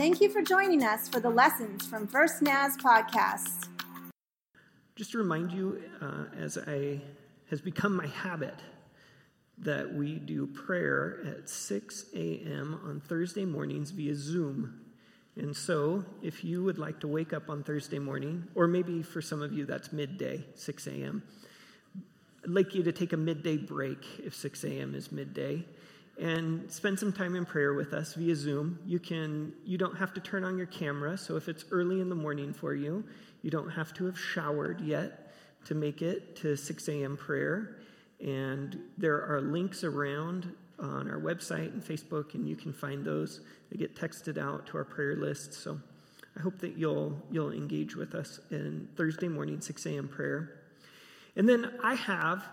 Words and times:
Thank 0.00 0.22
you 0.22 0.30
for 0.30 0.40
joining 0.40 0.82
us 0.82 1.10
for 1.10 1.20
the 1.20 1.28
Lessons 1.28 1.86
from 1.86 2.06
First 2.06 2.40
Naz 2.40 2.74
podcast. 2.78 3.68
Just 4.96 5.12
to 5.12 5.18
remind 5.18 5.52
you, 5.52 5.82
uh, 6.00 6.24
as 6.38 6.56
I 6.56 7.02
has 7.50 7.60
become 7.60 7.94
my 7.94 8.06
habit, 8.06 8.54
that 9.58 9.92
we 9.92 10.14
do 10.14 10.46
prayer 10.46 11.20
at 11.26 11.50
6 11.50 12.06
a.m. 12.14 12.80
on 12.82 13.00
Thursday 13.00 13.44
mornings 13.44 13.90
via 13.90 14.14
Zoom. 14.14 14.80
And 15.36 15.54
so, 15.54 16.06
if 16.22 16.44
you 16.44 16.64
would 16.64 16.78
like 16.78 17.00
to 17.00 17.06
wake 17.06 17.34
up 17.34 17.50
on 17.50 17.62
Thursday 17.62 17.98
morning, 17.98 18.44
or 18.54 18.66
maybe 18.66 19.02
for 19.02 19.20
some 19.20 19.42
of 19.42 19.52
you 19.52 19.66
that's 19.66 19.92
midday, 19.92 20.42
6 20.54 20.86
a.m., 20.86 21.22
I'd 22.42 22.48
like 22.48 22.74
you 22.74 22.82
to 22.84 22.92
take 22.92 23.12
a 23.12 23.18
midday 23.18 23.58
break 23.58 23.98
if 24.24 24.34
6 24.34 24.64
a.m. 24.64 24.94
is 24.94 25.12
midday 25.12 25.66
and 26.18 26.70
spend 26.70 26.98
some 26.98 27.12
time 27.12 27.34
in 27.34 27.44
prayer 27.44 27.74
with 27.74 27.92
us 27.92 28.14
via 28.14 28.34
Zoom. 28.34 28.78
You 28.84 28.98
can 28.98 29.52
you 29.64 29.78
don't 29.78 29.96
have 29.96 30.12
to 30.14 30.20
turn 30.20 30.44
on 30.44 30.56
your 30.56 30.66
camera, 30.66 31.16
so 31.16 31.36
if 31.36 31.48
it's 31.48 31.64
early 31.70 32.00
in 32.00 32.08
the 32.08 32.14
morning 32.14 32.52
for 32.52 32.74
you, 32.74 33.04
you 33.42 33.50
don't 33.50 33.70
have 33.70 33.92
to 33.94 34.06
have 34.06 34.18
showered 34.18 34.80
yet 34.80 35.32
to 35.66 35.74
make 35.74 36.02
it 36.02 36.36
to 36.36 36.56
6 36.56 36.88
a.m. 36.88 37.16
prayer. 37.16 37.76
And 38.20 38.78
there 38.98 39.24
are 39.24 39.40
links 39.40 39.84
around 39.84 40.54
on 40.78 41.10
our 41.10 41.18
website 41.18 41.72
and 41.72 41.82
Facebook, 41.82 42.34
and 42.34 42.48
you 42.48 42.56
can 42.56 42.72
find 42.72 43.04
those. 43.04 43.40
They 43.70 43.78
get 43.78 43.94
texted 43.94 44.38
out 44.38 44.66
to 44.68 44.78
our 44.78 44.84
prayer 44.84 45.16
list. 45.16 45.54
So 45.54 45.80
I 46.36 46.40
hope 46.40 46.58
that 46.58 46.76
you'll 46.76 47.20
you'll 47.30 47.52
engage 47.52 47.96
with 47.96 48.14
us 48.14 48.40
in 48.50 48.88
Thursday 48.96 49.28
morning, 49.28 49.60
6 49.60 49.86
a.m. 49.86 50.08
prayer. 50.08 50.60
And 51.36 51.48
then 51.48 51.72
I 51.82 51.94
have 51.94 52.44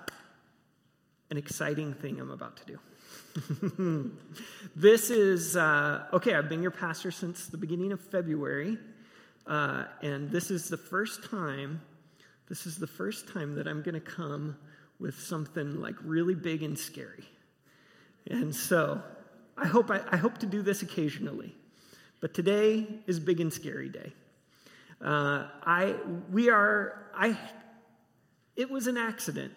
an 1.29 1.37
exciting 1.37 1.93
thing 1.93 2.19
I'm 2.19 2.31
about 2.31 2.57
to 2.57 2.65
do. 2.65 2.79
this 4.75 5.09
is, 5.09 5.55
uh, 5.55 6.05
okay, 6.13 6.33
I've 6.33 6.49
been 6.49 6.61
your 6.61 6.71
pastor 6.71 7.11
since 7.11 7.47
the 7.47 7.57
beginning 7.57 7.91
of 7.91 8.01
February, 8.01 8.77
uh, 9.45 9.85
and 10.01 10.31
this 10.31 10.49
is 10.49 10.69
the 10.69 10.77
first 10.77 11.23
time, 11.29 11.81
this 12.49 12.65
is 12.65 12.77
the 12.77 12.87
first 12.87 13.27
time 13.27 13.55
that 13.55 13.67
I'm 13.67 13.81
going 13.81 13.95
to 13.95 13.99
come 13.99 14.57
with 14.99 15.19
something 15.19 15.79
like 15.79 15.95
really 16.03 16.33
big 16.33 16.63
and 16.63 16.77
scary. 16.77 17.25
And 18.27 18.55
so 18.55 19.01
I 19.57 19.67
hope, 19.67 19.91
I, 19.91 20.01
I 20.11 20.17
hope 20.17 20.39
to 20.39 20.45
do 20.45 20.61
this 20.61 20.81
occasionally, 20.81 21.53
but 22.21 22.33
today 22.33 22.87
is 23.05 23.19
big 23.19 23.39
and 23.39 23.53
scary 23.53 23.89
day. 23.89 24.13
Uh, 24.99 25.47
I, 25.63 25.95
we 26.31 26.49
are, 26.49 27.11
I 27.13 27.37
it 28.55 28.71
was 28.71 28.87
an 28.87 28.97
accident. 28.97 29.53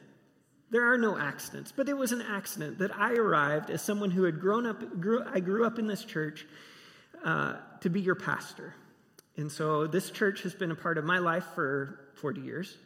There 0.71 0.93
are 0.93 0.99
no 0.99 1.19
accidents, 1.19 1.73
but 1.73 1.89
it 1.89 1.97
was 1.97 2.13
an 2.13 2.23
accident 2.23 2.79
that 2.79 2.97
I 2.97 3.15
arrived 3.15 3.71
as 3.71 3.83
someone 3.83 4.11
who 4.11 4.23
had 4.23 4.41
grown 4.41 4.67
up, 4.67 5.01
grew, 5.01 5.23
I 5.27 5.41
grew 5.41 5.67
up 5.67 5.79
in 5.79 5.87
this 5.87 6.05
church 6.05 6.47
uh, 7.25 7.57
to 7.81 7.91
be 7.91 8.01
your 8.01 8.15
pastor. 8.15 8.75
And 9.37 9.51
so 9.51 9.87
this 9.87 10.11
church 10.11 10.43
has 10.43 10.55
been 10.55 10.71
a 10.71 10.77
part 10.77 10.97
of 10.97 11.05
my 11.05 11.19
life 11.19 11.45
for 11.55 11.99
40 12.17 12.41
years. 12.41 12.77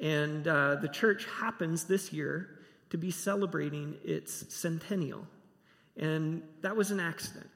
And 0.00 0.46
uh, 0.48 0.76
the 0.76 0.88
church 0.88 1.26
happens 1.40 1.84
this 1.84 2.12
year 2.12 2.48
to 2.90 2.98
be 2.98 3.10
celebrating 3.10 3.96
its 4.04 4.52
centennial. 4.54 5.26
And 5.96 6.42
that 6.62 6.76
was 6.76 6.90
an 6.90 7.00
accident. 7.00 7.48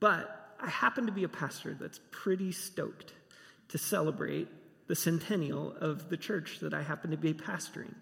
But 0.00 0.56
I 0.60 0.68
happen 0.70 1.06
to 1.06 1.12
be 1.12 1.24
a 1.24 1.28
pastor 1.28 1.76
that's 1.78 2.00
pretty 2.10 2.52
stoked 2.52 3.12
to 3.68 3.78
celebrate 3.78 4.48
the 4.86 4.94
centennial 4.94 5.72
of 5.80 6.08
the 6.08 6.16
church 6.16 6.58
that 6.60 6.74
I 6.74 6.82
happen 6.82 7.10
to 7.10 7.16
be 7.16 7.34
pastoring. 7.34 7.94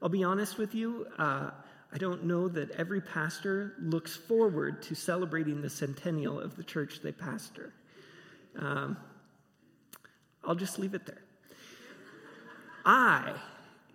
I'll 0.00 0.08
be 0.08 0.24
honest 0.24 0.58
with 0.58 0.74
you, 0.74 1.06
uh, 1.18 1.50
I 1.92 1.98
don't 1.98 2.24
know 2.24 2.48
that 2.48 2.70
every 2.72 3.00
pastor 3.00 3.74
looks 3.80 4.14
forward 4.14 4.82
to 4.82 4.94
celebrating 4.94 5.62
the 5.62 5.70
centennial 5.70 6.38
of 6.38 6.56
the 6.56 6.62
church 6.62 7.00
they 7.02 7.12
pastor. 7.12 7.72
Um, 8.58 8.96
I'll 10.44 10.54
just 10.54 10.78
leave 10.78 10.94
it 10.94 11.06
there. 11.06 11.22
I 12.84 13.34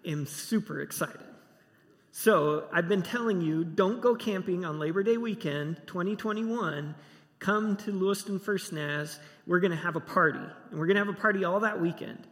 am 0.05 0.25
super 0.25 0.81
excited. 0.81 1.21
So, 2.11 2.65
I've 2.71 2.87
been 2.87 3.01
telling 3.01 3.41
you 3.41 3.63
don't 3.63 3.99
go 3.99 4.13
camping 4.13 4.65
on 4.65 4.77
Labor 4.77 5.01
Day 5.01 5.17
weekend 5.17 5.81
2021 5.87 6.93
come 7.39 7.75
to 7.75 7.91
Lewiston 7.91 8.39
First 8.39 8.71
Naz. 8.71 9.19
We're 9.47 9.59
going 9.59 9.71
to 9.71 9.77
have 9.77 9.95
a 9.95 9.99
party, 9.99 10.39
and 10.39 10.79
we're 10.79 10.85
going 10.85 10.95
to 10.95 11.03
have 11.05 11.13
a 11.13 11.19
party 11.19 11.43
all 11.43 11.59
that 11.61 11.81
weekend. 11.81 12.27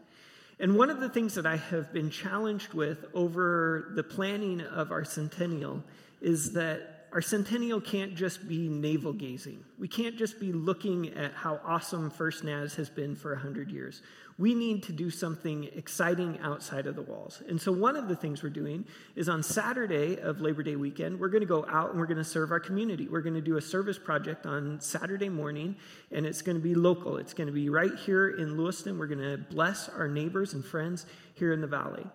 And 0.61 0.77
one 0.77 0.91
of 0.91 0.99
the 0.99 1.09
things 1.09 1.33
that 1.33 1.47
I 1.47 1.55
have 1.55 1.91
been 1.91 2.11
challenged 2.11 2.75
with 2.75 3.05
over 3.15 3.93
the 3.95 4.03
planning 4.03 4.61
of 4.61 4.91
our 4.91 5.03
centennial 5.03 5.83
is 6.21 6.53
that 6.53 6.90
our 7.11 7.21
centennial 7.21 7.81
can't 7.81 8.15
just 8.15 8.47
be 8.47 8.69
navel 8.69 9.13
gazing. 9.13 9.63
We 9.77 9.87
can't 9.87 10.17
just 10.17 10.39
be 10.39 10.51
looking 10.53 11.09
at 11.09 11.33
how 11.33 11.59
awesome 11.65 12.09
First 12.09 12.43
Naz 12.43 12.75
has 12.75 12.89
been 12.89 13.15
for 13.15 13.33
100 13.33 13.69
years 13.69 14.01
we 14.41 14.55
need 14.55 14.81
to 14.81 14.91
do 14.91 15.11
something 15.11 15.69
exciting 15.75 16.39
outside 16.41 16.87
of 16.87 16.95
the 16.95 17.01
walls. 17.03 17.43
And 17.47 17.61
so, 17.61 17.71
one 17.71 17.95
of 17.95 18.07
the 18.07 18.15
things 18.15 18.41
we're 18.41 18.49
doing 18.49 18.85
is 19.15 19.29
on 19.29 19.43
Saturday 19.43 20.17
of 20.19 20.41
Labor 20.41 20.63
Day 20.63 20.75
weekend, 20.75 21.19
we're 21.19 21.29
going 21.29 21.41
to 21.41 21.47
go 21.47 21.63
out 21.69 21.91
and 21.91 21.99
we're 21.99 22.07
going 22.07 22.17
to 22.17 22.23
serve 22.23 22.51
our 22.51 22.59
community. 22.59 23.07
We're 23.07 23.21
going 23.21 23.35
to 23.35 23.41
do 23.41 23.57
a 23.57 23.61
service 23.61 23.99
project 23.99 24.47
on 24.47 24.81
Saturday 24.81 25.29
morning, 25.29 25.75
and 26.11 26.25
it's 26.25 26.41
going 26.41 26.57
to 26.57 26.63
be 26.63 26.73
local. 26.73 27.17
It's 27.17 27.35
going 27.35 27.47
to 27.47 27.53
be 27.53 27.69
right 27.69 27.93
here 27.95 28.29
in 28.29 28.57
Lewiston. 28.57 28.97
We're 28.97 29.05
going 29.07 29.19
to 29.19 29.37
bless 29.37 29.89
our 29.89 30.07
neighbors 30.07 30.53
and 30.53 30.65
friends 30.65 31.05
here 31.35 31.53
in 31.53 31.61
the 31.61 31.67
valley. 31.67 32.07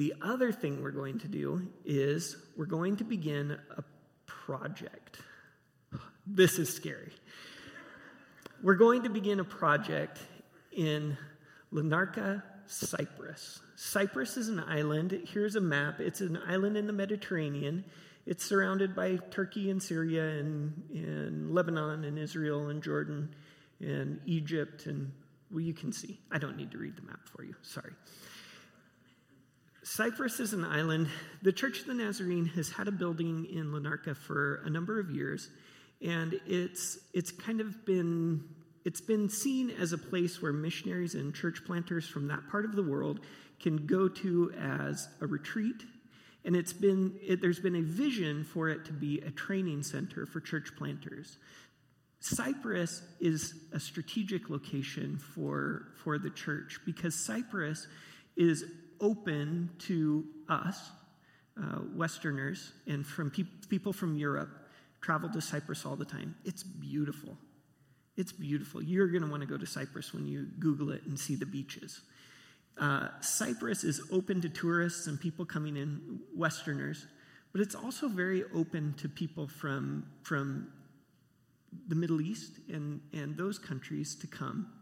The 0.00 0.14
other 0.22 0.50
thing 0.50 0.82
we're 0.82 0.92
going 0.92 1.18
to 1.18 1.28
do 1.28 1.68
is 1.84 2.34
we're 2.56 2.64
going 2.64 2.96
to 2.96 3.04
begin 3.04 3.58
a 3.76 3.84
project. 4.24 5.18
This 6.26 6.58
is 6.58 6.74
scary. 6.74 7.12
We're 8.62 8.76
going 8.76 9.02
to 9.02 9.10
begin 9.10 9.40
a 9.40 9.44
project 9.44 10.18
in 10.72 11.18
Larnaca, 11.70 12.42
Cyprus. 12.64 13.60
Cyprus 13.76 14.38
is 14.38 14.48
an 14.48 14.60
island. 14.60 15.20
Here's 15.34 15.56
a 15.56 15.60
map. 15.60 16.00
It's 16.00 16.22
an 16.22 16.38
island 16.48 16.78
in 16.78 16.86
the 16.86 16.94
Mediterranean. 16.94 17.84
It's 18.24 18.42
surrounded 18.42 18.96
by 18.96 19.18
Turkey 19.30 19.68
and 19.68 19.82
Syria 19.82 20.26
and, 20.38 20.82
and 20.94 21.50
Lebanon 21.50 22.04
and 22.04 22.18
Israel 22.18 22.70
and 22.70 22.82
Jordan 22.82 23.34
and 23.80 24.18
Egypt 24.24 24.86
and 24.86 25.12
well, 25.50 25.60
you 25.60 25.74
can 25.74 25.92
see. 25.92 26.18
I 26.30 26.38
don't 26.38 26.56
need 26.56 26.70
to 26.70 26.78
read 26.78 26.96
the 26.96 27.02
map 27.02 27.20
for 27.26 27.44
you. 27.44 27.54
Sorry. 27.60 27.92
Cyprus 29.82 30.40
is 30.40 30.52
an 30.52 30.64
island. 30.64 31.08
The 31.42 31.52
Church 31.52 31.80
of 31.80 31.86
the 31.86 31.94
Nazarene 31.94 32.46
has 32.46 32.70
had 32.70 32.86
a 32.86 32.92
building 32.92 33.46
in 33.46 33.72
Larnaca 33.72 34.14
for 34.16 34.62
a 34.64 34.70
number 34.70 35.00
of 35.00 35.10
years, 35.10 35.48
and 36.02 36.38
it's 36.46 36.98
it's 37.14 37.30
kind 37.32 37.60
of 37.60 37.86
been 37.86 38.44
it's 38.84 39.00
been 39.00 39.28
seen 39.28 39.70
as 39.70 39.92
a 39.92 39.98
place 39.98 40.40
where 40.40 40.52
missionaries 40.52 41.14
and 41.14 41.34
church 41.34 41.62
planters 41.66 42.06
from 42.06 42.28
that 42.28 42.48
part 42.50 42.64
of 42.64 42.74
the 42.74 42.82
world 42.82 43.20
can 43.60 43.86
go 43.86 44.08
to 44.08 44.52
as 44.58 45.08
a 45.20 45.26
retreat. 45.26 45.82
And 46.44 46.56
it's 46.56 46.72
been, 46.72 47.18
it, 47.22 47.42
there's 47.42 47.60
been 47.60 47.76
a 47.76 47.82
vision 47.82 48.44
for 48.44 48.70
it 48.70 48.86
to 48.86 48.92
be 48.92 49.20
a 49.20 49.30
training 49.30 49.82
center 49.82 50.24
for 50.24 50.40
church 50.40 50.70
planters. 50.78 51.36
Cyprus 52.20 53.02
is 53.20 53.54
a 53.72 53.80
strategic 53.80 54.48
location 54.48 55.18
for, 55.18 55.88
for 56.02 56.18
the 56.18 56.30
church 56.30 56.80
because 56.86 57.14
Cyprus 57.14 57.86
is 58.36 58.64
open 59.00 59.70
to 59.80 60.24
us, 60.48 60.90
uh, 61.58 61.80
Westerners, 61.94 62.72
and 62.86 63.06
from 63.06 63.30
pe- 63.30 63.44
people 63.68 63.92
from 63.92 64.16
Europe 64.16 64.50
travel 65.00 65.28
to 65.30 65.40
Cyprus 65.40 65.86
all 65.86 65.96
the 65.96 66.04
time. 66.04 66.34
It's 66.44 66.62
beautiful. 66.62 67.36
It's 68.16 68.32
beautiful. 68.32 68.82
You're 68.82 69.08
going 69.08 69.22
to 69.22 69.28
want 69.28 69.42
to 69.42 69.46
go 69.46 69.56
to 69.56 69.66
Cyprus 69.66 70.12
when 70.12 70.26
you 70.26 70.46
Google 70.58 70.90
it 70.90 71.02
and 71.04 71.18
see 71.18 71.36
the 71.36 71.46
beaches. 71.46 72.02
Uh, 72.78 73.08
Cyprus 73.20 73.84
is 73.84 74.00
open 74.10 74.40
to 74.40 74.48
tourists 74.48 75.06
and 75.06 75.20
people 75.20 75.44
coming 75.44 75.76
in, 75.76 76.20
Westerners, 76.34 77.06
but 77.52 77.60
it's 77.60 77.74
also 77.74 78.08
very 78.08 78.44
open 78.54 78.94
to 78.98 79.08
people 79.08 79.48
from, 79.48 80.06
from 80.22 80.68
the 81.88 81.94
Middle 81.94 82.20
East 82.20 82.52
and, 82.68 83.00
and 83.12 83.36
those 83.36 83.58
countries 83.58 84.14
to 84.16 84.26
come. 84.26 84.72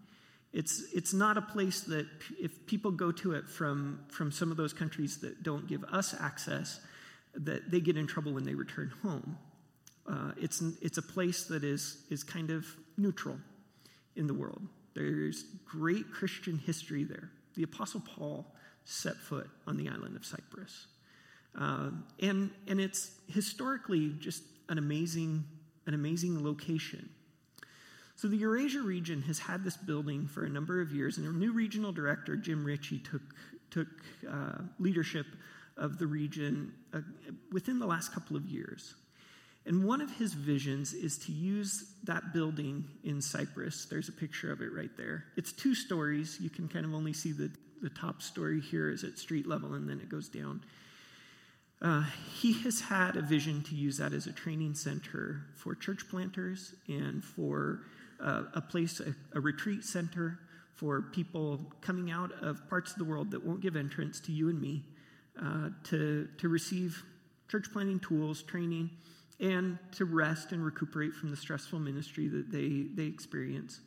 It's, 0.52 0.82
it's 0.94 1.12
not 1.12 1.36
a 1.36 1.42
place 1.42 1.82
that, 1.82 2.06
if 2.40 2.66
people 2.66 2.90
go 2.90 3.12
to 3.12 3.32
it 3.32 3.48
from, 3.48 4.00
from 4.08 4.32
some 4.32 4.50
of 4.50 4.56
those 4.56 4.72
countries 4.72 5.18
that 5.18 5.42
don't 5.42 5.66
give 5.66 5.84
us 5.84 6.14
access, 6.18 6.80
that 7.34 7.70
they 7.70 7.80
get 7.80 7.96
in 7.96 8.06
trouble 8.06 8.32
when 8.32 8.44
they 8.44 8.54
return 8.54 8.92
home. 9.02 9.38
Uh, 10.06 10.32
it's, 10.40 10.62
it's 10.80 10.96
a 10.96 11.02
place 11.02 11.44
that 11.44 11.64
is, 11.64 12.04
is 12.10 12.24
kind 12.24 12.50
of 12.50 12.66
neutral 12.96 13.36
in 14.16 14.26
the 14.26 14.34
world. 14.34 14.62
There's 14.94 15.44
great 15.66 16.10
Christian 16.10 16.58
history 16.58 17.04
there. 17.04 17.30
The 17.54 17.62
Apostle 17.62 18.00
Paul 18.00 18.46
set 18.84 19.16
foot 19.16 19.48
on 19.66 19.76
the 19.76 19.88
island 19.88 20.16
of 20.16 20.24
Cyprus. 20.24 20.86
Uh, 21.58 21.90
and, 22.20 22.50
and 22.66 22.80
it's 22.80 23.12
historically 23.28 24.14
just 24.18 24.42
an 24.68 24.78
amazing, 24.78 25.44
an 25.86 25.94
amazing 25.94 26.42
location. 26.42 27.10
So 28.19 28.26
the 28.26 28.37
Eurasia 28.38 28.82
region 28.82 29.23
has 29.23 29.38
had 29.38 29.62
this 29.62 29.76
building 29.76 30.26
for 30.26 30.44
a 30.44 30.49
number 30.49 30.81
of 30.81 30.91
years, 30.91 31.19
and 31.19 31.26
a 31.29 31.31
new 31.31 31.53
regional 31.53 31.93
director, 31.93 32.35
Jim 32.35 32.65
Ritchie, 32.65 32.99
took, 32.99 33.23
took 33.70 33.87
uh, 34.29 34.59
leadership 34.81 35.26
of 35.76 36.00
the 36.00 36.06
region 36.09 36.73
uh, 36.93 36.99
within 37.53 37.79
the 37.79 37.87
last 37.87 38.12
couple 38.12 38.37
of 38.37 38.44
years. 38.44 38.97
And 39.67 39.85
one 39.85 40.00
of 40.00 40.11
his 40.11 40.35
visions 40.35 40.94
is 40.94 41.17
to 41.26 41.32
use 41.32 41.93
that 42.03 42.32
building 42.32 42.87
in 43.05 43.23
Cyprus. 43.23 43.85
There's 43.85 44.09
a 44.09 44.12
picture 44.12 44.50
of 44.50 44.62
it 44.62 44.73
right 44.75 44.91
there. 44.97 45.26
It's 45.37 45.53
two 45.53 45.76
stories. 45.76 46.38
You 46.41 46.50
can 46.50 46.67
kind 46.67 46.85
of 46.85 46.94
only 46.94 47.12
see 47.12 47.31
the, 47.31 47.53
the 47.82 47.91
top 47.91 48.20
story 48.20 48.61
here 48.61 48.91
is 48.91 49.05
at 49.05 49.17
street 49.17 49.47
level, 49.47 49.75
and 49.75 49.88
then 49.88 50.00
it 50.00 50.09
goes 50.09 50.29
down. 50.29 50.65
Uh, 51.81 52.05
he 52.41 52.53
has 52.65 52.81
had 52.81 53.15
a 53.15 53.23
vision 53.23 53.62
to 53.62 53.76
use 53.76 53.99
that 53.99 54.12
as 54.12 54.26
a 54.26 54.32
training 54.32 54.75
center 54.75 55.43
for 55.55 55.76
church 55.76 56.09
planters 56.11 56.75
and 56.88 57.23
for 57.23 57.82
uh, 58.20 58.44
a 58.55 58.61
place, 58.61 59.00
a, 59.00 59.15
a 59.37 59.41
retreat 59.41 59.85
center 59.85 60.38
for 60.75 61.03
people 61.03 61.61
coming 61.81 62.11
out 62.11 62.32
of 62.41 62.69
parts 62.69 62.93
of 62.93 62.99
the 62.99 63.05
world 63.05 63.31
that 63.32 63.44
won't 63.44 63.61
give 63.61 63.75
entrance 63.75 64.20
to 64.20 64.32
you 64.32 64.49
and 64.49 64.61
me 64.61 64.85
uh, 65.43 65.70
to, 65.85 66.29
to 66.38 66.49
receive 66.49 67.03
church 67.49 67.67
planning 67.73 67.99
tools, 67.99 68.43
training, 68.43 68.91
and 69.41 69.79
to 69.93 70.05
rest 70.05 70.53
and 70.53 70.65
recuperate 70.65 71.15
from 71.15 71.31
the 71.31 71.37
stressful 71.37 71.79
ministry 71.79 72.29
that 72.29 72.50
they, 72.50 72.87
they 72.94 73.09
experience, 73.09 73.81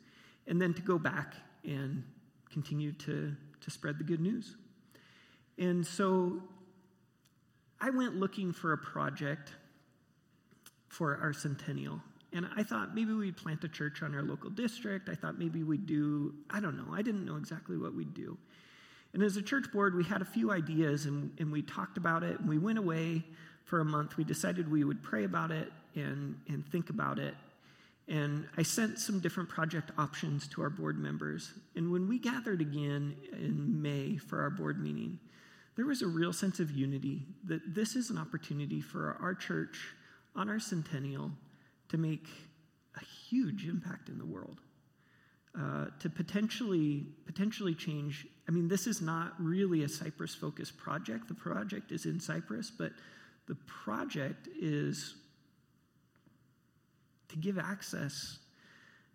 and 0.46 0.60
then 0.60 0.74
to 0.74 0.82
go 0.82 0.98
back 0.98 1.34
and 1.64 2.02
continue 2.50 2.92
to, 2.92 3.34
to 3.60 3.70
spread 3.70 3.98
the 3.98 4.04
good 4.04 4.20
news. 4.20 4.56
And 5.58 5.86
so 5.86 6.42
I 7.80 7.90
went 7.90 8.16
looking 8.16 8.52
for 8.52 8.72
a 8.72 8.78
project 8.78 9.52
for 10.88 11.16
our 11.16 11.32
centennial. 11.32 12.00
And 12.32 12.48
I 12.56 12.62
thought 12.62 12.94
maybe 12.94 13.12
we'd 13.12 13.36
plant 13.36 13.62
a 13.64 13.68
church 13.68 14.02
on 14.02 14.14
our 14.14 14.22
local 14.22 14.50
district. 14.50 15.08
I 15.08 15.14
thought 15.14 15.38
maybe 15.38 15.62
we'd 15.62 15.86
do, 15.86 16.34
I 16.50 16.60
don't 16.60 16.76
know, 16.76 16.94
I 16.94 17.02
didn't 17.02 17.26
know 17.26 17.36
exactly 17.36 17.76
what 17.76 17.94
we'd 17.94 18.14
do. 18.14 18.38
And 19.12 19.22
as 19.22 19.36
a 19.36 19.42
church 19.42 19.70
board, 19.70 19.94
we 19.94 20.04
had 20.04 20.22
a 20.22 20.24
few 20.24 20.50
ideas 20.50 21.04
and, 21.04 21.30
and 21.38 21.52
we 21.52 21.60
talked 21.60 21.98
about 21.98 22.22
it 22.22 22.40
and 22.40 22.48
we 22.48 22.58
went 22.58 22.78
away 22.78 23.22
for 23.64 23.80
a 23.80 23.84
month. 23.84 24.16
We 24.16 24.24
decided 24.24 24.70
we 24.70 24.84
would 24.84 25.02
pray 25.02 25.24
about 25.24 25.50
it 25.50 25.70
and, 25.94 26.38
and 26.48 26.66
think 26.70 26.88
about 26.88 27.18
it. 27.18 27.34
And 28.08 28.48
I 28.56 28.62
sent 28.62 28.98
some 28.98 29.20
different 29.20 29.48
project 29.48 29.90
options 29.98 30.48
to 30.48 30.62
our 30.62 30.70
board 30.70 30.98
members. 30.98 31.52
And 31.76 31.92
when 31.92 32.08
we 32.08 32.18
gathered 32.18 32.60
again 32.60 33.14
in 33.32 33.80
May 33.80 34.16
for 34.16 34.40
our 34.40 34.50
board 34.50 34.82
meeting, 34.82 35.18
there 35.76 35.86
was 35.86 36.02
a 36.02 36.06
real 36.06 36.32
sense 36.32 36.60
of 36.60 36.70
unity 36.70 37.22
that 37.44 37.74
this 37.74 37.94
is 37.94 38.10
an 38.10 38.18
opportunity 38.18 38.80
for 38.80 39.16
our 39.20 39.34
church 39.34 39.94
on 40.34 40.48
our 40.48 40.58
centennial 40.58 41.30
to 41.92 41.98
make 41.98 42.26
a 42.96 43.04
huge 43.04 43.66
impact 43.68 44.08
in 44.08 44.18
the 44.18 44.26
world. 44.26 44.60
Uh, 45.54 45.84
to 46.00 46.08
potentially 46.08 47.04
potentially 47.26 47.74
change. 47.74 48.26
I 48.48 48.52
mean, 48.52 48.68
this 48.68 48.86
is 48.86 49.02
not 49.02 49.34
really 49.38 49.82
a 49.82 49.88
Cyprus 49.88 50.34
focused 50.34 50.78
project. 50.78 51.28
The 51.28 51.34
project 51.34 51.92
is 51.92 52.06
in 52.06 52.18
Cyprus, 52.18 52.70
but 52.70 52.92
the 53.46 53.56
project 53.66 54.48
is 54.58 55.14
to 57.28 57.36
give 57.36 57.58
access, 57.58 58.38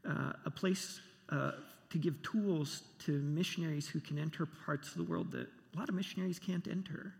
uh, 0.08 0.34
a 0.46 0.52
place 0.52 1.02
uh, 1.30 1.54
to 1.90 1.98
give 1.98 2.22
tools 2.22 2.84
to 3.00 3.14
missionaries 3.14 3.88
who 3.88 4.00
can 4.00 4.20
enter 4.20 4.46
parts 4.46 4.90
of 4.90 4.98
the 4.98 5.12
world 5.12 5.32
that 5.32 5.48
a 5.74 5.80
lot 5.80 5.90
of 5.90 5.96
missionaries 5.96 6.38
can't 6.38 6.68
enter, 6.68 7.16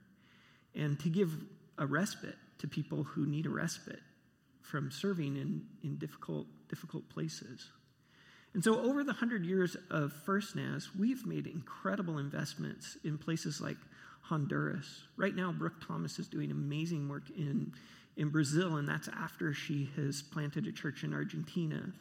and 0.76 1.00
to 1.00 1.10
give 1.10 1.32
a 1.80 1.88
respite 1.88 2.38
to 2.60 2.68
people 2.68 3.02
who 3.02 3.26
need 3.26 3.48
a 3.48 3.50
respite 3.50 4.02
from 4.70 4.92
serving 4.92 5.38
in, 5.38 5.62
in 5.84 5.98
difficult, 5.98 6.48
difficult 6.70 7.08
places. 7.10 7.72
And 8.54 8.64
so, 8.64 8.82
over 8.82 9.04
the 9.04 9.14
hundred 9.14 9.46
years 9.46 9.78
of 9.92 10.12
First 10.26 10.56
Naz, 10.56 10.90
we've 10.98 11.26
made 11.26 11.48
incredible 11.48 12.18
investments 12.18 12.98
in 13.04 13.18
places 13.18 13.62
like 13.62 13.78
Honduras. 14.22 15.04
Right 15.16 15.36
now, 15.36 15.52
Brooke 15.52 15.86
Thomas 15.86 16.20
is 16.20 16.28
doing 16.28 16.52
amazing 16.52 17.08
work 17.08 17.30
in, 17.38 17.74
in 18.16 18.30
Brazil, 18.30 18.78
and 18.78 18.88
that's 18.88 19.08
after 19.10 19.54
she 19.54 19.90
has 19.96 20.22
planted 20.22 20.66
a 20.68 20.72
church 20.72 21.04
in 21.04 21.14
Argentina. 21.14 21.94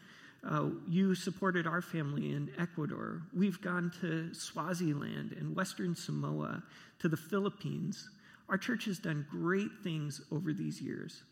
Uh, 0.49 0.71
you 0.89 1.15
supported 1.15 1.67
our 1.67 1.83
family 1.83 2.33
in 2.33 2.51
Ecuador. 2.59 3.23
We've 3.35 3.61
gone 3.61 3.93
to 4.01 4.33
Swaziland 4.33 5.33
and 5.33 5.55
Western 5.55 5.95
Samoa, 5.95 6.63
to 7.01 7.09
the 7.09 7.17
Philippines. 7.17 8.09
Our 8.49 8.57
church 8.57 8.85
has 8.87 8.99
done 8.99 9.27
great 9.31 9.71
things 9.83 10.21
over 10.31 10.53
these 10.53 10.81
years. 10.81 11.23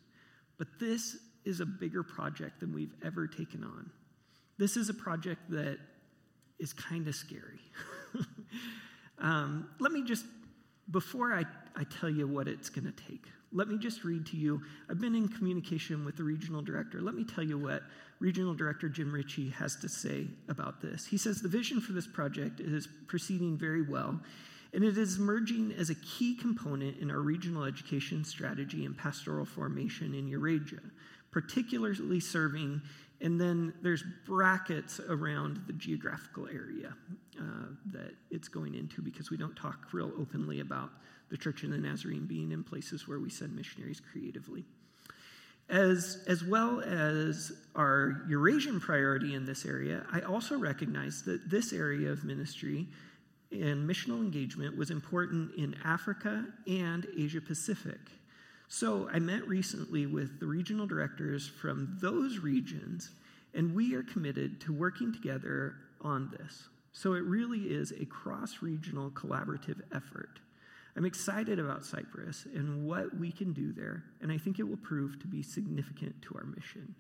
But 0.59 0.69
this 0.79 1.17
is 1.45 1.61
a 1.61 1.67
bigger 1.67 2.03
project 2.03 2.61
than 2.61 2.73
we've 2.73 2.95
ever 3.05 3.27
taken 3.27 3.65
on. 3.65 3.91
This 4.59 4.77
is 4.77 4.89
a 4.89 4.95
project 4.95 5.51
that 5.51 5.79
is 6.59 6.73
kind 6.73 7.09
of 7.09 7.15
scary. 7.15 7.61
um, 9.19 9.69
let 9.81 9.93
me 9.93 10.05
just 10.05 10.25
before 10.91 11.33
I, 11.33 11.45
I 11.77 11.85
tell 11.85 12.11
you 12.11 12.27
what 12.27 12.49
it's 12.49 12.69
going 12.69 12.85
to 12.85 12.93
take, 13.09 13.27
let 13.53 13.69
me 13.69 13.79
just 13.79 14.05
read 14.05 14.27
to 14.27 14.37
you. 14.37 14.61
I've 14.91 15.01
been 15.01 15.15
in 15.15 15.29
communication 15.29 16.05
with 16.05 16.17
the 16.17 16.25
regional 16.25 16.61
director. 16.61 17.01
Let 17.01 17.15
me 17.15 17.25
tell 17.25 17.45
you 17.45 17.59
what 17.59 17.83
Regional 18.19 18.55
Director 18.55 18.89
Jim 18.89 19.13
Ritchie 19.13 19.51
has 19.51 19.77
to 19.77 19.89
say 19.89 20.27
about 20.49 20.81
this. 20.81 21.07
He 21.07 21.17
says 21.17 21.41
the 21.41 21.49
vision 21.49 21.81
for 21.81 21.93
this 21.93 22.07
project 22.07 22.61
is 22.61 22.89
proceeding 23.07 23.57
very 23.57 23.83
well, 23.83 24.21
and 24.73 24.85
it 24.85 24.99
is 24.99 25.19
emerging 25.19 25.73
as 25.79 25.91
a 25.91 25.95
key 25.95 26.35
component 26.35 26.99
in 26.99 27.11
our 27.11 27.21
regional 27.21 27.65
education 27.65 28.25
strategy 28.25 28.85
and 28.85 28.97
pastoral 28.97 29.45
formation 29.45 30.15
in 30.15 30.27
Eurasia, 30.27 30.81
particularly 31.35 32.21
serving 32.21 32.81
and 33.21 33.41
then 33.41 33.73
there's 33.83 34.05
brackets 34.25 35.01
around 35.01 35.61
the 35.67 35.73
geographical 35.73 36.47
area 36.47 36.95
uh, 37.41 37.67
that 37.91 38.15
it's 38.31 38.47
going 38.47 38.75
into 38.75 39.03
because 39.03 39.31
we 39.33 39.37
don't 39.37 39.57
talk 39.57 39.89
real 39.93 40.13
openly 40.17 40.61
about 40.61 40.91
the 41.31 41.37
Church 41.37 41.65
of 41.65 41.71
the 41.71 41.79
Nazarene 41.79 42.27
being 42.27 42.53
in 42.53 42.63
places 42.63 43.09
where 43.09 43.19
we 43.19 43.31
send 43.31 43.57
missionaries 43.57 44.01
creatively. 44.01 44.65
As, 45.69 46.23
as 46.29 46.45
well 46.45 46.83
as 46.83 47.51
our 47.75 48.23
Eurasian 48.29 48.79
priority 48.79 49.35
in 49.35 49.45
this 49.45 49.65
area, 49.65 50.05
I 50.13 50.21
also 50.21 50.57
recognize 50.57 51.23
that 51.23 51.51
this 51.51 51.73
area 51.73 52.11
of 52.11 52.23
ministry 52.23 52.87
and 53.51 53.89
missional 53.89 54.19
engagement 54.21 54.77
was 54.77 54.91
important 54.91 55.55
in 55.57 55.75
Africa 55.85 56.45
and 56.69 57.07
Asia 57.19 57.41
Pacific. 57.41 57.99
So 58.69 59.09
I 59.13 59.19
met 59.19 59.47
recently 59.47 60.07
with 60.07 60.41
the 60.41 60.47
regional 60.47 60.87
directors 60.87 61.47
from 61.47 61.97
those 62.01 62.39
regions, 62.39 63.11
and 63.55 63.75
we 63.75 63.95
are 63.95 64.03
committed 64.03 64.61
to 64.63 64.73
working 64.73 65.13
together 65.13 65.77
on 66.01 66.31
this. 66.39 66.69
So 66.93 67.15
it 67.15 67.25
really 67.25 67.63
is 67.63 67.93
a 67.93 68.05
cross 68.05 68.63
regional 68.63 69.11
collaborative 69.11 69.81
effort. 69.95 70.41
I'm 70.97 71.05
excited 71.05 71.59
about 71.59 71.85
Cyprus 71.85 72.47
and 72.55 72.87
what 72.87 73.17
we 73.19 73.33
can 73.33 73.53
do 73.53 73.73
there, 73.73 74.05
and 74.23 74.31
I 74.31 74.39
think 74.39 74.59
it 74.59 74.63
will 74.63 74.77
prove 74.77 75.19
to 75.21 75.27
be 75.27 75.43
significant 75.43 76.23
to 76.23 76.35
our 76.37 76.45
mission. 76.45 76.95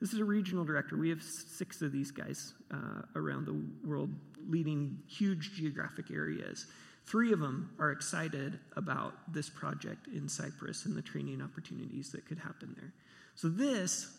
This 0.00 0.12
is 0.12 0.20
a 0.20 0.24
regional 0.24 0.64
director. 0.64 0.96
We 0.96 1.08
have 1.08 1.22
six 1.22 1.82
of 1.82 1.90
these 1.90 2.10
guys 2.10 2.54
uh, 2.70 3.02
around 3.16 3.46
the 3.46 3.88
world 3.88 4.10
leading 4.48 4.98
huge 5.08 5.54
geographic 5.54 6.10
areas. 6.10 6.66
Three 7.08 7.32
of 7.32 7.40
them 7.40 7.70
are 7.78 7.90
excited 7.90 8.58
about 8.76 9.14
this 9.32 9.48
project 9.48 10.08
in 10.08 10.28
Cyprus 10.28 10.84
and 10.84 10.94
the 10.94 11.00
training 11.00 11.40
opportunities 11.40 12.12
that 12.12 12.26
could 12.26 12.38
happen 12.38 12.76
there. 12.78 12.92
So, 13.34 13.48
this, 13.48 14.14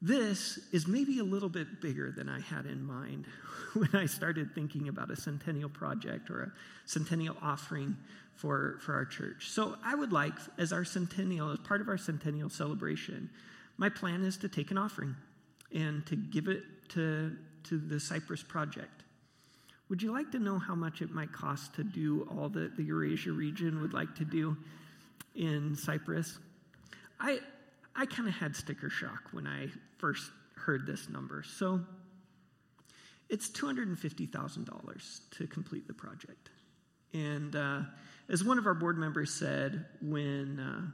this 0.00 0.60
is 0.70 0.86
maybe 0.86 1.18
a 1.18 1.24
little 1.24 1.48
bit 1.48 1.80
bigger 1.80 2.12
than 2.12 2.28
I 2.28 2.38
had 2.38 2.66
in 2.66 2.84
mind 2.84 3.26
when 3.74 3.88
I 3.94 4.06
started 4.06 4.54
thinking 4.54 4.86
about 4.86 5.10
a 5.10 5.16
centennial 5.16 5.68
project 5.68 6.30
or 6.30 6.42
a 6.42 6.52
centennial 6.86 7.36
offering 7.42 7.96
for, 8.36 8.78
for 8.80 8.94
our 8.94 9.04
church. 9.04 9.48
So, 9.50 9.74
I 9.84 9.96
would 9.96 10.12
like, 10.12 10.34
as 10.56 10.72
our 10.72 10.84
centennial, 10.84 11.50
as 11.50 11.58
part 11.58 11.80
of 11.80 11.88
our 11.88 11.98
centennial 11.98 12.48
celebration, 12.48 13.28
my 13.76 13.88
plan 13.88 14.22
is 14.22 14.36
to 14.36 14.48
take 14.48 14.70
an 14.70 14.78
offering 14.78 15.16
and 15.74 16.06
to 16.06 16.14
give 16.14 16.46
it 16.46 16.62
to, 16.90 17.36
to 17.64 17.76
the 17.76 17.98
Cyprus 17.98 18.44
project. 18.44 19.02
Would 19.88 20.02
you 20.02 20.12
like 20.12 20.30
to 20.32 20.38
know 20.38 20.58
how 20.58 20.74
much 20.74 21.00
it 21.00 21.10
might 21.12 21.32
cost 21.32 21.74
to 21.76 21.84
do 21.84 22.28
all 22.30 22.50
that 22.50 22.76
the 22.76 22.82
Eurasia 22.84 23.32
region 23.32 23.80
would 23.80 23.94
like 23.94 24.14
to 24.16 24.24
do 24.24 24.56
in 25.34 25.74
Cyprus? 25.74 26.38
I, 27.18 27.40
I 27.96 28.04
kind 28.04 28.28
of 28.28 28.34
had 28.34 28.54
sticker 28.54 28.90
shock 28.90 29.22
when 29.32 29.46
I 29.46 29.68
first 29.96 30.30
heard 30.56 30.86
this 30.86 31.08
number. 31.08 31.42
So 31.42 31.80
it's 33.30 33.48
$250,000 33.48 35.20
to 35.30 35.46
complete 35.46 35.86
the 35.86 35.94
project. 35.94 36.50
And 37.14 37.56
uh, 37.56 37.80
as 38.28 38.44
one 38.44 38.58
of 38.58 38.66
our 38.66 38.74
board 38.74 38.98
members 38.98 39.32
said 39.32 39.86
when, 40.02 40.60
uh, 40.60 40.90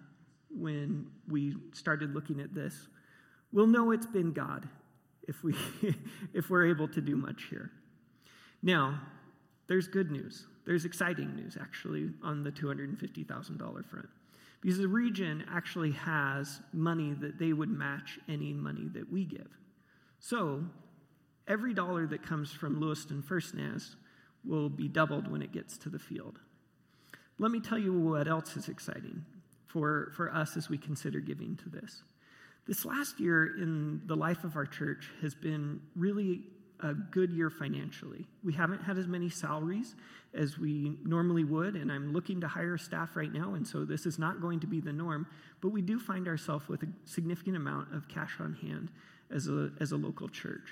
when 0.57 1.09
we 1.29 1.57
started 1.73 2.15
looking 2.15 2.41
at 2.41 2.55
this, 2.55 2.87
we'll 3.53 3.67
know 3.67 3.91
it's 3.91 4.07
been 4.07 4.33
God 4.33 4.69
if, 5.27 5.43
we, 5.43 5.57
if 6.33 6.49
we're 6.49 6.67
able 6.67 6.87
to 6.89 7.01
do 7.01 7.17
much 7.17 7.47
here. 7.51 7.73
Now, 8.65 8.99
there's 9.67 9.87
good 9.87 10.11
news. 10.11 10.47
There's 10.65 10.87
exciting 10.87 11.37
news, 11.37 11.59
actually, 11.61 12.09
on 12.23 12.43
the 12.43 12.51
$250,000 12.51 13.85
front. 13.85 14.09
Because 14.63 14.79
the 14.79 14.89
region 14.89 15.45
actually 15.53 15.93
has 15.93 16.61
money 16.73 17.13
that 17.21 17.39
they 17.39 17.53
would 17.53 17.69
match 17.69 18.19
any 18.27 18.55
money 18.55 18.89
that 18.95 19.13
we 19.13 19.27
give. 19.27 19.49
So, 20.19 20.65
every 21.47 21.75
dollar 21.75 22.07
that 22.07 22.23
comes 22.23 22.51
from 22.51 22.81
Lewiston 22.81 23.21
First 23.21 23.55
Naz 23.55 23.97
will 24.47 24.71
be 24.71 24.89
doubled 24.89 25.31
when 25.31 25.43
it 25.43 25.53
gets 25.53 25.77
to 25.79 25.91
the 25.91 25.99
field. 25.99 26.39
Let 27.39 27.51
me 27.51 27.61
tell 27.61 27.79
you 27.79 27.93
what 27.93 28.27
else 28.27 28.57
is 28.57 28.71
exciting 28.71 29.23
for, 29.67 30.11
for 30.17 30.35
us 30.35 30.57
as 30.57 30.71
we 30.71 30.79
consider 30.79 31.21
giving 31.21 31.57
to 31.57 31.69
this. 31.69 32.03
This 32.67 32.87
last 32.87 33.21
year 33.21 33.59
in 33.59 34.01
the 34.07 34.17
life 34.17 34.45
of 34.45 34.57
our 34.57 34.65
church 34.65 35.11
has 35.21 35.35
been 35.35 35.83
really 35.95 36.41
a 36.85 36.93
good 36.93 37.33
year 37.33 37.49
financially. 37.49 38.27
We 38.45 38.53
haven't 38.53 38.83
had 38.83 38.99
as 38.99 39.09
many 39.09 39.31
salaries 39.31 39.97
as 40.35 40.59
we 40.59 40.99
normally 41.03 41.43
would, 41.45 41.77
and 41.77 41.91
I'm 41.91 42.13
looking 42.13 42.43
to 42.43 42.49
hire 42.49 42.77
staff 42.77 43.17
right 43.17 43.33
now, 43.33 43.55
and 43.55 43.67
so 43.67 43.85
this 43.87 44.05
is 44.05 44.19
not 44.19 44.43
going 44.43 44.61
to 44.61 44.67
be 44.67 44.81
the 44.81 44.93
norm. 44.93 45.27
But 45.63 45.71
we 45.71 45.81
do 45.81 45.99
find 45.99 46.29
ourselves 46.29 46.69
with 46.69 46.83
a 46.83 46.89
significant 47.07 47.57
amount 47.57 47.95
of 47.95 48.07
cash 48.07 48.37
on 48.39 48.53
hand 48.55 48.91
as 49.35 49.49
a, 49.49 49.71
as 49.81 49.93
a 49.93 49.97
local 49.97 50.29
church. 50.29 50.69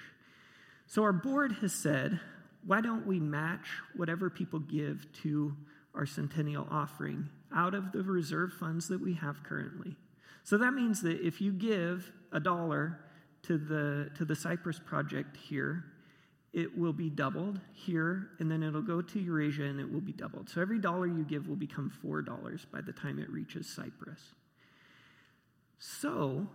So 0.87 1.02
our 1.02 1.14
board 1.14 1.52
has 1.62 1.73
said, 1.73 2.21
why 2.66 2.83
don't 2.83 3.07
we 3.07 3.19
match 3.19 3.66
whatever 3.97 4.28
people 4.28 4.59
give 4.61 5.07
to 5.23 5.57
our 5.95 6.04
centennial 6.04 6.69
offering 6.71 7.31
out 7.54 7.75
of 7.75 7.92
the 7.92 8.02
reserve 8.02 8.52
funds 8.52 8.88
that 8.88 9.00
we 9.00 9.14
have 9.14 9.42
currently? 9.42 9.97
So 10.45 10.59
that 10.59 10.73
means 10.73 11.00
that 11.02 11.26
if 11.26 11.40
you 11.40 11.52
give 11.52 12.12
a 12.33 12.40
dollar 12.40 12.99
to 13.45 13.57
the, 13.59 14.11
to 14.16 14.25
the 14.25 14.37
Cyprus 14.37 14.78
project 14.78 15.37
here, 15.37 15.85
it 16.53 16.77
will 16.77 16.93
be 16.93 17.09
doubled 17.09 17.61
here, 17.73 18.29
and 18.39 18.51
then 18.51 18.63
it'll 18.63 18.83
go 18.83 19.01
to 19.01 19.19
Eurasia 19.19 19.65
and 19.65 19.81
it 19.81 19.91
will 19.91 20.03
be 20.03 20.13
doubled. 20.13 20.51
So 20.51 20.61
every 20.61 20.79
dollar 20.79 21.07
you 21.07 21.25
give 21.25 21.49
will 21.49 21.57
become 21.57 21.91
$4 22.05 22.67
by 22.71 22.81
the 22.83 22.93
time 22.93 23.19
it 23.19 23.31
reaches 23.31 23.67
Cyprus. 23.67 24.21
So 25.79 26.47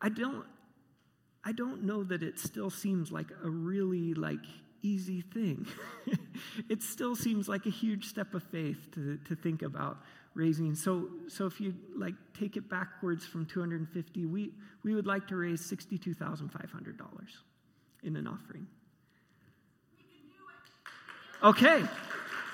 I 0.00 0.10
don't 0.10 0.44
I 1.44 1.52
don't 1.52 1.84
know 1.84 2.04
that 2.04 2.22
it 2.22 2.38
still 2.38 2.68
seems 2.68 3.10
like 3.10 3.28
a 3.42 3.48
really 3.48 4.12
like 4.12 4.44
easy 4.82 5.22
thing. 5.22 5.66
it 6.68 6.82
still 6.82 7.16
seems 7.16 7.48
like 7.48 7.64
a 7.64 7.70
huge 7.70 8.04
step 8.04 8.34
of 8.34 8.42
faith 8.42 8.78
to, 8.92 9.18
to 9.24 9.34
think 9.34 9.62
about 9.62 9.98
raising. 10.34 10.74
So, 10.74 11.08
so 11.28 11.46
if 11.46 11.60
you 11.60 11.74
like 11.96 12.14
take 12.38 12.56
it 12.56 12.68
backwards 12.68 13.24
from 13.24 13.46
250, 13.46 14.26
we, 14.26 14.52
we 14.84 14.94
would 14.94 15.06
like 15.06 15.26
to 15.28 15.36
raise 15.36 15.60
$62,500 15.62 16.50
in 18.02 18.16
an 18.16 18.26
offering. 18.26 18.66
Okay. 21.42 21.84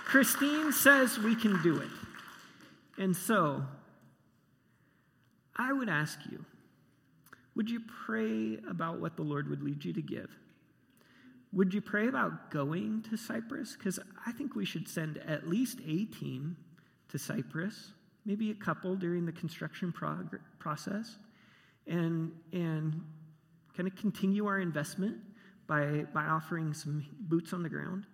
Christine 0.04 0.72
says 0.72 1.18
we 1.18 1.34
can 1.34 1.62
do 1.62 1.80
it. 1.80 1.88
And 2.98 3.16
so 3.16 3.62
I 5.56 5.72
would 5.72 5.88
ask 5.88 6.18
you, 6.30 6.44
would 7.56 7.70
you 7.70 7.80
pray 8.06 8.58
about 8.68 9.00
what 9.00 9.16
the 9.16 9.22
Lord 9.22 9.48
would 9.48 9.62
lead 9.62 9.84
you 9.84 9.92
to 9.92 10.02
give? 10.02 10.30
Would 11.52 11.72
you 11.72 11.80
pray 11.80 12.08
about 12.08 12.50
going 12.50 13.02
to 13.10 13.16
Cyprus? 13.16 13.76
Because 13.76 13.98
I 14.26 14.32
think 14.32 14.54
we 14.56 14.64
should 14.64 14.88
send 14.88 15.18
at 15.18 15.48
least 15.48 15.78
a 15.86 16.04
team 16.04 16.56
to 17.10 17.18
Cyprus, 17.18 17.92
maybe 18.24 18.50
a 18.50 18.54
couple 18.54 18.96
during 18.96 19.24
the 19.24 19.32
construction 19.32 19.92
prog- 19.92 20.40
process, 20.58 21.16
and, 21.86 22.32
and 22.52 23.00
kind 23.76 23.86
of 23.88 23.94
continue 23.94 24.46
our 24.46 24.58
investment 24.58 25.16
by, 25.66 26.04
by 26.12 26.25
offering 26.25 26.75
some 26.75 27.04
boots 27.21 27.52
on 27.52 27.62
the 27.62 27.68
ground 27.68 28.06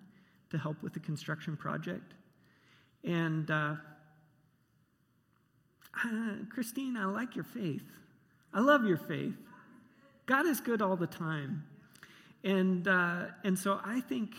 to 0.51 0.59
help 0.59 0.83
with 0.83 0.93
the 0.93 1.01
construction 1.01 1.57
project. 1.57 2.15
And 3.05 3.51
uh, 3.51 3.77
uh, 6.05 6.33
Christine, 6.51 6.97
I 6.97 7.07
like 7.07 7.35
your 7.35 7.45
faith. 7.45 7.85
I 8.53 8.61
love 8.61 8.85
your 8.85 8.97
faith. 8.97 9.35
God 10.27 10.47
is 10.47 10.61
good 10.61 10.83
all 10.83 10.97
the 10.97 11.07
time. 11.07 11.65
And, 12.45 12.87
uh, 12.89 13.27
and 13.45 13.59
so 13.59 13.81
I 13.85 14.01
think, 14.01 14.35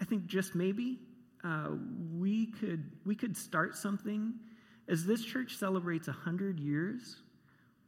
I 0.00 0.04
think 0.04 0.26
just 0.26 0.54
maybe 0.54 0.98
uh, 1.44 1.70
we, 2.14 2.46
could, 2.46 2.90
we 3.04 3.14
could 3.14 3.36
start 3.36 3.76
something. 3.76 4.34
As 4.88 5.04
this 5.04 5.24
church 5.24 5.56
celebrates 5.56 6.06
100 6.06 6.60
years, 6.60 7.16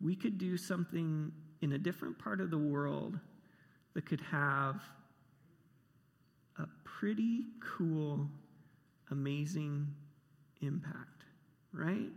we 0.01 0.15
could 0.15 0.39
do 0.39 0.57
something 0.57 1.33
in 1.61 1.73
a 1.73 1.79
different 1.79 2.19
part 2.19 2.41
of 2.41 2.51
the 2.51 2.59
world 2.59 3.19
that 3.95 4.07
could 4.07 4.21
have 4.21 4.81
a 6.59 6.67
pretty 6.85 7.45
cool, 7.61 8.29
amazing 9.11 9.87
impact, 10.61 11.25
right? 11.73 12.11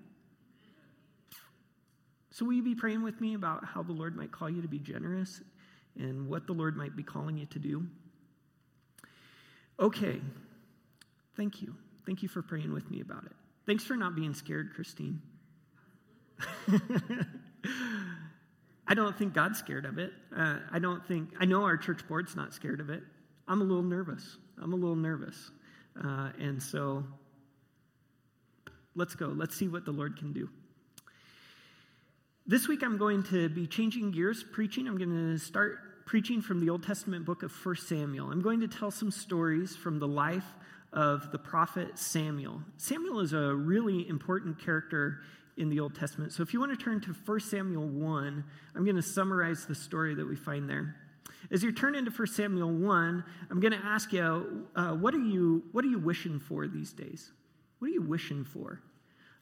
So, 2.31 2.45
will 2.45 2.53
you 2.53 2.63
be 2.63 2.75
praying 2.75 3.03
with 3.03 3.19
me 3.19 3.33
about 3.33 3.65
how 3.65 3.83
the 3.83 3.91
Lord 3.91 4.15
might 4.15 4.31
call 4.31 4.49
you 4.49 4.61
to 4.61 4.67
be 4.67 4.79
generous 4.79 5.41
and 5.99 6.27
what 6.27 6.47
the 6.47 6.53
Lord 6.53 6.77
might 6.77 6.95
be 6.95 7.03
calling 7.03 7.37
you 7.37 7.45
to 7.47 7.59
do? 7.59 7.85
Okay. 9.79 10.21
Thank 11.35 11.61
you. 11.61 11.75
Thank 12.05 12.23
you 12.23 12.29
for 12.29 12.41
praying 12.41 12.73
with 12.73 12.89
me 12.89 13.01
about 13.01 13.25
it. 13.25 13.31
Thanks 13.65 13.83
for 13.83 13.95
not 13.95 14.15
being 14.15 14.33
scared, 14.33 14.73
Christine. 14.73 15.21
I 18.91 18.93
don't 18.93 19.17
think 19.17 19.31
God's 19.31 19.57
scared 19.57 19.85
of 19.85 19.99
it. 19.99 20.11
Uh, 20.35 20.57
I 20.69 20.79
don't 20.79 21.07
think, 21.07 21.29
I 21.39 21.45
know 21.45 21.63
our 21.63 21.77
church 21.77 22.05
board's 22.09 22.35
not 22.35 22.53
scared 22.53 22.81
of 22.81 22.89
it. 22.89 23.01
I'm 23.47 23.61
a 23.61 23.63
little 23.63 23.83
nervous. 23.83 24.35
I'm 24.61 24.73
a 24.73 24.75
little 24.75 24.97
nervous. 24.97 25.51
Uh, 25.95 26.31
and 26.37 26.61
so 26.61 27.05
let's 28.93 29.15
go. 29.15 29.27
Let's 29.27 29.55
see 29.55 29.69
what 29.69 29.85
the 29.85 29.93
Lord 29.93 30.17
can 30.17 30.33
do. 30.33 30.49
This 32.45 32.67
week 32.67 32.83
I'm 32.83 32.97
going 32.97 33.23
to 33.31 33.47
be 33.47 33.65
changing 33.65 34.11
gears 34.11 34.43
preaching. 34.51 34.89
I'm 34.89 34.97
going 34.97 35.09
to 35.09 35.37
start 35.37 36.05
preaching 36.05 36.41
from 36.41 36.59
the 36.59 36.69
Old 36.69 36.83
Testament 36.83 37.25
book 37.25 37.43
of 37.43 37.65
1 37.65 37.77
Samuel. 37.77 38.29
I'm 38.29 38.41
going 38.41 38.59
to 38.59 38.67
tell 38.67 38.91
some 38.91 39.09
stories 39.09 39.73
from 39.73 39.99
the 39.99 40.07
life 40.07 40.53
of 40.91 41.31
the 41.31 41.39
prophet 41.39 41.97
Samuel. 41.97 42.61
Samuel 42.75 43.21
is 43.21 43.31
a 43.31 43.55
really 43.55 44.05
important 44.09 44.59
character 44.59 45.21
in 45.57 45.69
the 45.69 45.79
Old 45.79 45.95
Testament. 45.95 46.31
So 46.31 46.43
if 46.43 46.53
you 46.53 46.59
want 46.59 46.77
to 46.77 46.83
turn 46.83 47.01
to 47.01 47.13
1 47.13 47.39
Samuel 47.41 47.87
1, 47.87 48.43
I'm 48.75 48.83
going 48.83 48.95
to 48.95 49.01
summarize 49.01 49.65
the 49.65 49.75
story 49.75 50.15
that 50.15 50.27
we 50.27 50.35
find 50.35 50.69
there. 50.69 50.95
As 51.51 51.63
you 51.63 51.71
turn 51.71 51.95
into 51.95 52.11
1 52.11 52.27
Samuel 52.27 52.71
1, 52.71 53.23
I'm 53.49 53.59
going 53.59 53.73
to 53.73 53.85
ask 53.85 54.13
you, 54.13 54.67
uh, 54.75 54.91
what, 54.91 55.13
are 55.13 55.19
you 55.19 55.63
what 55.71 55.83
are 55.83 55.89
you 55.89 55.99
wishing 55.99 56.39
for 56.39 56.67
these 56.67 56.93
days? 56.93 57.31
What 57.79 57.89
are 57.89 57.93
you 57.93 58.01
wishing 58.01 58.43
for? 58.43 58.81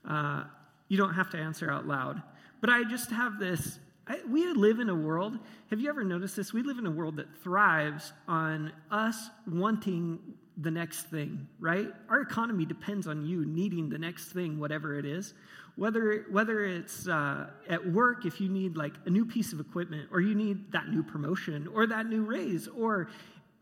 Uh, 0.07 0.45
you 0.87 0.97
don't 0.97 1.13
have 1.13 1.29
to 1.31 1.37
answer 1.37 1.71
out 1.71 1.87
loud. 1.87 2.21
But 2.61 2.69
I 2.69 2.83
just 2.83 3.11
have 3.11 3.39
this. 3.39 3.79
I, 4.07 4.19
we 4.27 4.45
live 4.53 4.79
in 4.79 4.89
a 4.89 4.95
world, 4.95 5.37
have 5.69 5.79
you 5.79 5.89
ever 5.89 6.03
noticed 6.03 6.35
this? 6.35 6.51
We 6.51 6.63
live 6.63 6.79
in 6.79 6.87
a 6.87 6.91
world 6.91 7.17
that 7.17 7.27
thrives 7.43 8.11
on 8.27 8.73
us 8.89 9.29
wanting 9.45 10.19
the 10.61 10.71
next 10.71 11.03
thing, 11.03 11.47
right? 11.59 11.87
Our 12.09 12.21
economy 12.21 12.65
depends 12.65 13.07
on 13.07 13.25
you 13.25 13.45
needing 13.45 13.89
the 13.89 13.97
next 13.97 14.25
thing, 14.25 14.59
whatever 14.59 14.99
it 14.99 15.05
is. 15.05 15.33
Whether, 15.75 16.25
whether 16.29 16.65
it's 16.65 17.07
uh, 17.07 17.47
at 17.69 17.93
work, 17.93 18.25
if 18.25 18.41
you 18.41 18.49
need 18.49 18.75
like 18.75 18.93
a 19.05 19.09
new 19.09 19.25
piece 19.25 19.53
of 19.53 19.61
equipment, 19.61 20.09
or 20.11 20.19
you 20.19 20.35
need 20.35 20.71
that 20.73 20.89
new 20.89 21.03
promotion, 21.03 21.67
or 21.73 21.87
that 21.87 22.07
new 22.07 22.23
raise, 22.23 22.67
or 22.67 23.09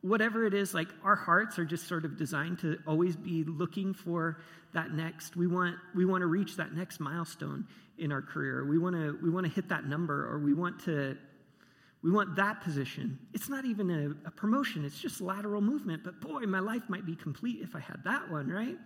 whatever 0.01 0.45
it 0.45 0.53
is, 0.53 0.73
like 0.73 0.87
our 1.03 1.15
hearts 1.15 1.59
are 1.59 1.65
just 1.65 1.87
sort 1.87 2.05
of 2.05 2.17
designed 2.17 2.57
to 2.59 2.79
always 2.87 3.15
be 3.15 3.43
looking 3.43 3.93
for 3.93 4.39
that 4.73 4.91
next. 4.91 5.35
We 5.35 5.47
want, 5.47 5.75
we 5.95 6.05
want 6.05 6.21
to 6.21 6.27
reach 6.27 6.55
that 6.57 6.73
next 6.73 6.99
milestone 6.99 7.67
in 7.99 8.11
our 8.11 8.21
career. 8.21 8.65
We 8.65 8.79
want 8.79 8.95
to, 8.95 9.17
we 9.21 9.29
want 9.29 9.45
to 9.45 9.51
hit 9.51 9.69
that 9.69 9.85
number, 9.85 10.27
or 10.27 10.39
we 10.39 10.53
want 10.53 10.83
to, 10.85 11.17
we 12.03 12.11
want 12.11 12.35
that 12.35 12.61
position. 12.61 13.17
It's 13.33 13.49
not 13.49 13.65
even 13.65 13.89
a, 13.89 14.27
a 14.27 14.31
promotion, 14.31 14.85
it's 14.85 14.99
just 14.99 15.21
lateral 15.21 15.61
movement. 15.61 16.03
But 16.03 16.21
boy, 16.21 16.41
my 16.41 16.59
life 16.59 16.83
might 16.87 17.05
be 17.05 17.15
complete 17.15 17.59
if 17.61 17.75
I 17.75 17.79
had 17.79 18.03
that 18.03 18.29
one, 18.29 18.49
right? 18.49 18.77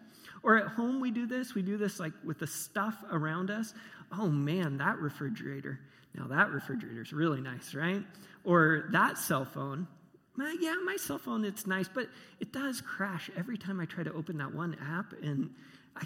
Or 0.44 0.58
at 0.58 0.68
home, 0.68 1.00
we 1.00 1.12
do 1.12 1.26
this. 1.28 1.54
We 1.54 1.62
do 1.62 1.78
this 1.78 2.00
like 2.00 2.14
with 2.24 2.40
the 2.40 2.48
stuff 2.48 2.96
around 3.12 3.52
us. 3.52 3.74
Oh 4.12 4.28
man, 4.28 4.78
that 4.78 4.98
refrigerator. 5.00 5.80
Now, 6.16 6.28
that 6.28 6.50
refrigerator 6.52 7.02
is 7.02 7.14
really 7.14 7.42
nice, 7.42 7.74
right? 7.74 8.04
Or 8.44 8.90
that 8.92 9.18
cell 9.18 9.46
phone 9.46 9.88
my, 10.36 10.56
yeah, 10.60 10.76
my 10.86 10.96
cell 10.96 11.18
phone, 11.18 11.44
it's 11.44 11.68
nice, 11.68 11.90
but 11.94 12.08
it 12.40 12.54
does 12.54 12.82
crash 12.82 13.30
every 13.38 13.58
time 13.58 13.80
I 13.80 13.86
try 13.86 14.04
to 14.04 14.14
open 14.14 14.38
that 14.38 14.54
one 14.54 14.76
app. 14.82 15.14
And, 15.22 15.54
I, 15.96 16.04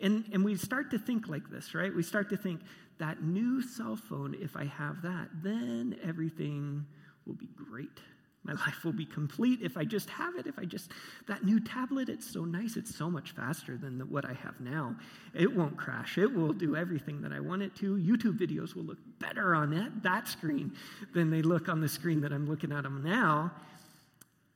and, 0.00 0.24
and 0.32 0.44
we 0.44 0.56
start 0.56 0.90
to 0.90 0.98
think 0.98 1.28
like 1.28 1.48
this, 1.48 1.74
right? 1.74 1.94
We 1.94 2.02
start 2.02 2.28
to 2.30 2.36
think 2.36 2.60
that 2.98 3.22
new 3.22 3.62
cell 3.62 3.96
phone, 3.96 4.36
if 4.40 4.56
I 4.56 4.64
have 4.64 5.02
that, 5.02 5.28
then 5.42 5.96
everything 6.04 6.86
will 7.26 7.34
be 7.34 7.48
great. 7.56 8.00
My 8.44 8.52
life 8.66 8.84
will 8.84 8.92
be 8.92 9.06
complete 9.06 9.60
if 9.62 9.76
I 9.76 9.84
just 9.84 10.10
have 10.10 10.36
it. 10.36 10.46
If 10.46 10.58
I 10.58 10.64
just, 10.64 10.90
that 11.28 11.44
new 11.44 11.60
tablet, 11.60 12.08
it's 12.08 12.28
so 12.28 12.44
nice. 12.44 12.76
It's 12.76 12.94
so 12.94 13.10
much 13.10 13.32
faster 13.32 13.76
than 13.76 13.98
the, 13.98 14.04
what 14.04 14.24
I 14.24 14.34
have 14.34 14.60
now. 14.60 14.96
It 15.34 15.54
won't 15.54 15.76
crash. 15.76 16.18
It 16.18 16.32
will 16.32 16.52
do 16.52 16.76
everything 16.76 17.22
that 17.22 17.32
I 17.32 17.40
want 17.40 17.62
it 17.62 17.74
to. 17.76 17.96
YouTube 17.96 18.38
videos 18.38 18.74
will 18.74 18.84
look 18.84 18.98
better 19.18 19.54
on 19.54 19.70
that, 19.70 20.02
that 20.02 20.28
screen 20.28 20.72
than 21.14 21.30
they 21.30 21.42
look 21.42 21.68
on 21.68 21.80
the 21.80 21.88
screen 21.88 22.20
that 22.22 22.32
I'm 22.32 22.48
looking 22.48 22.72
at 22.72 22.82
them 22.82 23.02
now. 23.04 23.52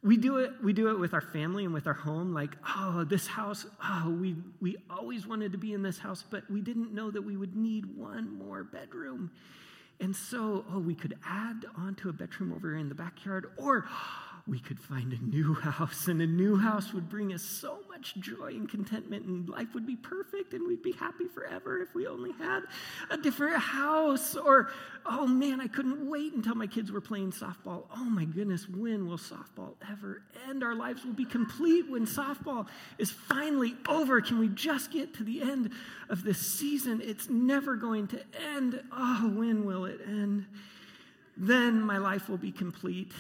We 0.07 0.17
do 0.17 0.37
it, 0.39 0.53
we 0.63 0.73
do 0.73 0.89
it 0.91 1.01
with 1.01 1.15
our 1.15 1.21
family 1.21 1.65
and 1.65 1.75
with 1.75 1.89
our 1.89 1.93
home, 1.93 2.33
like, 2.33 2.53
oh, 2.77 3.03
this 3.03 3.27
house, 3.27 3.67
oh, 3.83 4.17
we, 4.21 4.37
we 4.61 4.77
always 4.89 5.27
wanted 5.27 5.51
to 5.51 5.59
be 5.59 5.73
in 5.73 5.83
this 5.83 5.99
house, 5.99 6.23
but 6.31 6.49
we 6.49 6.61
didn't 6.61 6.95
know 6.95 7.11
that 7.11 7.23
we 7.23 7.37
would 7.37 7.57
need 7.57 7.87
one 7.87 8.39
more 8.39 8.63
bedroom. 8.63 9.33
And 9.99 10.15
so, 10.15 10.65
oh, 10.73 10.79
we 10.79 10.95
could 10.95 11.19
add 11.27 11.65
onto 11.77 12.09
a 12.09 12.13
bedroom 12.13 12.53
over 12.53 12.77
in 12.77 12.89
the 12.89 12.95
backyard, 12.95 13.51
or 13.57 13.89
we 14.49 14.61
could 14.61 14.79
find 14.79 15.13
a 15.13 15.19
new 15.25 15.55
house, 15.61 16.07
and 16.07 16.21
a 16.23 16.27
new 16.27 16.57
house 16.57 16.93
would 16.93 17.09
bring 17.09 17.33
us 17.33 17.43
so 17.43 17.81
much 17.89 18.15
joy 18.17 18.49
and 18.49 18.69
contentment, 18.69 19.27
and 19.27 19.49
life 19.49 19.69
would 19.75 19.87
be 19.87 19.97
perfect, 19.97 20.53
and 20.53 20.67
we'd 20.67 20.83
be 20.83 20.93
happy 20.93 21.27
forever 21.27 21.81
if 21.81 21.95
we 21.95 22.07
only 22.07 22.33
had 22.33 22.63
a 23.11 23.17
different 23.17 23.57
house. 23.57 24.37
Or, 24.37 24.71
oh 25.05 25.27
man, 25.27 25.61
I 25.61 25.67
couldn't 25.67 26.09
wait 26.09 26.33
until 26.35 26.55
my 26.55 26.67
kids 26.67 26.93
were 26.93 27.01
playing 27.01 27.33
softball. 27.33 27.85
Oh 27.97 28.05
my 28.05 28.25
goodness, 28.25 28.69
when 28.69 29.09
will 29.09 29.19
softball 29.19 29.75
ever 29.91 30.23
end? 30.49 30.63
Our 30.63 30.75
lives 30.75 31.05
will 31.05 31.15
be 31.15 31.25
complete 31.25 31.91
when 31.91 32.07
softball 32.07 32.67
is 32.99 33.11
finally 33.11 33.75
over. 33.89 34.21
Can 34.21 34.39
we 34.39 34.49
just 34.49 34.93
get 34.93 35.15
to 35.15 35.25
the 35.25 35.43
end 35.43 35.73
of 36.09 36.23
this 36.23 36.39
season? 36.39 37.01
It's 37.03 37.29
never 37.29 37.75
going 37.75 38.07
to 38.09 38.21
end. 38.55 38.81
Oh, 38.93 39.33
when 39.35 39.65
will 39.65 39.87
it 39.87 40.01
end? 40.07 40.47
Then 41.37 41.83
my 41.83 41.99
life 41.99 42.29
will 42.29 42.39
be 42.39 42.53
complete. 42.53 43.13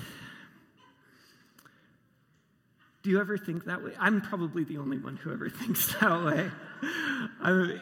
Do 3.07 3.13
you 3.13 3.21
ever 3.21 3.39
think 3.39 3.67
that 3.67 3.85
way? 3.85 3.93
I'm 4.01 4.21
probably 4.21 4.65
the 4.65 4.79
only 4.79 4.99
one 4.99 5.17
who 5.17 5.33
ever 5.33 5.49
thinks 5.63 5.95
that 6.01 6.25
way. 6.25 6.51
I, 7.41 7.79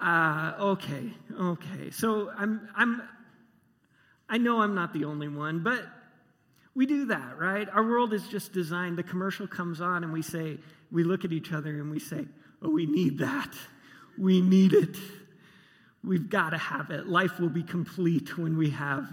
uh, 0.00 0.64
okay, 0.66 1.12
okay. 1.36 1.90
So 1.90 2.30
I'm, 2.30 2.68
I'm, 2.76 3.02
I 4.28 4.38
know 4.38 4.60
I'm 4.60 4.76
not 4.76 4.92
the 4.92 5.04
only 5.04 5.26
one, 5.26 5.64
but 5.64 5.84
we 6.76 6.86
do 6.86 7.06
that, 7.06 7.40
right? 7.40 7.68
Our 7.68 7.82
world 7.82 8.12
is 8.12 8.28
just 8.28 8.52
designed. 8.52 8.98
The 8.98 9.02
commercial 9.02 9.48
comes 9.48 9.80
on, 9.80 10.04
and 10.04 10.12
we 10.12 10.22
say, 10.22 10.58
we 10.92 11.02
look 11.02 11.24
at 11.24 11.32
each 11.32 11.52
other 11.52 11.70
and 11.70 11.90
we 11.90 11.98
say, 11.98 12.24
oh, 12.62 12.70
we 12.70 12.86
need 12.86 13.18
that. 13.18 13.52
We 14.16 14.42
need 14.42 14.74
it. 14.74 14.96
We've 16.04 16.30
got 16.30 16.50
to 16.50 16.58
have 16.58 16.90
it. 16.90 17.08
Life 17.08 17.40
will 17.40 17.48
be 17.48 17.64
complete 17.64 18.38
when 18.38 18.56
we 18.56 18.70
have 18.70 19.10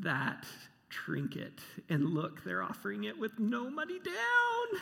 that 0.00 0.44
trinket. 0.90 1.60
And 1.88 2.10
look, 2.10 2.44
they're 2.44 2.62
offering 2.62 3.04
it 3.04 3.18
with 3.18 3.38
no 3.38 3.70
money 3.70 3.98
down. 3.98 4.80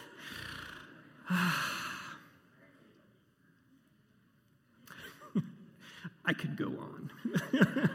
I 6.24 6.32
could 6.32 6.56
go 6.56 6.66
on. 6.66 7.10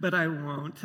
but 0.00 0.14
I 0.14 0.26
won't. 0.26 0.82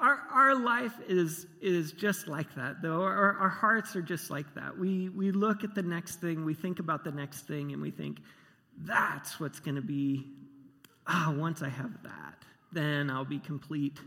Our, 0.00 0.18
our 0.32 0.54
life 0.54 0.94
is, 1.08 1.46
is 1.60 1.92
just 1.92 2.26
like 2.28 2.54
that, 2.56 2.82
though. 2.82 3.02
Our, 3.02 3.36
our 3.36 3.48
hearts 3.48 3.94
are 3.94 4.02
just 4.02 4.30
like 4.30 4.52
that. 4.54 4.76
We, 4.78 5.08
we 5.10 5.30
look 5.30 5.62
at 5.62 5.74
the 5.74 5.82
next 5.82 6.20
thing, 6.20 6.44
we 6.44 6.54
think 6.54 6.78
about 6.78 7.04
the 7.04 7.12
next 7.12 7.46
thing, 7.46 7.72
and 7.72 7.82
we 7.82 7.90
think, 7.90 8.18
that's 8.78 9.38
what's 9.38 9.60
going 9.60 9.74
to 9.74 9.82
be. 9.82 10.26
Ah, 11.06 11.34
once 11.36 11.62
I 11.62 11.68
have 11.68 12.02
that, 12.02 12.44
then 12.72 13.10
I'll 13.10 13.24
be 13.24 13.38
complete 13.38 13.98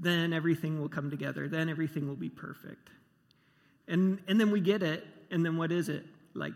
then 0.00 0.32
everything 0.32 0.80
will 0.80 0.88
come 0.88 1.10
together. 1.10 1.46
Then 1.46 1.68
everything 1.68 2.08
will 2.08 2.16
be 2.16 2.30
perfect. 2.30 2.88
And, 3.86 4.18
and 4.26 4.40
then 4.40 4.50
we 4.50 4.60
get 4.60 4.82
it, 4.82 5.06
and 5.30 5.44
then 5.44 5.56
what 5.56 5.70
is 5.70 5.88
it? 5.88 6.04
Like, 6.34 6.54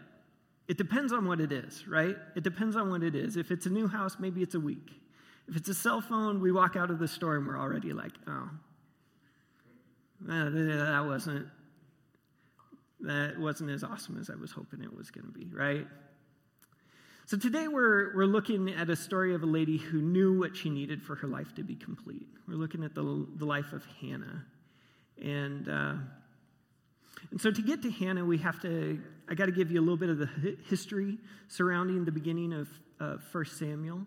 it 0.66 0.78
depends 0.78 1.12
on 1.12 1.26
what 1.26 1.40
it 1.40 1.52
is, 1.52 1.86
right? 1.86 2.16
It 2.34 2.42
depends 2.42 2.74
on 2.74 2.90
what 2.90 3.02
it 3.02 3.14
is. 3.14 3.36
If 3.36 3.50
it's 3.50 3.66
a 3.66 3.70
new 3.70 3.86
house, 3.86 4.16
maybe 4.18 4.42
it's 4.42 4.54
a 4.54 4.60
week. 4.60 4.90
If 5.46 5.56
it's 5.56 5.68
a 5.68 5.74
cell 5.74 6.00
phone, 6.00 6.40
we 6.40 6.52
walk 6.52 6.74
out 6.74 6.90
of 6.90 6.98
the 6.98 7.08
store 7.08 7.36
and 7.36 7.46
we're 7.46 7.58
already 7.58 7.92
like, 7.92 8.12
oh, 8.26 8.48
that 10.22 11.04
wasn't 11.06 11.46
that 13.00 13.38
wasn't 13.38 13.68
as 13.70 13.84
awesome 13.84 14.18
as 14.18 14.30
I 14.30 14.34
was 14.34 14.50
hoping 14.50 14.82
it 14.82 14.96
was 14.96 15.10
going 15.10 15.26
to 15.26 15.32
be, 15.32 15.50
right? 15.52 15.86
So 17.26 17.38
today 17.38 17.69
we're, 17.69 18.14
we're 18.14 18.26
looking 18.26 18.69
at 18.69 18.90
a 18.90 18.97
story 18.97 19.35
of 19.35 19.43
a 19.43 19.47
lady 19.47 19.78
who 19.78 20.02
knew 20.02 20.38
what 20.38 20.54
she 20.54 20.69
needed 20.69 21.02
for 21.02 21.14
her 21.14 21.26
life 21.26 21.54
to 21.54 21.62
be 21.62 21.75
complete. 21.75 22.26
We're 22.47 22.57
looking 22.57 22.85
at 22.85 22.95
the, 22.95 23.26
the 23.37 23.47
life 23.47 23.73
of 23.73 23.83
Hannah. 23.99 24.45
And, 25.23 25.66
uh, 25.66 25.95
and 27.31 27.40
so 27.40 27.50
to 27.50 27.62
get 27.62 27.81
to 27.81 27.90
Hannah, 27.90 28.26
we 28.26 28.37
have 28.38 28.61
to, 28.61 29.00
I 29.26 29.35
got 29.35 29.47
to 29.47 29.52
give 29.52 29.71
you 29.71 29.81
a 29.81 29.81
little 29.81 29.97
bit 29.97 30.11
of 30.11 30.19
the 30.19 30.59
history 30.69 31.16
surrounding 31.49 32.04
the 32.04 32.12
beginning 32.12 32.52
of 32.52 32.69
uh, 33.00 33.16
1 33.33 33.47
Samuel. 33.47 34.02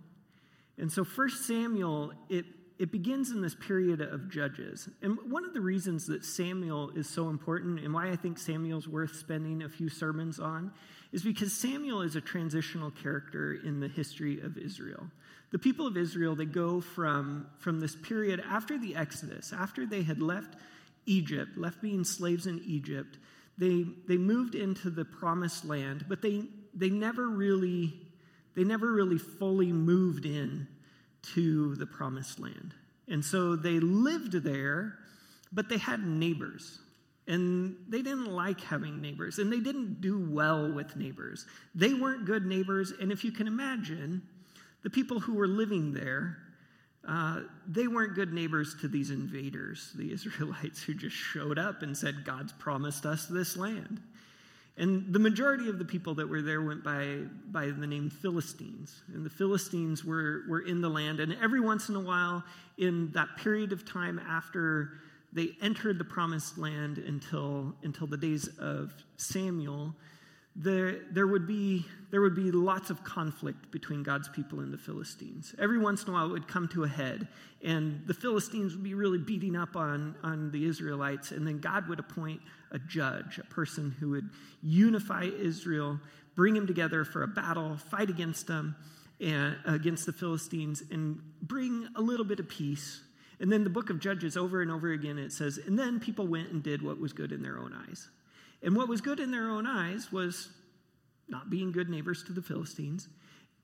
And 0.78 0.92
so 0.92 1.04
1 1.04 1.30
Samuel, 1.32 2.12
it, 2.30 2.46
it 2.80 2.92
begins 2.92 3.32
in 3.32 3.42
this 3.42 3.56
period 3.56 4.02
of 4.02 4.30
judges. 4.30 4.88
And 5.02 5.18
one 5.30 5.46
of 5.46 5.54
the 5.54 5.62
reasons 5.62 6.06
that 6.08 6.24
Samuel 6.24 6.92
is 6.96 7.10
so 7.10 7.30
important 7.30 7.80
and 7.80 7.94
why 7.94 8.10
I 8.10 8.16
think 8.16 8.38
Samuel's 8.38 8.88
worth 8.88 9.16
spending 9.16 9.64
a 9.64 9.70
few 9.70 9.90
sermons 9.90 10.40
on 10.40 10.72
is 11.12 11.24
because 11.24 11.54
Samuel 11.54 12.02
is 12.02 12.16
a 12.16 12.22
transitional 12.22 12.92
character 12.92 13.54
in 13.54 13.80
the 13.80 13.88
history 13.88 14.40
of 14.42 14.58
Israel. 14.58 15.08
The 15.52 15.60
people 15.60 15.88
of 15.88 15.98
Israel, 15.98 16.36
they 16.36 16.46
go 16.46 16.82
from, 16.82 17.48
from 17.58 17.80
this 17.80 17.96
period 17.96 18.44
after 18.48 18.78
the 18.78 18.96
Exodus, 18.96 19.54
after 19.54 19.86
they 19.86 20.04
had 20.04 20.22
left 20.22 20.56
Egypt, 21.06 21.58
left 21.58 21.82
being 21.82 22.04
slaves 22.04 22.46
in 22.46 22.62
Egypt, 22.66 23.18
they, 23.58 23.86
they 24.08 24.18
moved 24.18 24.54
into 24.54 24.90
the 24.90 25.06
promised 25.06 25.66
land, 25.66 26.06
but 26.08 26.22
they, 26.22 26.44
they 26.76 26.90
never 26.90 27.28
really 27.28 27.94
they 28.58 28.64
never 28.64 28.92
really 28.92 29.20
fully 29.20 29.72
moved 29.72 30.26
in 30.26 30.68
to 31.34 31.76
the 31.76 31.86
promised 31.86 32.40
land. 32.40 32.74
And 33.08 33.24
so 33.24 33.56
they 33.56 33.80
lived 33.80 34.34
there, 34.44 34.96
but 35.52 35.70
they 35.70 35.78
had 35.78 36.06
neighbors. 36.06 36.80
And 37.28 37.76
they 37.90 38.02
didn't 38.02 38.28
like 38.28 38.62
having 38.62 39.02
neighbors, 39.02 39.38
and 39.38 39.52
they 39.52 39.60
didn't 39.60 40.00
do 40.00 40.18
well 40.30 40.72
with 40.72 40.96
neighbors. 40.96 41.46
They 41.76 41.94
weren't 41.94 42.26
good 42.26 42.46
neighbors, 42.46 42.94
and 43.02 43.12
if 43.12 43.26
you 43.26 43.32
can 43.32 43.48
imagine, 43.48 44.22
the 44.84 44.90
people 44.90 45.20
who 45.20 45.34
were 45.34 45.48
living 45.48 45.92
there, 45.92 46.38
uh, 47.06 47.42
they 47.68 47.88
weren't 47.88 48.16
good 48.16 48.32
neighbors 48.32 48.76
to 48.82 48.88
these 48.88 49.12
invaders, 49.12 49.92
the 49.96 50.12
Israelites 50.14 50.82
who 50.82 50.94
just 50.94 51.16
showed 51.16 51.58
up 51.58 51.82
and 51.82 51.96
said, 51.98 52.24
God's 52.24 52.54
promised 52.54 53.06
us 53.06 53.26
this 53.26 53.58
land. 53.58 54.02
And 54.78 55.12
the 55.12 55.20
majority 55.20 55.70
of 55.70 55.80
the 55.80 55.86
people 55.86 56.14
that 56.16 56.30
were 56.30 56.44
there 56.44 56.62
went 56.62 56.84
by, 56.84 57.22
by 57.52 57.72
the 57.72 57.88
name 57.88 58.12
Philistines. 58.12 59.02
And 59.14 59.26
the 59.26 59.30
Philistines 59.30 60.06
were, 60.06 60.44
were 60.48 60.62
in 60.62 60.82
the 60.82 60.90
land. 60.90 61.20
And 61.20 61.36
every 61.42 61.60
once 61.60 61.90
in 61.90 61.96
a 61.96 62.00
while, 62.00 62.44
in 62.78 63.12
that 63.12 63.28
period 63.38 63.72
of 63.72 63.86
time 63.86 64.20
after 64.20 64.92
they 65.34 65.50
entered 65.62 65.98
the 65.98 66.06
promised 66.06 66.58
land 66.58 67.00
until, 67.00 67.76
until 67.84 68.08
the 68.08 68.18
days 68.18 68.50
of 68.60 68.94
Samuel, 69.18 69.96
there, 70.56 71.00
there, 71.12 71.28
would 71.28 71.48
be, 71.48 71.86
there 72.12 72.22
would 72.22 72.36
be 72.36 72.52
lots 72.52 72.90
of 72.90 73.04
conflict 73.04 73.72
between 73.72 74.04
God's 74.04 74.30
people 74.30 74.60
and 74.60 74.74
the 74.74 74.78
Philistines. 74.78 75.54
Every 75.60 75.78
once 75.78 76.04
in 76.04 76.10
a 76.10 76.14
while, 76.14 76.26
it 76.26 76.32
would 76.32 76.48
come 76.48 76.68
to 76.70 76.84
a 76.84 76.88
head, 76.88 77.28
and 77.64 78.02
the 78.08 78.14
Philistines 78.14 78.74
would 78.74 78.84
be 78.84 78.96
really 78.96 79.20
beating 79.20 79.56
up 79.56 79.76
on, 79.76 80.16
on 80.24 80.50
the 80.52 80.66
Israelites, 80.66 81.32
and 81.32 81.46
then 81.46 81.60
God 81.60 81.88
would 81.88 82.00
appoint 82.00 82.42
a 82.72 82.80
judge, 82.80 83.40
a 83.40 83.46
person 83.46 83.96
who 84.00 84.12
would 84.12 84.30
unify 84.62 85.24
Israel, 85.24 86.00
bring 86.36 86.54
them 86.54 86.68
together 86.68 87.04
for 87.04 87.24
a 87.24 87.28
battle, 87.28 87.78
fight 87.78 88.10
against 88.10 88.48
them, 88.48 88.76
and, 89.20 89.56
against 89.66 90.06
the 90.06 90.14
Philistines, 90.14 90.84
and 90.92 91.20
bring 91.42 91.88
a 91.96 92.02
little 92.02 92.26
bit 92.26 92.40
of 92.40 92.48
peace 92.48 93.02
and 93.40 93.52
then 93.52 93.64
the 93.64 93.70
book 93.70 93.90
of 93.90 94.00
Judges, 94.00 94.36
over 94.36 94.62
and 94.62 94.72
over 94.72 94.92
again, 94.92 95.20
it 95.20 95.32
says, 95.32 95.60
and 95.60 95.78
then 95.78 96.00
people 96.00 96.26
went 96.28 96.50
and 96.50 96.64
did 96.64 96.82
what 96.82 97.00
was 97.00 97.14
good 97.14 97.32
in 97.32 97.44
their 97.44 97.60
own 97.60 97.74
eyes. 97.88 98.10
And 98.64 98.76
what 98.76 98.88
was 98.88 99.02
good 99.02 99.20
in 99.20 99.30
their 99.30 99.50
own 99.50 99.68
eyes 99.68 100.12
was 100.12 100.50
not 101.30 101.50
being 101.50 101.72
good 101.72 101.90
neighbors 101.90 102.24
to 102.24 102.34
the 102.34 102.42
Philistines, 102.42 103.08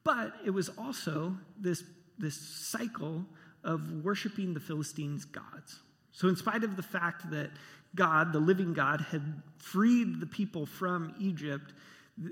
but 0.04 0.34
it 0.46 0.52
was 0.52 0.70
also 0.78 1.36
this, 1.60 1.84
this 2.20 2.36
cycle 2.36 3.26
of 3.64 4.04
worshiping 4.04 4.54
the 4.54 4.60
Philistines' 4.60 5.26
gods. 5.26 5.80
So, 6.12 6.28
in 6.28 6.36
spite 6.36 6.64
of 6.64 6.76
the 6.76 6.84
fact 6.84 7.32
that 7.32 7.50
God, 7.96 8.34
the 8.34 8.40
living 8.40 8.74
God, 8.74 9.02
had 9.02 9.42
freed 9.58 10.20
the 10.20 10.26
people 10.26 10.66
from 10.66 11.14
Egypt 11.20 11.74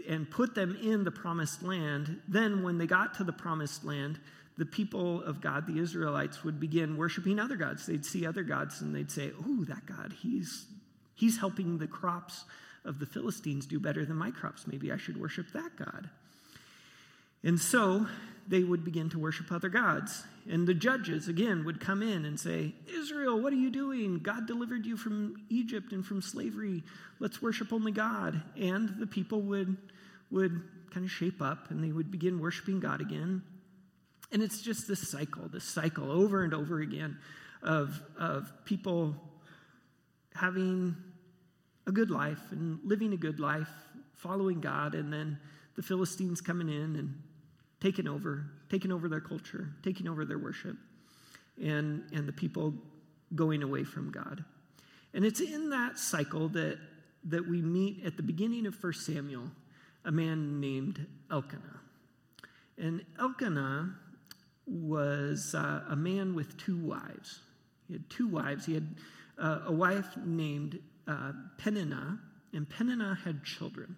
and 0.07 0.29
put 0.29 0.55
them 0.55 0.77
in 0.81 1.03
the 1.03 1.11
promised 1.11 1.63
land, 1.63 2.21
then 2.27 2.63
when 2.63 2.77
they 2.77 2.87
got 2.87 3.15
to 3.15 3.23
the 3.23 3.33
promised 3.33 3.83
land, 3.83 4.19
the 4.57 4.65
people 4.65 5.23
of 5.23 5.41
God, 5.41 5.65
the 5.65 5.79
Israelites, 5.79 6.43
would 6.43 6.59
begin 6.59 6.97
worshiping 6.97 7.39
other 7.39 7.55
gods. 7.55 7.85
They'd 7.85 8.05
see 8.05 8.25
other 8.25 8.43
gods 8.43 8.81
and 8.81 8.95
they'd 8.95 9.09
say, 9.09 9.31
Oh, 9.43 9.63
that 9.65 9.85
God, 9.85 10.13
he's, 10.21 10.67
he's 11.15 11.39
helping 11.39 11.77
the 11.77 11.87
crops 11.87 12.45
of 12.85 12.99
the 12.99 13.05
Philistines 13.05 13.65
do 13.65 13.79
better 13.79 14.05
than 14.05 14.17
my 14.17 14.31
crops. 14.31 14.67
Maybe 14.67 14.91
I 14.91 14.97
should 14.97 15.19
worship 15.19 15.51
that 15.53 15.71
God. 15.77 16.09
And 17.43 17.59
so 17.59 18.07
they 18.47 18.63
would 18.63 18.83
begin 18.83 19.09
to 19.11 19.19
worship 19.19 19.51
other 19.51 19.69
gods. 19.69 20.23
And 20.49 20.67
the 20.67 20.73
judges, 20.73 21.27
again, 21.27 21.63
would 21.65 21.79
come 21.79 22.01
in 22.01 22.25
and 22.25 22.39
say, 22.39 22.73
Israel, 22.87 23.39
what 23.39 23.53
are 23.53 23.57
you 23.57 23.69
doing? 23.69 24.19
God 24.19 24.47
delivered 24.47 24.85
you 24.85 24.97
from 24.97 25.35
Egypt 25.49 25.93
and 25.93 26.05
from 26.05 26.21
slavery. 26.21 26.83
Let's 27.19 27.41
worship 27.41 27.71
only 27.71 27.91
God. 27.91 28.41
And 28.57 28.95
the 28.99 29.07
people 29.07 29.41
would, 29.43 29.77
would 30.31 30.63
kind 30.91 31.05
of 31.05 31.11
shape 31.11 31.41
up 31.41 31.71
and 31.71 31.83
they 31.83 31.91
would 31.91 32.11
begin 32.11 32.39
worshiping 32.39 32.79
God 32.79 33.01
again. 33.01 33.43
And 34.31 34.41
it's 34.41 34.61
just 34.61 34.87
this 34.87 35.09
cycle, 35.09 35.47
this 35.47 35.63
cycle 35.63 36.11
over 36.11 36.43
and 36.43 36.53
over 36.53 36.79
again 36.79 37.17
of, 37.61 38.01
of 38.17 38.51
people 38.65 39.15
having 40.33 40.95
a 41.85 41.91
good 41.91 42.09
life 42.09 42.39
and 42.51 42.79
living 42.83 43.13
a 43.13 43.17
good 43.17 43.39
life, 43.39 43.69
following 44.15 44.61
God, 44.61 44.95
and 44.95 45.11
then 45.11 45.37
the 45.75 45.81
Philistines 45.81 46.41
coming 46.41 46.69
in 46.69 46.95
and 46.95 47.21
taking 47.81 48.07
over, 48.07 48.45
taking 48.69 48.91
over 48.91 49.09
their 49.09 49.19
culture, 49.19 49.69
taking 49.83 50.07
over 50.07 50.23
their 50.23 50.37
worship, 50.37 50.77
and, 51.61 52.03
and 52.13 52.27
the 52.27 52.33
people 52.33 52.73
going 53.35 53.63
away 53.63 53.83
from 53.83 54.11
God. 54.11 54.43
And 55.13 55.25
it's 55.25 55.41
in 55.41 55.69
that 55.71 55.97
cycle 55.97 56.47
that, 56.49 56.77
that 57.25 57.47
we 57.47 57.61
meet 57.61 58.05
at 58.05 58.17
the 58.17 58.23
beginning 58.23 58.65
of 58.65 58.81
1 58.81 58.93
Samuel 58.93 59.51
a 60.05 60.11
man 60.11 60.59
named 60.59 61.05
Elkanah. 61.29 61.79
And 62.77 63.03
Elkanah 63.19 63.95
was 64.65 65.53
uh, 65.53 65.83
a 65.89 65.95
man 65.95 66.33
with 66.33 66.57
two 66.57 66.77
wives. 66.77 67.41
He 67.87 67.93
had 67.93 68.09
two 68.09 68.27
wives. 68.27 68.65
He 68.65 68.73
had 68.73 68.95
uh, 69.37 69.59
a 69.67 69.71
wife 69.71 70.17
named 70.23 70.79
uh, 71.07 71.33
Peninnah, 71.57 72.19
and 72.53 72.69
Peninnah 72.69 73.19
had 73.23 73.43
children. 73.43 73.97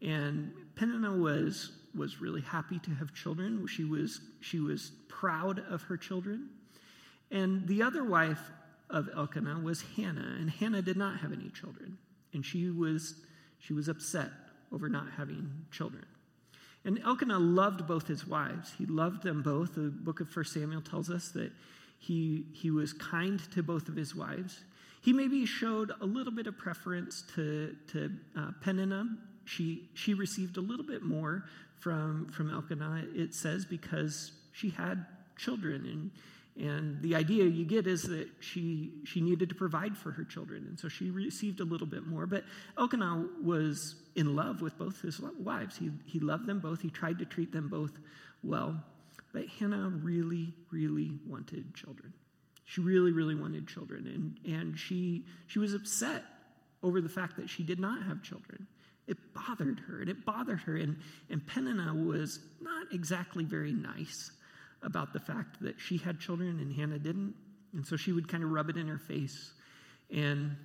And 0.00 0.52
Peninnah 0.74 1.16
was, 1.16 1.72
was 1.94 2.20
really 2.20 2.40
happy 2.40 2.78
to 2.80 2.90
have 2.90 3.12
children. 3.14 3.66
She 3.66 3.84
was, 3.84 4.20
she 4.40 4.60
was 4.60 4.92
proud 5.08 5.60
of 5.70 5.82
her 5.82 5.96
children. 5.96 6.48
And 7.30 7.66
the 7.66 7.82
other 7.82 8.04
wife 8.04 8.40
of 8.90 9.08
Elkanah 9.16 9.60
was 9.60 9.82
Hannah, 9.96 10.36
and 10.38 10.50
Hannah 10.50 10.82
did 10.82 10.96
not 10.96 11.20
have 11.20 11.32
any 11.32 11.48
children. 11.48 11.96
And 12.34 12.44
she 12.44 12.70
was, 12.70 13.14
she 13.58 13.72
was 13.72 13.88
upset 13.88 14.30
over 14.70 14.88
not 14.88 15.06
having 15.16 15.50
children. 15.70 16.04
And 16.84 16.98
Elkanah 17.04 17.38
loved 17.38 17.86
both 17.86 18.06
his 18.06 18.26
wives. 18.26 18.72
He 18.76 18.86
loved 18.86 19.22
them 19.22 19.42
both. 19.42 19.74
The 19.74 19.82
book 19.82 20.20
of 20.20 20.34
1 20.34 20.44
Samuel 20.46 20.82
tells 20.82 21.10
us 21.10 21.28
that 21.30 21.52
he, 21.98 22.46
he 22.52 22.70
was 22.70 22.92
kind 22.92 23.40
to 23.52 23.62
both 23.62 23.88
of 23.88 23.94
his 23.94 24.14
wives. 24.14 24.60
He 25.02 25.12
maybe 25.12 25.46
showed 25.46 25.92
a 26.00 26.06
little 26.06 26.32
bit 26.32 26.46
of 26.46 26.58
preference 26.58 27.22
to, 27.34 27.76
to 27.92 28.10
uh, 28.36 28.50
Peninnah. 28.62 29.06
She, 29.44 29.88
she 29.94 30.14
received 30.14 30.56
a 30.56 30.60
little 30.60 30.86
bit 30.86 31.02
more 31.02 31.44
from, 31.82 32.28
from 32.32 32.50
Elkanah, 32.50 33.06
it 33.14 33.34
says, 33.34 33.64
because 33.64 34.32
she 34.52 34.70
had 34.70 35.04
children 35.36 35.86
and 35.86 36.10
and 36.58 37.00
the 37.00 37.14
idea 37.14 37.44
you 37.44 37.64
get 37.64 37.86
is 37.86 38.02
that 38.02 38.28
she, 38.40 38.92
she 39.04 39.22
needed 39.22 39.48
to 39.48 39.54
provide 39.54 39.96
for 39.96 40.10
her 40.10 40.24
children, 40.24 40.66
and 40.68 40.78
so 40.78 40.86
she 40.86 41.10
received 41.10 41.60
a 41.60 41.64
little 41.64 41.86
bit 41.86 42.06
more. 42.06 42.26
But 42.26 42.44
Elkanah 42.78 43.26
was 43.42 43.94
in 44.16 44.36
love 44.36 44.60
with 44.60 44.76
both 44.76 45.00
his 45.00 45.18
wives. 45.18 45.78
He, 45.78 45.90
he 46.04 46.20
loved 46.20 46.46
them 46.46 46.60
both, 46.60 46.82
he 46.82 46.90
tried 46.90 47.18
to 47.20 47.24
treat 47.24 47.52
them 47.52 47.68
both 47.68 47.92
well. 48.42 48.84
But 49.32 49.46
Hannah 49.58 49.88
really, 50.02 50.52
really 50.70 51.12
wanted 51.26 51.74
children. 51.74 52.12
She 52.66 52.82
really, 52.82 53.12
really 53.12 53.34
wanted 53.34 53.66
children, 53.66 54.06
and, 54.44 54.54
and 54.54 54.78
she, 54.78 55.24
she 55.46 55.58
was 55.58 55.72
upset 55.72 56.22
over 56.82 57.00
the 57.00 57.08
fact 57.08 57.36
that 57.36 57.48
she 57.48 57.62
did 57.62 57.80
not 57.80 58.02
have 58.02 58.22
children. 58.22 58.66
It 59.06 59.18
bothered 59.34 59.80
her, 59.88 60.00
and 60.00 60.08
it 60.08 60.24
bothered 60.24 60.60
her, 60.60 60.76
and, 60.76 60.96
and 61.28 61.44
Peninnah 61.46 61.94
was 61.94 62.38
not 62.60 62.92
exactly 62.92 63.44
very 63.44 63.72
nice 63.72 64.30
about 64.82 65.12
the 65.12 65.20
fact 65.20 65.60
that 65.62 65.80
she 65.80 65.96
had 65.96 66.20
children 66.20 66.58
and 66.60 66.72
Hannah 66.72 66.98
didn't. 66.98 67.34
And 67.72 67.86
so 67.86 67.96
she 67.96 68.12
would 68.12 68.28
kind 68.28 68.44
of 68.44 68.50
rub 68.50 68.68
it 68.68 68.76
in 68.76 68.88
her 68.88 68.98
face. 68.98 69.52
And, 70.10 70.56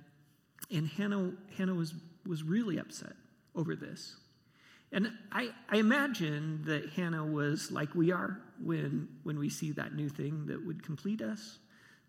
and 0.70 0.86
Hannah, 0.88 1.32
Hannah 1.56 1.74
was, 1.74 1.94
was 2.26 2.42
really 2.42 2.78
upset 2.78 3.14
over 3.54 3.74
this. 3.74 4.16
And 4.92 5.12
I, 5.30 5.50
I 5.68 5.76
imagine 5.76 6.62
that 6.66 6.90
Hannah 6.90 7.24
was 7.24 7.70
like 7.70 7.94
we 7.94 8.10
are 8.12 8.40
when, 8.62 9.08
when 9.22 9.38
we 9.38 9.50
see 9.50 9.72
that 9.72 9.94
new 9.94 10.08
thing 10.08 10.46
that 10.46 10.64
would 10.64 10.82
complete 10.82 11.20
us, 11.20 11.58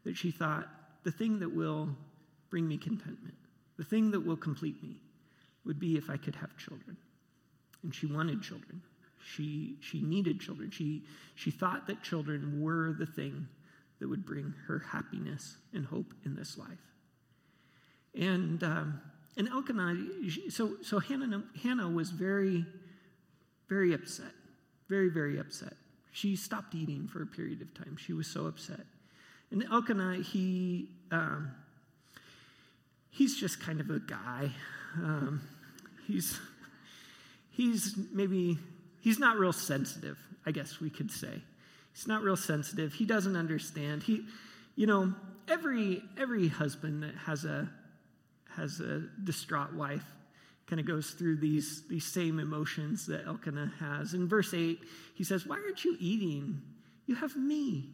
that 0.06 0.16
she 0.16 0.32
thought, 0.32 0.68
the 1.04 1.12
thing 1.12 1.40
that 1.40 1.54
will 1.54 1.90
bring 2.50 2.68
me 2.68 2.78
contentment, 2.78 3.36
the 3.78 3.84
thing 3.84 4.12
that 4.12 4.22
will 4.22 4.38
complete 4.38 4.82
me, 4.82 4.98
would 5.70 5.80
be 5.80 5.98
if 5.98 6.10
I 6.10 6.18
could 6.18 6.36
have 6.36 6.58
children. 6.58 6.98
And 7.84 7.94
she 7.94 8.08
wanted 8.08 8.42
children. 8.42 8.82
She, 9.24 9.76
she 9.82 10.02
needed 10.02 10.42
children. 10.42 10.72
She, 10.72 11.04
she 11.36 11.52
thought 11.52 11.86
that 11.86 12.02
children 12.02 12.60
were 12.60 12.96
the 12.98 13.06
thing 13.06 13.48
that 14.00 14.10
would 14.10 14.26
bring 14.26 14.56
her 14.66 14.80
happiness 14.80 15.58
and 15.72 15.86
hope 15.86 16.12
in 16.26 16.36
this 16.36 16.58
life. 16.58 16.70
And, 18.20 18.64
um, 18.64 19.00
and 19.38 19.48
Elkanah, 19.48 19.96
so, 20.50 20.78
so 20.82 20.98
Hannah, 20.98 21.44
Hannah 21.62 21.88
was 21.88 22.10
very, 22.10 22.66
very 23.70 23.94
upset, 23.94 24.32
very, 24.90 25.10
very 25.10 25.38
upset. 25.38 25.74
She 26.12 26.36
stopped 26.36 26.74
eating 26.74 27.08
for 27.08 27.22
a 27.22 27.28
period 27.28 27.62
of 27.62 27.76
time. 27.76 27.96
She 27.96 28.14
was 28.14 28.26
so 28.26 28.48
upset. 28.48 28.88
And 29.52 29.64
Elkanah, 29.72 30.24
he, 30.24 30.90
um, 31.12 31.52
he's 33.12 33.40
just 33.40 33.62
kind 33.62 33.80
of 33.80 33.92
a 33.92 34.00
guy. 34.00 34.50
Um, 34.96 35.42
he's, 36.10 36.40
he's 37.52 37.96
maybe 38.12 38.58
he's 39.02 39.20
not 39.20 39.38
real 39.38 39.54
sensitive, 39.54 40.18
I 40.46 40.52
guess 40.52 40.80
we 40.80 40.90
could 40.90 41.12
say. 41.12 41.42
He's 41.94 42.08
not 42.08 42.22
real 42.22 42.38
sensitive. 42.38 42.94
He 42.94 43.06
doesn't 43.06 43.36
understand. 43.36 44.04
He, 44.04 44.26
you 44.76 44.88
know, 44.88 45.14
every 45.48 46.02
every 46.18 46.48
husband 46.48 47.04
that 47.04 47.16
has 47.16 47.46
a 47.46 47.70
has 48.56 48.80
a 48.80 49.04
distraught 49.24 49.74
wife 49.74 50.04
kind 50.68 50.80
of 50.80 50.86
goes 50.86 51.12
through 51.12 51.38
these 51.38 51.84
these 51.90 52.06
same 52.06 52.40
emotions 52.40 53.06
that 53.08 53.26
Elkanah 53.26 53.72
has. 53.80 54.14
In 54.14 54.28
verse 54.28 54.54
eight, 54.54 54.80
he 55.16 55.24
says, 55.24 55.46
"Why 55.46 55.58
aren't 55.58 55.84
you 55.84 55.98
eating? 56.00 56.62
You 57.06 57.16
have 57.16 57.36
me. 57.36 57.90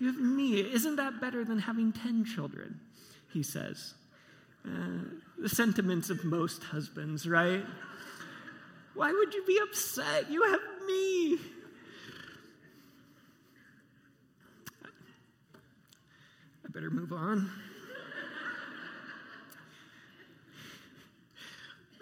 You 0.00 0.08
have 0.08 0.20
me. 0.20 0.60
Isn't 0.60 0.96
that 0.96 1.20
better 1.20 1.44
than 1.44 1.58
having 1.58 1.92
ten 1.92 2.24
children?" 2.24 2.80
He 3.32 3.42
says. 3.42 3.94
Uh, 4.66 4.70
the 5.38 5.48
sentiments 5.48 6.08
of 6.10 6.24
most 6.24 6.62
husbands, 6.62 7.28
right? 7.28 7.64
Why 8.94 9.12
would 9.12 9.34
you 9.34 9.44
be 9.44 9.58
upset? 9.62 10.30
You 10.30 10.42
have 10.44 10.60
me. 10.86 11.38
I 16.64 16.68
better 16.70 16.90
move 16.90 17.12
on. 17.12 17.50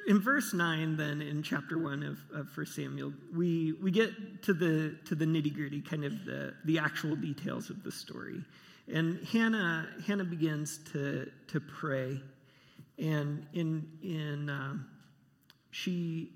in 0.07 0.21
verse 0.21 0.53
9 0.53 0.97
then 0.97 1.23
in 1.23 1.43
chapter 1.43 1.79
1 1.79 2.03
of, 2.03 2.19
of 2.35 2.57
1 2.57 2.67
samuel 2.67 3.13
we, 3.35 3.73
we 3.81 3.91
get 3.91 4.43
to 4.43 4.53
the, 4.53 4.97
to 5.05 5.15
the 5.15 5.25
nitty-gritty 5.25 5.81
kind 5.81 6.05
of 6.05 6.25
the, 6.25 6.55
the 6.65 6.79
actual 6.79 7.15
details 7.15 7.71
of 7.71 7.83
the 7.85 7.93
story 7.93 8.43
and 8.93 9.25
hannah, 9.29 9.87
hannah 10.07 10.25
begins 10.25 10.81
to, 10.93 11.31
to 11.47 11.61
pray 11.61 12.21
and 12.99 13.47
in, 13.53 13.87
in 14.03 14.49
um, 14.49 14.87
she 15.71 16.31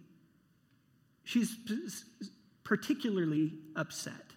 she's 1.25 1.57
particularly 2.65 3.53
upset 3.75 4.33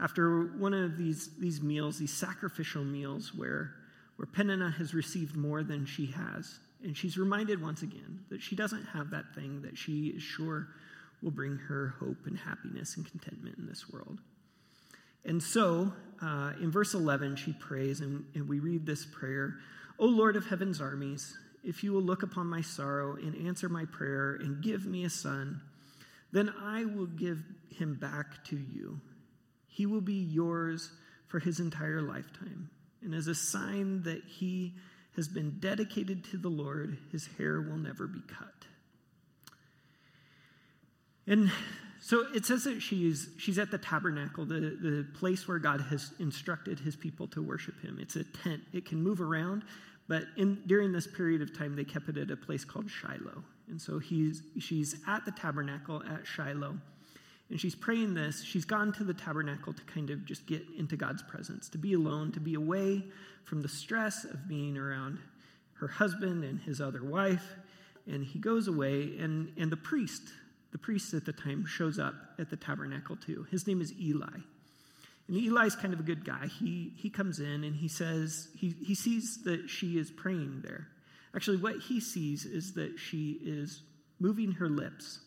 after 0.00 0.52
one 0.58 0.74
of 0.74 0.96
these, 0.96 1.30
these 1.38 1.60
meals, 1.60 1.98
these 1.98 2.12
sacrificial 2.12 2.84
meals, 2.84 3.34
where, 3.34 3.74
where 4.16 4.26
Peninnah 4.26 4.70
has 4.78 4.94
received 4.94 5.36
more 5.36 5.62
than 5.62 5.86
she 5.86 6.06
has. 6.06 6.58
And 6.84 6.96
she's 6.96 7.18
reminded 7.18 7.60
once 7.60 7.82
again 7.82 8.20
that 8.30 8.40
she 8.40 8.54
doesn't 8.54 8.84
have 8.84 9.10
that 9.10 9.34
thing 9.34 9.62
that 9.62 9.76
she 9.76 10.08
is 10.08 10.22
sure 10.22 10.68
will 11.20 11.32
bring 11.32 11.56
her 11.56 11.94
hope 11.98 12.26
and 12.26 12.38
happiness 12.38 12.96
and 12.96 13.10
contentment 13.10 13.58
in 13.58 13.66
this 13.66 13.88
world. 13.90 14.20
And 15.24 15.42
so, 15.42 15.92
uh, 16.22 16.52
in 16.60 16.70
verse 16.70 16.94
11, 16.94 17.34
she 17.34 17.52
prays, 17.54 18.00
and, 18.00 18.24
and 18.34 18.48
we 18.48 18.60
read 18.60 18.86
this 18.86 19.04
prayer 19.04 19.56
O 19.98 20.06
Lord 20.06 20.36
of 20.36 20.46
heaven's 20.46 20.80
armies, 20.80 21.36
if 21.64 21.82
you 21.82 21.92
will 21.92 22.02
look 22.02 22.22
upon 22.22 22.46
my 22.46 22.60
sorrow 22.60 23.16
and 23.16 23.46
answer 23.46 23.68
my 23.68 23.84
prayer 23.86 24.34
and 24.34 24.62
give 24.62 24.86
me 24.86 25.04
a 25.04 25.10
son, 25.10 25.60
then 26.32 26.52
I 26.62 26.84
will 26.84 27.06
give 27.06 27.42
him 27.70 27.94
back 27.94 28.44
to 28.44 28.56
you. 28.56 29.00
He 29.66 29.86
will 29.86 30.00
be 30.00 30.14
yours 30.14 30.90
for 31.26 31.38
his 31.38 31.60
entire 31.60 32.00
lifetime. 32.00 32.70
And 33.02 33.14
as 33.14 33.26
a 33.26 33.34
sign 33.34 34.02
that 34.02 34.22
he 34.24 34.74
has 35.16 35.28
been 35.28 35.58
dedicated 35.58 36.24
to 36.24 36.36
the 36.36 36.48
Lord, 36.48 36.98
his 37.10 37.28
hair 37.38 37.60
will 37.60 37.76
never 37.76 38.06
be 38.06 38.20
cut. 38.28 38.54
And 41.26 41.50
so 42.00 42.24
it 42.34 42.46
says 42.46 42.64
that 42.64 42.80
she's, 42.80 43.28
she's 43.38 43.58
at 43.58 43.70
the 43.70 43.78
tabernacle, 43.78 44.44
the, 44.46 44.60
the 44.80 45.06
place 45.14 45.46
where 45.46 45.58
God 45.58 45.80
has 45.82 46.12
instructed 46.18 46.78
his 46.80 46.96
people 46.96 47.26
to 47.28 47.42
worship 47.42 47.80
him. 47.82 47.98
It's 48.00 48.16
a 48.16 48.24
tent, 48.24 48.62
it 48.72 48.86
can 48.86 49.02
move 49.02 49.20
around, 49.20 49.64
but 50.08 50.24
in, 50.36 50.62
during 50.66 50.90
this 50.90 51.06
period 51.06 51.42
of 51.42 51.56
time, 51.56 51.76
they 51.76 51.84
kept 51.84 52.08
it 52.08 52.16
at 52.16 52.30
a 52.30 52.36
place 52.36 52.64
called 52.64 52.90
Shiloh. 52.90 53.44
And 53.68 53.80
so 53.80 53.98
he's, 53.98 54.42
she's 54.58 54.96
at 55.06 55.24
the 55.26 55.30
tabernacle 55.30 56.02
at 56.10 56.26
Shiloh. 56.26 56.78
And 57.50 57.60
she's 57.60 57.74
praying 57.74 58.14
this. 58.14 58.42
She's 58.42 58.64
gone 58.64 58.92
to 58.94 59.04
the 59.04 59.14
tabernacle 59.14 59.72
to 59.72 59.82
kind 59.84 60.10
of 60.10 60.24
just 60.24 60.46
get 60.46 60.62
into 60.76 60.96
God's 60.96 61.22
presence, 61.22 61.68
to 61.70 61.78
be 61.78 61.92
alone, 61.92 62.32
to 62.32 62.40
be 62.40 62.54
away 62.54 63.04
from 63.44 63.60
the 63.62 63.68
stress 63.68 64.24
of 64.24 64.48
being 64.48 64.76
around 64.76 65.18
her 65.74 65.88
husband 65.88 66.44
and 66.44 66.60
his 66.60 66.80
other 66.80 67.04
wife. 67.04 67.56
And 68.06 68.24
he 68.24 68.38
goes 68.38 68.68
away, 68.68 69.16
and, 69.18 69.52
and 69.58 69.70
the 69.70 69.76
priest, 69.76 70.22
the 70.72 70.78
priest 70.78 71.12
at 71.12 71.26
the 71.26 71.32
time, 71.32 71.66
shows 71.66 71.98
up 71.98 72.14
at 72.38 72.48
the 72.48 72.56
tabernacle 72.56 73.16
too. 73.16 73.46
His 73.50 73.66
name 73.66 73.80
is 73.82 73.92
Eli. 74.00 74.38
And 75.28 75.36
Eli's 75.36 75.76
kind 75.76 75.92
of 75.92 76.00
a 76.00 76.02
good 76.02 76.24
guy. 76.24 76.46
He, 76.46 76.92
he 76.96 77.10
comes 77.10 77.38
in 77.38 77.62
and 77.62 77.76
he 77.76 77.88
says, 77.88 78.48
he, 78.56 78.74
he 78.82 78.94
sees 78.94 79.44
that 79.44 79.68
she 79.68 79.98
is 79.98 80.10
praying 80.10 80.62
there. 80.64 80.88
Actually, 81.36 81.58
what 81.58 81.76
he 81.76 82.00
sees 82.00 82.46
is 82.46 82.72
that 82.74 82.98
she 82.98 83.38
is 83.42 83.82
moving 84.18 84.52
her 84.52 84.68
lips, 84.68 85.20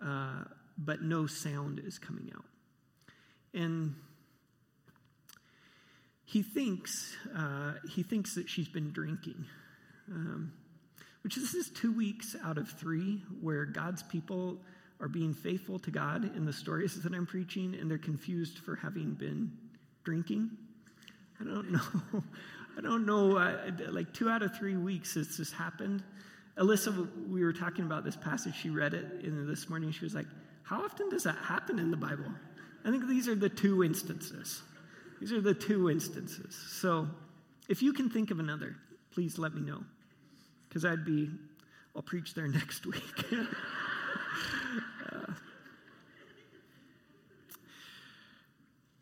uh, 0.00 0.44
but 0.78 1.02
no 1.02 1.26
sound 1.26 1.80
is 1.84 1.98
coming 1.98 2.30
out. 2.34 2.44
And 3.52 3.96
he 6.24 6.42
thinks 6.42 7.14
uh, 7.36 7.74
he 7.90 8.02
thinks 8.02 8.36
that 8.36 8.48
she's 8.48 8.68
been 8.68 8.92
drinking, 8.92 9.44
um, 10.10 10.52
which 11.22 11.34
this 11.34 11.52
is 11.52 11.68
two 11.68 11.92
weeks 11.92 12.34
out 12.42 12.56
of 12.56 12.70
three 12.70 13.22
where 13.40 13.66
God's 13.66 14.02
people 14.02 14.58
are 15.02 15.08
being 15.08 15.34
faithful 15.34 15.78
to 15.80 15.90
God 15.90 16.34
in 16.36 16.46
the 16.46 16.52
stories 16.52 16.94
that 17.02 17.12
I'm 17.12 17.26
preaching, 17.26 17.76
and 17.78 17.90
they're 17.90 17.98
confused 17.98 18.58
for 18.58 18.76
having 18.76 19.12
been 19.12 19.52
drinking. 20.04 20.50
I 21.40 21.44
don't 21.44 21.72
know. 21.72 22.22
I 22.78 22.80
don't 22.80 23.04
know. 23.04 23.36
Uh, 23.36 23.70
like 23.90 24.14
two 24.14 24.30
out 24.30 24.42
of 24.42 24.56
three 24.56 24.76
weeks, 24.76 25.16
it's 25.16 25.36
just 25.36 25.52
happened. 25.52 26.02
Alyssa, 26.56 27.28
we 27.28 27.44
were 27.44 27.52
talking 27.52 27.84
about 27.84 28.04
this 28.04 28.16
passage. 28.16 28.54
She 28.54 28.70
read 28.70 28.94
it 28.94 29.24
in 29.24 29.46
this 29.46 29.68
morning. 29.68 29.90
She 29.90 30.04
was 30.04 30.14
like, 30.14 30.26
"How 30.62 30.82
often 30.82 31.10
does 31.10 31.24
that 31.24 31.36
happen 31.36 31.78
in 31.78 31.90
the 31.90 31.96
Bible?" 31.96 32.30
I 32.84 32.90
think 32.90 33.06
these 33.08 33.28
are 33.28 33.34
the 33.34 33.48
two 33.48 33.84
instances. 33.84 34.62
These 35.20 35.32
are 35.32 35.40
the 35.40 35.54
two 35.54 35.90
instances. 35.90 36.54
So, 36.70 37.08
if 37.68 37.82
you 37.82 37.92
can 37.92 38.08
think 38.08 38.30
of 38.30 38.40
another, 38.40 38.76
please 39.12 39.38
let 39.38 39.54
me 39.54 39.60
know, 39.60 39.82
because 40.68 40.84
I'd 40.84 41.04
be. 41.04 41.30
I'll 41.94 42.02
preach 42.02 42.32
there 42.32 42.48
next 42.48 42.86
week. 42.86 43.02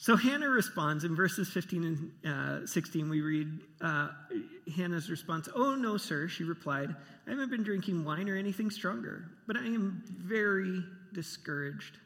So 0.01 0.17
Hannah 0.17 0.49
responds 0.49 1.05
in 1.05 1.15
verses 1.15 1.51
15 1.51 2.11
and 2.25 2.63
uh, 2.63 2.67
16. 2.67 3.11
We 3.11 3.21
read 3.21 3.49
uh, 3.83 4.09
Hannah's 4.75 5.11
response 5.11 5.47
Oh, 5.55 5.75
no, 5.75 5.99
sir, 5.99 6.27
she 6.27 6.43
replied. 6.43 6.97
I 7.27 7.31
haven't 7.31 7.51
been 7.51 7.63
drinking 7.63 8.03
wine 8.03 8.27
or 8.31 8.35
anything 8.35 8.71
stronger, 8.71 9.27
but 9.47 9.59
I 9.59 9.67
am 9.67 10.03
very 10.09 10.83
discouraged. 11.13 11.99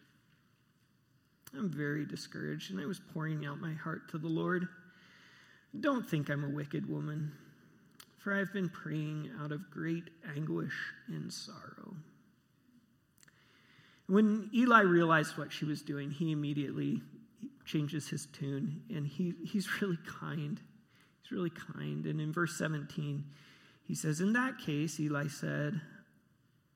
I'm 1.56 1.70
very 1.70 2.04
discouraged, 2.04 2.72
and 2.72 2.80
I 2.80 2.84
was 2.84 3.00
pouring 3.12 3.46
out 3.46 3.60
my 3.60 3.74
heart 3.74 4.10
to 4.10 4.18
the 4.18 4.26
Lord. 4.26 4.66
Don't 5.78 6.04
think 6.04 6.30
I'm 6.30 6.42
a 6.42 6.48
wicked 6.48 6.90
woman, 6.90 7.30
for 8.18 8.34
I've 8.34 8.52
been 8.52 8.70
praying 8.70 9.30
out 9.40 9.52
of 9.52 9.70
great 9.70 10.10
anguish 10.36 10.74
and 11.06 11.32
sorrow. 11.32 11.94
When 14.08 14.50
Eli 14.52 14.80
realized 14.80 15.38
what 15.38 15.52
she 15.52 15.64
was 15.64 15.80
doing, 15.80 16.10
he 16.10 16.32
immediately 16.32 17.00
changes 17.64 18.08
his 18.08 18.26
tune, 18.26 18.82
and 18.90 19.06
he, 19.06 19.34
he's 19.44 19.68
really 19.80 19.98
kind. 20.06 20.60
He's 21.22 21.32
really 21.32 21.50
kind. 21.50 22.06
And 22.06 22.20
in 22.20 22.32
verse 22.32 22.56
17, 22.58 23.24
he 23.86 23.94
says, 23.94 24.20
In 24.20 24.32
that 24.34 24.58
case, 24.58 24.98
Eli 25.00 25.28
said, 25.28 25.80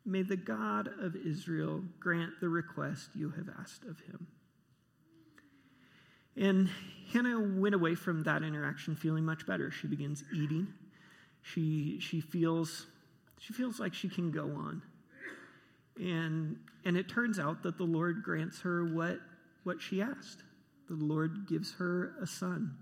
May 0.04 0.22
the 0.22 0.36
God 0.36 0.88
of 1.00 1.14
Israel 1.16 1.82
grant 2.00 2.40
the 2.40 2.48
request 2.48 3.10
you 3.14 3.30
have 3.30 3.48
asked 3.60 3.84
of 3.84 4.00
him. 4.00 4.26
And 6.36 6.70
Hannah 7.12 7.40
went 7.40 7.74
away 7.74 7.94
from 7.94 8.22
that 8.22 8.42
interaction 8.42 8.94
feeling 8.94 9.24
much 9.24 9.46
better. 9.46 9.70
She 9.70 9.86
begins 9.86 10.24
eating. 10.34 10.68
She, 11.42 11.98
she, 12.00 12.20
feels, 12.20 12.86
she 13.38 13.52
feels 13.52 13.80
like 13.80 13.92
she 13.92 14.08
can 14.08 14.30
go 14.30 14.44
on. 14.44 14.82
And, 15.98 16.56
and 16.84 16.96
it 16.96 17.08
turns 17.08 17.38
out 17.38 17.62
that 17.64 17.76
the 17.76 17.84
Lord 17.84 18.22
grants 18.22 18.60
her 18.60 18.84
what, 18.84 19.18
what 19.64 19.82
she 19.82 20.00
asked 20.00 20.42
the 20.88 20.94
Lord 20.94 21.46
gives 21.46 21.74
her 21.74 22.14
a 22.20 22.26
son. 22.26 22.76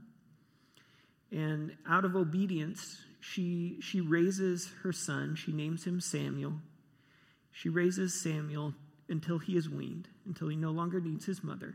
And 1.33 1.77
out 1.89 2.05
of 2.05 2.15
obedience, 2.15 3.03
she, 3.21 3.79
she 3.81 4.01
raises 4.01 4.71
her 4.83 4.93
son. 4.93 5.35
She 5.35 5.53
names 5.53 5.85
him 5.85 6.01
Samuel. 6.01 6.55
She 7.51 7.69
raises 7.69 8.15
Samuel 8.15 8.75
until 9.09 9.39
he 9.39 9.57
is 9.57 9.69
weaned, 9.69 10.09
until 10.27 10.49
he 10.49 10.57
no 10.57 10.71
longer 10.71 11.01
needs 11.01 11.27
his 11.27 11.43
mother. 11.43 11.75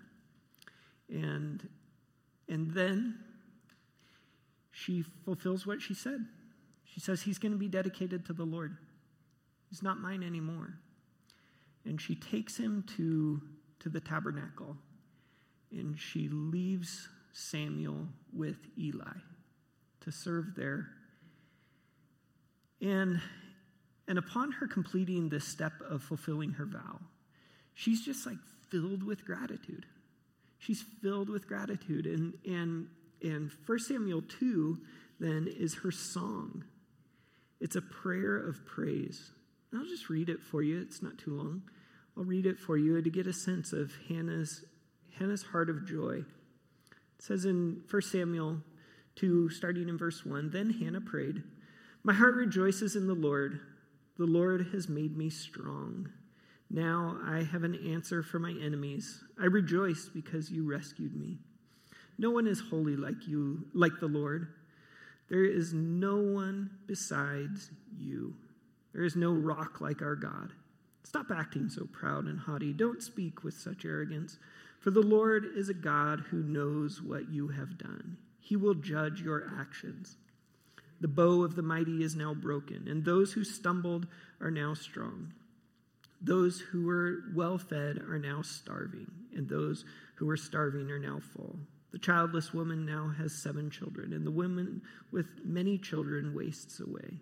And, 1.09 1.67
and 2.47 2.71
then 2.71 3.19
she 4.71 5.03
fulfills 5.25 5.65
what 5.65 5.81
she 5.81 5.93
said. 5.93 6.25
She 6.85 6.99
says, 6.99 7.21
He's 7.21 7.37
going 7.37 7.51
to 7.51 7.57
be 7.57 7.67
dedicated 7.67 8.25
to 8.27 8.33
the 8.33 8.45
Lord. 8.45 8.77
He's 9.69 9.83
not 9.83 9.99
mine 9.99 10.23
anymore. 10.23 10.75
And 11.85 11.99
she 11.99 12.15
takes 12.15 12.57
him 12.57 12.85
to, 12.97 13.41
to 13.79 13.89
the 13.89 13.99
tabernacle 13.99 14.77
and 15.71 15.97
she 15.97 16.29
leaves 16.29 17.07
Samuel 17.33 18.07
with 18.33 18.57
Eli 18.77 19.17
to 20.01 20.11
serve 20.11 20.55
there. 20.55 20.87
And, 22.81 23.21
and 24.07 24.17
upon 24.17 24.51
her 24.53 24.67
completing 24.67 25.29
this 25.29 25.45
step 25.45 25.73
of 25.87 26.03
fulfilling 26.03 26.51
her 26.53 26.65
vow, 26.65 26.99
she's 27.73 28.03
just 28.03 28.25
like 28.25 28.37
filled 28.69 29.03
with 29.03 29.25
gratitude. 29.25 29.85
She's 30.57 30.83
filled 31.01 31.29
with 31.29 31.47
gratitude. 31.47 32.05
And, 32.05 32.33
and, 32.45 32.87
and 33.23 33.51
1 33.65 33.79
Samuel 33.79 34.23
2 34.39 34.77
then 35.19 35.47
is 35.47 35.75
her 35.75 35.91
song. 35.91 36.63
It's 37.59 37.75
a 37.75 37.81
prayer 37.81 38.37
of 38.37 38.65
praise. 38.65 39.31
And 39.71 39.79
I'll 39.79 39.87
just 39.87 40.09
read 40.09 40.29
it 40.29 40.41
for 40.41 40.63
you. 40.63 40.81
It's 40.81 41.01
not 41.01 41.17
too 41.17 41.35
long. 41.35 41.61
I'll 42.17 42.23
read 42.23 42.45
it 42.45 42.59
for 42.59 42.77
you 42.77 43.01
to 43.01 43.09
get 43.09 43.27
a 43.27 43.33
sense 43.33 43.71
of 43.71 43.91
Hannah's 44.09 44.65
Hannah's 45.17 45.43
heart 45.43 45.69
of 45.69 45.85
joy. 45.85 46.23
It 46.89 47.23
says 47.23 47.45
in 47.45 47.81
1 47.89 48.01
Samuel 48.01 48.57
2, 49.15 49.49
starting 49.49 49.89
in 49.89 49.97
verse 49.97 50.25
1 50.25 50.49
Then 50.51 50.69
Hannah 50.71 51.01
prayed, 51.01 51.43
My 52.03 52.13
heart 52.13 52.35
rejoices 52.35 52.95
in 52.95 53.07
the 53.07 53.13
Lord. 53.13 53.59
The 54.17 54.25
Lord 54.25 54.67
has 54.73 54.89
made 54.89 55.17
me 55.17 55.29
strong. 55.29 56.09
Now 56.69 57.17
I 57.25 57.43
have 57.43 57.63
an 57.63 57.75
answer 57.91 58.23
for 58.23 58.39
my 58.39 58.55
enemies. 58.61 59.23
I 59.39 59.45
rejoice 59.45 60.09
because 60.13 60.51
you 60.51 60.69
rescued 60.69 61.15
me. 61.15 61.39
No 62.17 62.29
one 62.29 62.47
is 62.47 62.61
holy 62.69 62.95
like 62.95 63.27
you, 63.27 63.65
like 63.73 63.99
the 63.99 64.07
Lord. 64.07 64.47
There 65.29 65.43
is 65.43 65.73
no 65.73 66.17
one 66.17 66.69
besides 66.87 67.71
you. 67.97 68.35
There 68.93 69.03
is 69.03 69.15
no 69.15 69.33
rock 69.33 69.81
like 69.81 70.01
our 70.01 70.15
God. 70.15 70.51
Stop 71.03 71.31
acting 71.31 71.67
so 71.67 71.87
proud 71.91 72.25
and 72.25 72.39
haughty. 72.39 72.73
Don't 72.73 73.01
speak 73.01 73.43
with 73.43 73.53
such 73.53 73.85
arrogance. 73.85 74.37
For 74.81 74.89
the 74.89 75.01
Lord 75.01 75.45
is 75.55 75.69
a 75.69 75.75
God 75.75 76.21
who 76.31 76.41
knows 76.41 77.03
what 77.03 77.29
you 77.29 77.49
have 77.49 77.77
done. 77.77 78.17
He 78.39 78.55
will 78.55 78.73
judge 78.73 79.21
your 79.21 79.47
actions. 79.59 80.17
The 80.99 81.07
bow 81.07 81.43
of 81.43 81.55
the 81.55 81.61
mighty 81.61 82.03
is 82.03 82.15
now 82.15 82.33
broken, 82.33 82.87
and 82.87 83.05
those 83.05 83.31
who 83.31 83.43
stumbled 83.43 84.07
are 84.41 84.49
now 84.49 84.73
strong. 84.73 85.33
Those 86.19 86.59
who 86.59 86.87
were 86.87 87.25
well 87.35 87.59
fed 87.59 87.99
are 88.09 88.17
now 88.17 88.41
starving, 88.41 89.11
and 89.35 89.47
those 89.47 89.85
who 90.15 90.25
were 90.25 90.37
starving 90.37 90.89
are 90.89 90.99
now 90.99 91.19
full. 91.19 91.59
The 91.91 91.99
childless 91.99 92.51
woman 92.51 92.83
now 92.83 93.13
has 93.19 93.33
seven 93.33 93.69
children, 93.69 94.13
and 94.13 94.25
the 94.25 94.31
woman 94.31 94.81
with 95.11 95.45
many 95.45 95.77
children 95.77 96.33
wastes 96.33 96.79
away. 96.79 97.19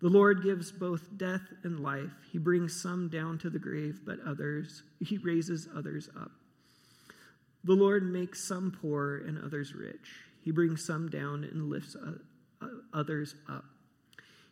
The 0.00 0.08
Lord 0.08 0.42
gives 0.42 0.72
both 0.72 1.16
death 1.16 1.52
and 1.62 1.78
life. 1.78 2.10
He 2.32 2.38
brings 2.38 2.80
some 2.80 3.08
down 3.08 3.38
to 3.38 3.50
the 3.50 3.58
grave, 3.60 4.00
but 4.04 4.18
others, 4.26 4.82
he 4.98 5.18
raises 5.18 5.68
others 5.72 6.08
up. 6.20 6.32
The 7.64 7.74
Lord 7.74 8.10
makes 8.10 8.46
some 8.46 8.70
poor 8.80 9.18
and 9.18 9.38
others 9.38 9.74
rich. 9.74 10.24
He 10.42 10.50
brings 10.50 10.84
some 10.84 11.08
down 11.08 11.44
and 11.44 11.68
lifts 11.68 11.94
uh, 11.94 12.12
uh, 12.62 12.68
others 12.92 13.34
up. 13.48 13.64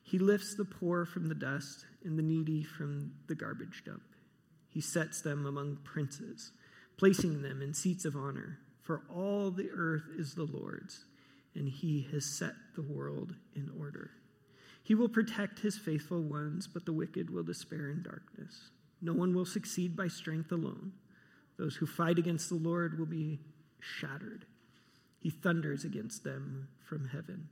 He 0.02 0.18
lifts 0.18 0.54
the 0.54 0.64
poor 0.64 1.04
from 1.04 1.26
the 1.26 1.34
dust 1.34 1.84
and 2.04 2.18
the 2.18 2.22
needy 2.22 2.62
from 2.62 3.12
the 3.26 3.34
garbage 3.34 3.82
dump. 3.84 4.02
He 4.68 4.80
sets 4.80 5.22
them 5.22 5.46
among 5.46 5.76
princes, 5.84 6.52
placing 6.96 7.42
them 7.42 7.62
in 7.62 7.74
seats 7.74 8.04
of 8.04 8.16
honor. 8.16 8.58
For 8.82 9.02
all 9.14 9.50
the 9.50 9.70
earth 9.70 10.04
is 10.16 10.34
the 10.34 10.44
Lord's, 10.44 11.04
and 11.54 11.68
he 11.68 12.08
has 12.12 12.38
set 12.38 12.54
the 12.74 12.82
world 12.82 13.34
in 13.54 13.70
order. 13.78 14.10
He 14.82 14.94
will 14.94 15.08
protect 15.08 15.58
his 15.58 15.76
faithful 15.76 16.22
ones, 16.22 16.66
but 16.66 16.86
the 16.86 16.92
wicked 16.92 17.28
will 17.28 17.42
despair 17.42 17.90
in 17.90 18.02
darkness. 18.02 18.70
No 19.02 19.12
one 19.12 19.34
will 19.34 19.44
succeed 19.44 19.94
by 19.94 20.08
strength 20.08 20.52
alone. 20.52 20.92
Those 21.58 21.76
who 21.76 21.86
fight 21.86 22.18
against 22.18 22.48
the 22.48 22.54
Lord 22.54 22.98
will 22.98 23.06
be 23.06 23.40
shattered. 23.80 24.46
He 25.20 25.30
thunders 25.30 25.84
against 25.84 26.24
them 26.24 26.68
from 26.88 27.08
heaven. 27.08 27.48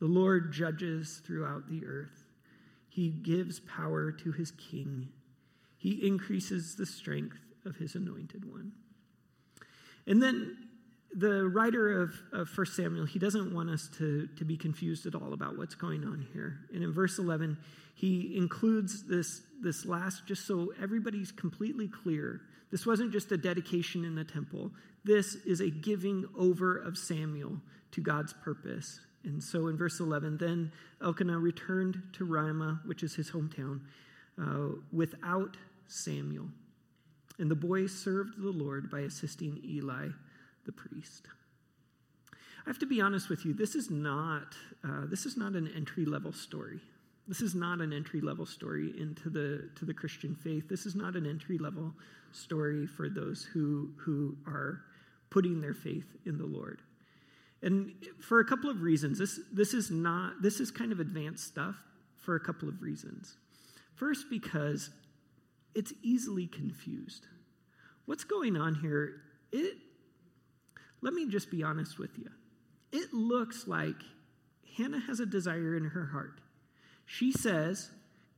The 0.00 0.06
Lord 0.06 0.52
judges 0.52 1.22
throughout 1.24 1.68
the 1.68 1.86
earth. 1.86 2.24
He 2.88 3.10
gives 3.10 3.60
power 3.60 4.10
to 4.10 4.32
his 4.32 4.50
king. 4.50 5.08
He 5.76 6.06
increases 6.06 6.74
the 6.74 6.86
strength 6.86 7.38
of 7.64 7.76
his 7.76 7.94
anointed 7.94 8.44
one. 8.44 8.72
And 10.06 10.22
then 10.22 10.65
the 11.16 11.48
writer 11.48 12.02
of, 12.02 12.10
of 12.32 12.56
1 12.56 12.66
Samuel, 12.66 13.06
he 13.06 13.18
doesn't 13.18 13.52
want 13.54 13.70
us 13.70 13.88
to, 13.96 14.28
to 14.36 14.44
be 14.44 14.56
confused 14.56 15.06
at 15.06 15.14
all 15.14 15.32
about 15.32 15.56
what's 15.56 15.74
going 15.74 16.04
on 16.04 16.26
here. 16.32 16.58
And 16.74 16.84
in 16.84 16.92
verse 16.92 17.18
11, 17.18 17.56
he 17.94 18.36
includes 18.36 19.06
this, 19.08 19.40
this 19.62 19.86
last, 19.86 20.26
just 20.26 20.46
so 20.46 20.72
everybody's 20.80 21.32
completely 21.32 21.88
clear 21.88 22.42
this 22.70 22.84
wasn't 22.84 23.12
just 23.12 23.32
a 23.32 23.36
dedication 23.36 24.04
in 24.04 24.14
the 24.14 24.24
temple, 24.24 24.70
this 25.04 25.36
is 25.46 25.60
a 25.60 25.70
giving 25.70 26.26
over 26.36 26.76
of 26.78 26.98
Samuel 26.98 27.60
to 27.92 28.00
God's 28.00 28.32
purpose. 28.32 29.00
And 29.24 29.42
so 29.42 29.68
in 29.68 29.76
verse 29.76 30.00
11, 30.00 30.36
then 30.36 30.72
Elkanah 31.02 31.38
returned 31.38 32.02
to 32.14 32.24
Ramah, 32.24 32.80
which 32.84 33.02
is 33.02 33.14
his 33.14 33.30
hometown, 33.30 33.80
uh, 34.40 34.76
without 34.92 35.56
Samuel. 35.86 36.48
And 37.38 37.50
the 37.50 37.56
boy 37.56 37.86
served 37.86 38.42
the 38.42 38.50
Lord 38.50 38.90
by 38.90 39.00
assisting 39.00 39.60
Eli 39.64 40.08
the 40.66 40.72
priest. 40.72 41.28
I 42.66 42.68
have 42.68 42.78
to 42.80 42.86
be 42.86 43.00
honest 43.00 43.28
with 43.28 43.44
you. 43.44 43.54
This 43.54 43.74
is 43.74 43.90
not 43.90 44.54
uh, 44.84 45.06
this 45.06 45.24
is 45.24 45.36
not 45.36 45.52
an 45.52 45.70
entry 45.74 46.04
level 46.04 46.32
story. 46.32 46.80
This 47.28 47.40
is 47.40 47.54
not 47.54 47.80
an 47.80 47.92
entry 47.92 48.20
level 48.20 48.44
story 48.44 48.92
into 48.98 49.30
the 49.30 49.70
to 49.76 49.84
the 49.84 49.94
Christian 49.94 50.34
faith. 50.34 50.68
This 50.68 50.84
is 50.84 50.94
not 50.94 51.14
an 51.14 51.26
entry 51.26 51.58
level 51.58 51.94
story 52.32 52.86
for 52.86 53.08
those 53.08 53.44
who 53.44 53.92
who 53.96 54.36
are 54.46 54.82
putting 55.30 55.60
their 55.60 55.74
faith 55.74 56.06
in 56.24 56.38
the 56.38 56.46
Lord. 56.46 56.82
And 57.62 57.92
for 58.20 58.40
a 58.40 58.44
couple 58.44 58.68
of 58.68 58.82
reasons, 58.82 59.18
this 59.18 59.40
this 59.52 59.72
is 59.72 59.90
not 59.90 60.42
this 60.42 60.60
is 60.60 60.70
kind 60.70 60.92
of 60.92 61.00
advanced 61.00 61.46
stuff 61.46 61.76
for 62.16 62.34
a 62.34 62.40
couple 62.40 62.68
of 62.68 62.82
reasons. 62.82 63.36
First, 63.94 64.26
because 64.28 64.90
it's 65.74 65.92
easily 66.02 66.46
confused. 66.46 67.26
What's 68.06 68.24
going 68.24 68.56
on 68.56 68.74
here? 68.74 69.22
It 69.52 69.76
let 71.02 71.12
me 71.12 71.28
just 71.28 71.50
be 71.50 71.62
honest 71.62 71.98
with 71.98 72.18
you. 72.18 72.30
It 72.92 73.12
looks 73.12 73.66
like 73.66 73.96
Hannah 74.76 75.00
has 75.00 75.20
a 75.20 75.26
desire 75.26 75.76
in 75.76 75.84
her 75.84 76.06
heart. 76.06 76.40
She 77.04 77.32
says, 77.32 77.90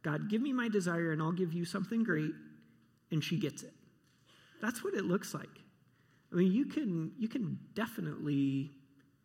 God, 0.03 0.29
give 0.29 0.40
me 0.40 0.53
my 0.53 0.68
desire 0.68 1.12
and 1.12 1.23
I'll 1.23 1.33
give 1.33 1.53
you 1.53 1.64
something 1.64 2.05
great. 2.05 2.33
And 3.11 3.23
she 3.25 3.38
gets 3.38 3.62
it. 3.62 3.73
That's 4.61 4.85
what 4.85 4.94
it 4.94 5.05
looks 5.05 5.35
like. 5.35 5.49
I 6.33 6.37
mean, 6.37 6.53
you 6.53 6.66
can, 6.66 7.12
you 7.18 7.29
can 7.29 7.59
definitely, 7.75 8.71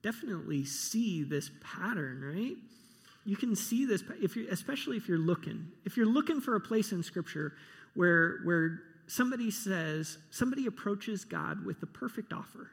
definitely 0.01 0.63
see 0.63 1.23
this 1.23 1.51
pattern, 1.61 2.21
right? 2.21 2.55
You 3.25 3.35
can 3.35 3.55
see 3.55 3.85
this, 3.85 4.03
if 4.21 4.35
you 4.35 4.47
especially 4.51 4.97
if 4.97 5.07
you're 5.07 5.17
looking. 5.17 5.67
If 5.85 5.97
you're 5.97 6.05
looking 6.05 6.41
for 6.41 6.55
a 6.55 6.61
place 6.61 6.91
in 6.91 7.03
Scripture 7.03 7.53
where, 7.93 8.39
where 8.43 8.79
somebody 9.07 9.51
says, 9.51 10.17
somebody 10.29 10.65
approaches 10.65 11.25
God 11.25 11.65
with 11.65 11.79
the 11.79 11.87
perfect 11.87 12.31
offer, 12.31 12.71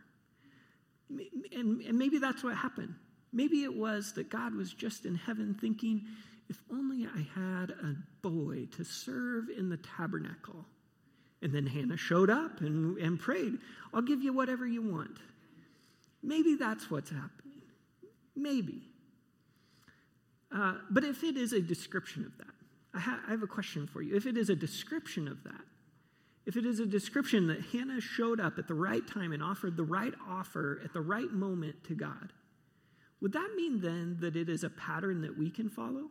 and, 1.53 1.81
and 1.83 1.99
maybe 1.99 2.18
that's 2.18 2.42
what 2.42 2.57
happened. 2.57 2.94
Maybe 3.33 3.62
it 3.62 3.75
was 3.75 4.12
that 4.14 4.29
God 4.29 4.55
was 4.55 4.73
just 4.73 5.05
in 5.05 5.14
heaven 5.14 5.57
thinking, 5.61 6.07
if 6.49 6.59
only 6.70 7.07
I 7.07 7.27
had 7.35 7.70
a 7.70 7.94
boy 8.23 8.66
to 8.77 8.85
serve 8.85 9.44
in 9.57 9.68
the 9.68 9.77
tabernacle. 9.77 10.64
And 11.42 11.55
then 11.55 11.66
Hannah 11.66 11.96
showed 11.96 12.29
up 12.29 12.61
and, 12.61 12.99
and 12.99 13.18
prayed, 13.18 13.55
I'll 13.94 14.03
give 14.03 14.23
you 14.23 14.33
whatever 14.33 14.66
you 14.66 14.83
want. 14.83 15.18
Maybe 16.23 16.55
that's 16.57 16.90
what's 16.90 17.11
happening. 17.11 17.62
Maybe. 18.37 18.83
Uh, 20.55 20.75
but 20.90 21.05
if 21.05 21.23
it 21.23 21.37
is 21.37 21.53
a 21.53 21.61
description 21.61 22.25
of 22.27 22.37
that, 22.38 22.55
I, 22.92 23.01
ha- 23.01 23.20
I 23.27 23.31
have 23.31 23.42
a 23.42 23.46
question 23.46 23.87
for 23.87 24.03
you. 24.03 24.16
If 24.16 24.27
it 24.27 24.37
is 24.37 24.51
a 24.51 24.57
description 24.57 25.29
of 25.29 25.42
that, 25.44 25.62
if 26.46 26.57
it 26.57 26.64
is 26.64 26.81
a 26.81 26.87
description 26.87 27.46
that 27.48 27.64
Hannah 27.72 28.00
showed 28.00 28.40
up 28.40 28.59
at 28.59 28.66
the 28.66 28.74
right 28.74 29.07
time 29.07 29.33
and 29.33 29.42
offered 29.42 29.76
the 29.76 29.85
right 29.85 30.14
offer 30.29 30.81
at 30.85 30.92
the 30.92 31.00
right 31.00 31.31
moment 31.31 31.85
to 31.85 31.94
God, 31.94 32.33
would 33.20 33.33
that 33.33 33.50
mean 33.55 33.81
then 33.81 34.16
that 34.20 34.37
it 34.37 34.48
is 34.48 34.64
a 34.64 34.70
pattern 34.70 35.20
that 35.22 35.37
we 35.37 35.50
can 35.50 35.68
follow? 35.68 36.09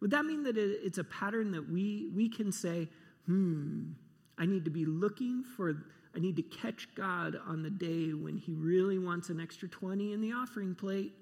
Would 0.00 0.10
that 0.10 0.24
mean 0.24 0.44
that 0.44 0.56
it's 0.56 0.98
a 0.98 1.04
pattern 1.04 1.50
that 1.52 1.68
we, 1.68 2.10
we 2.14 2.28
can 2.28 2.52
say, 2.52 2.88
hmm, 3.26 3.92
I 4.36 4.46
need 4.46 4.64
to 4.66 4.70
be 4.70 4.84
looking 4.84 5.42
for, 5.42 5.74
I 6.14 6.20
need 6.20 6.36
to 6.36 6.42
catch 6.42 6.88
God 6.94 7.36
on 7.46 7.62
the 7.62 7.70
day 7.70 8.12
when 8.12 8.36
He 8.36 8.52
really 8.52 8.98
wants 8.98 9.28
an 9.28 9.40
extra 9.40 9.68
20 9.68 10.12
in 10.12 10.20
the 10.20 10.32
offering 10.32 10.74
plate, 10.74 11.14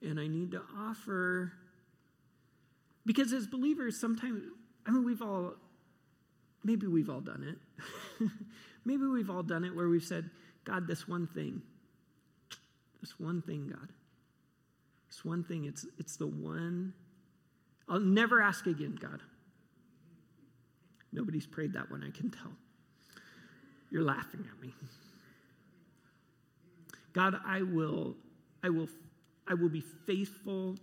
and 0.00 0.18
I 0.18 0.26
need 0.26 0.52
to 0.52 0.62
offer. 0.78 1.52
Because 3.04 3.32
as 3.32 3.46
believers, 3.46 4.00
sometimes, 4.00 4.42
I 4.86 4.90
mean, 4.90 5.04
we've 5.04 5.22
all 5.22 5.54
maybe 6.64 6.86
we've 6.86 7.10
all 7.10 7.20
done 7.20 7.56
it. 8.20 8.28
maybe 8.84 9.06
we've 9.06 9.30
all 9.30 9.42
done 9.42 9.64
it 9.64 9.74
where 9.74 9.88
we've 9.88 10.04
said, 10.04 10.30
God, 10.64 10.86
this 10.86 11.08
one 11.08 11.26
thing, 11.26 11.62
this 13.00 13.18
one 13.18 13.42
thing, 13.42 13.68
God, 13.68 13.88
this 15.08 15.24
one 15.24 15.42
thing, 15.44 15.64
it's, 15.64 15.86
it's 15.98 16.16
the 16.16 16.26
one. 16.26 16.92
I'll 17.88 18.00
never 18.00 18.40
ask 18.40 18.66
again, 18.66 18.96
God. 19.00 19.20
Nobody's 21.12 21.46
prayed 21.46 21.74
that 21.74 21.90
one, 21.90 22.02
I 22.02 22.16
can 22.16 22.30
tell. 22.30 22.52
You're 23.90 24.04
laughing 24.04 24.46
at 24.50 24.60
me. 24.62 24.72
God, 27.12 27.36
I 27.46 27.60
will, 27.62 28.16
I 28.62 28.70
will, 28.70 28.88
I 29.46 29.54
will 29.54 29.68
be 29.68 29.82
faithful 30.06 30.76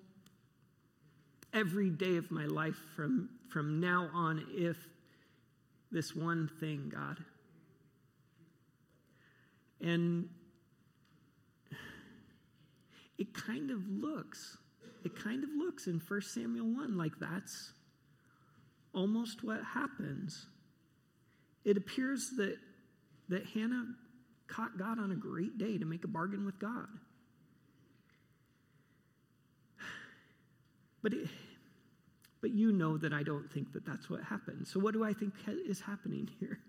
every 1.54 1.90
day 1.90 2.18
of 2.18 2.30
my 2.30 2.46
life 2.46 2.78
from, 2.96 3.30
from 3.52 3.80
now 3.80 4.10
on 4.14 4.46
if 4.52 4.78
this 5.92 6.16
one 6.16 6.50
thing, 6.60 6.92
God. 6.94 7.18
And 9.82 10.30
it 13.18 13.34
kind 13.34 13.72
of 13.72 13.80
looks, 13.88 14.58
it 15.04 15.16
kind 15.16 15.44
of 15.44 15.50
looks 15.58 15.88
in 15.88 16.02
1 16.06 16.22
Samuel 16.22 16.68
1 16.68 16.98
like 16.98 17.14
that's 17.20 17.74
almost 18.94 19.44
what 19.44 19.64
happens. 19.64 20.48
It 21.66 21.78
appears 21.78 22.32
that, 22.38 22.58
that 23.30 23.46
Hannah 23.48 23.86
caught 24.48 24.78
God 24.78 25.00
on 25.00 25.12
a 25.12 25.16
great 25.16 25.58
day 25.58 25.78
to 25.78 25.86
make 25.86 26.04
a 26.04 26.08
bargain 26.08 26.46
with 26.46 26.60
God. 26.60 26.88
But 31.02 31.14
it, 31.14 31.30
but 32.42 32.52
you 32.52 32.72
know 32.72 32.98
that 32.98 33.14
I 33.14 33.24
don't 33.24 33.52
think 33.52 33.74
that 33.74 33.86
that's 33.86 34.10
what 34.10 34.24
happened. 34.24 34.68
So, 34.68 34.80
what 34.80 34.94
do 34.94 35.04
I 35.04 35.14
think 35.14 35.34
is 35.48 35.82
happening 35.82 36.30
here? 36.40 36.60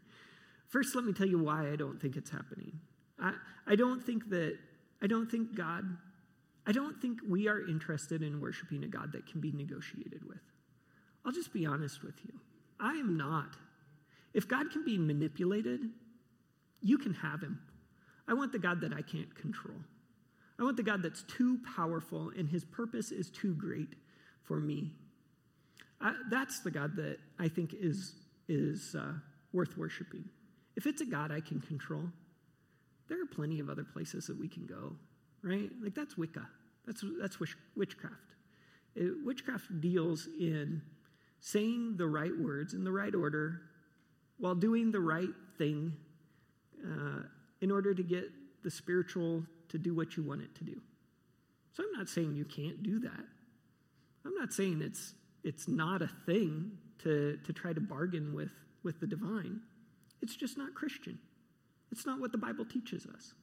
First, 0.69 0.95
let 0.95 1.05
me 1.05 1.13
tell 1.13 1.27
you 1.27 1.39
why 1.39 1.71
I 1.71 1.77
don't 1.77 2.01
think 2.01 2.17
it's 2.17 2.31
happening. 2.31 2.79
I, 3.19 3.35
I 3.67 3.77
don't 3.77 4.03
think 4.03 4.31
that, 4.31 4.57
I 5.03 5.07
don't 5.07 5.31
think 5.31 5.55
God, 5.55 5.85
I 6.67 6.73
don't 6.73 7.01
think 7.01 7.19
we 7.29 7.49
are 7.49 7.67
interested 7.67 8.23
in 8.23 8.41
worshiping 8.41 8.85
a 8.85 8.87
God 8.87 9.13
that 9.13 9.27
can 9.27 9.41
be 9.41 9.51
negotiated 9.53 10.23
with. 10.29 10.41
I'll 11.25 11.33
just 11.33 11.53
be 11.53 11.67
honest 11.67 12.03
with 12.03 12.15
you. 12.25 12.39
I 12.79 12.93
am 12.93 13.17
not. 13.17 13.57
If 14.33 14.49
God 14.49 14.71
can 14.71 14.85
be 14.85 14.97
manipulated, 14.97 15.81
you 16.81 16.99
can 16.99 17.15
have 17.15 17.43
him. 17.43 17.61
I 18.29 18.35
want 18.35 18.53
the 18.53 18.59
God 18.59 18.81
that 18.83 18.93
I 18.93 19.03
can't 19.03 19.35
control. 19.35 19.77
I 20.59 20.63
want 20.63 20.77
the 20.77 20.83
God 20.83 21.03
that's 21.03 21.25
too 21.25 21.59
powerful 21.77 22.31
and 22.37 22.49
his 22.49 22.65
purpose 22.65 23.11
is 23.11 23.29
too 23.31 23.55
great 23.55 23.97
for 24.45 24.61
me 24.61 24.93
I, 26.01 26.15
that's 26.31 26.61
the 26.61 26.71
God 26.71 26.97
that 26.97 27.19
I 27.39 27.49
think 27.49 27.75
is, 27.75 28.15
is 28.49 28.95
uh, 28.99 29.13
worth 29.53 29.77
worshiping. 29.77 30.25
If 30.77 30.87
it's 30.87 31.01
a 31.01 31.07
God 31.07 31.31
I 31.31 31.41
can 31.41 31.61
control, 31.61 32.05
there 33.09 33.21
are 33.21 33.27
plenty 33.27 33.61
of 33.61 33.69
other 33.69 33.85
places 33.85 34.27
that 34.29 34.39
we 34.39 34.49
can 34.49 34.67
go, 34.67 34.93
right? 35.43 35.71
Like 35.83 35.95
that's 35.95 36.17
Wicca. 36.17 36.47
That's, 36.87 37.05
that's 37.21 37.39
witch, 37.39 37.57
witchcraft. 37.77 38.17
It, 38.95 39.13
witchcraft 39.25 39.81
deals 39.81 40.29
in 40.39 40.83
saying 41.41 41.97
the 41.97 42.07
right 42.07 42.37
words 42.39 42.75
in 42.75 42.85
the 42.85 42.93
right 42.93 43.15
order 43.15 43.63
while 44.39 44.55
doing 44.55 44.91
the 44.91 45.01
right 45.01 45.29
thing 45.59 45.93
uh, 46.85 47.23
in 47.61 47.71
order 47.71 47.95
to 47.95 48.03
get 48.03 48.31
the 48.63 48.71
spiritual 48.71 49.45
to 49.69 49.79
do 49.79 49.95
what 49.95 50.17
you 50.17 50.23
want 50.23 50.43
it 50.43 50.55
to 50.57 50.65
do. 50.65 50.81
So 51.73 51.85
I'm 51.85 51.99
not 51.99 52.09
saying 52.09 52.35
you 52.37 52.45
can't 52.45 52.83
do 52.83 52.99
that. 53.01 53.25
I'm 54.25 54.35
not 54.35 54.53
saying 54.53 54.83
it's 54.83 55.15
it's 55.45 55.69
not 55.69 56.03
a 56.03 56.11
thing 56.27 56.73
to, 57.03 57.39
to 57.45 57.53
try 57.53 57.73
to 57.73 57.81
bargain 57.81 58.35
with, 58.35 58.53
with 58.83 59.01
the 59.01 59.07
divine. 59.07 59.61
It's 60.23 60.37
just 60.37 60.59
not 60.59 60.75
Christian. 60.75 61.19
It's 61.91 62.07
not 62.07 62.21
what 62.21 62.33
the 62.33 62.39
Bible 62.39 62.65
teaches 62.65 63.07
us. 63.07 63.35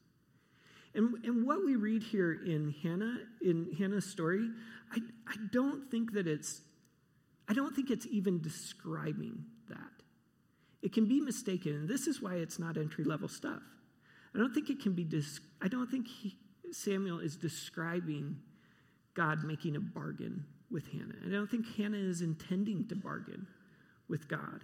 And, 0.93 1.23
and 1.25 1.45
what 1.45 1.65
we 1.65 1.75
read 1.75 2.01
here 2.03 2.33
in 2.33 2.73
Hannah, 2.81 3.17
in 3.41 3.71
Hannah's 3.77 4.09
story, 4.09 4.49
I, 4.91 4.99
I 5.27 5.35
don't 5.51 5.91
think 5.91 6.13
that 6.13 6.27
it's, 6.27 6.61
I 7.47 7.53
don't 7.53 7.75
think 7.75 7.91
it's 7.91 8.07
even 8.07 8.41
describing 8.41 9.45
that. 9.69 9.77
It 10.81 10.93
can 10.93 11.07
be 11.07 11.19
mistaken, 11.19 11.73
and 11.73 11.89
this 11.89 12.07
is 12.07 12.21
why 12.21 12.35
it's 12.35 12.59
not 12.59 12.77
entry 12.77 13.03
level 13.03 13.27
stuff. 13.27 13.61
I 14.33 14.37
don't 14.37 14.53
think 14.53 14.69
it 14.69 14.81
can 14.81 14.93
be, 14.93 15.03
dis- 15.03 15.39
I 15.61 15.67
don't 15.67 15.89
think 15.89 16.07
he, 16.07 16.37
Samuel 16.71 17.19
is 17.19 17.35
describing 17.35 18.37
God 19.13 19.43
making 19.43 19.75
a 19.75 19.79
bargain 19.79 20.45
with 20.71 20.91
Hannah. 20.91 21.15
And 21.23 21.33
I 21.33 21.37
don't 21.37 21.49
think 21.49 21.75
Hannah 21.75 21.97
is 21.97 22.21
intending 22.21 22.87
to 22.87 22.95
bargain 22.95 23.47
with 24.07 24.27
God. 24.27 24.61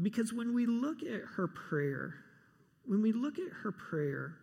Because 0.00 0.32
when 0.32 0.54
we 0.54 0.66
look 0.66 1.02
at 1.02 1.22
her 1.36 1.46
prayer, 1.46 2.14
when 2.86 3.02
we 3.02 3.12
look 3.12 3.38
at 3.38 3.52
her 3.62 3.72
prayer, 3.72 4.36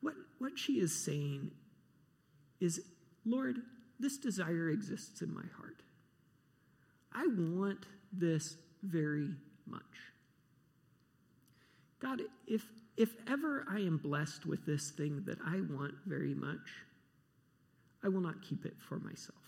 what, 0.00 0.14
what 0.38 0.58
she 0.58 0.74
is 0.74 1.04
saying 1.04 1.50
is, 2.60 2.80
Lord, 3.24 3.58
this 3.98 4.16
desire 4.18 4.70
exists 4.70 5.22
in 5.22 5.32
my 5.32 5.44
heart. 5.58 5.82
I 7.12 7.26
want 7.26 7.86
this 8.12 8.56
very 8.82 9.30
much. 9.66 9.82
God, 12.00 12.22
if 12.46 12.62
if 12.96 13.14
ever 13.28 13.64
I 13.70 13.80
am 13.80 13.98
blessed 13.98 14.46
with 14.46 14.64
this 14.64 14.90
thing 14.90 15.22
that 15.26 15.38
I 15.46 15.60
want 15.70 15.94
very 16.06 16.34
much, 16.34 16.84
I 18.02 18.08
will 18.08 18.20
not 18.20 18.42
keep 18.42 18.64
it 18.64 18.74
for 18.88 18.98
myself. 18.98 19.38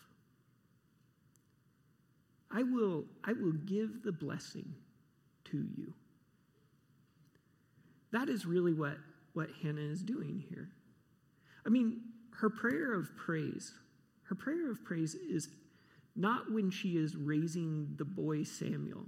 I 2.50 2.62
will, 2.62 3.04
I 3.24 3.32
will 3.32 3.52
give 3.52 4.02
the 4.02 4.12
blessing 4.12 4.74
to 5.46 5.66
you. 5.76 5.92
That 8.12 8.28
is 8.28 8.46
really 8.46 8.72
what, 8.72 8.96
what 9.34 9.48
Hannah 9.62 9.80
is 9.80 10.02
doing 10.02 10.44
here. 10.48 10.70
I 11.66 11.68
mean, 11.68 12.00
her 12.32 12.48
prayer 12.48 12.94
of 12.94 13.14
praise, 13.16 13.74
her 14.24 14.34
prayer 14.34 14.70
of 14.70 14.82
praise 14.84 15.14
is 15.14 15.48
not 16.16 16.50
when 16.50 16.70
she 16.70 16.96
is 16.96 17.16
raising 17.16 17.94
the 17.96 18.04
boy 18.04 18.42
Samuel, 18.42 19.04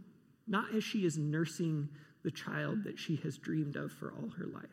not 0.46 0.74
as 0.74 0.84
she 0.84 1.04
is 1.04 1.16
nursing 1.16 1.88
the 2.22 2.30
child 2.30 2.84
that 2.84 2.98
she 2.98 3.16
has 3.16 3.38
dreamed 3.38 3.76
of 3.76 3.92
for 3.92 4.12
all 4.12 4.30
her 4.30 4.46
life. 4.46 4.64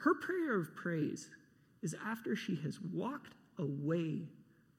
Her 0.00 0.14
prayer 0.14 0.58
of 0.60 0.74
praise 0.76 1.28
is 1.82 1.94
after 2.04 2.36
she 2.36 2.56
has 2.62 2.78
walked 2.92 3.34
away 3.58 4.22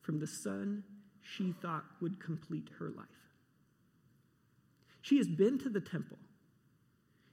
from 0.02 0.20
the 0.20 0.28
son 0.28 0.84
she 1.22 1.54
thought 1.62 1.84
would 2.02 2.20
complete 2.24 2.70
her 2.80 2.90
life. 2.90 3.06
She 5.02 5.18
has 5.18 5.28
been 5.28 5.60
to 5.60 5.70
the 5.70 5.82
temple. 5.82 6.18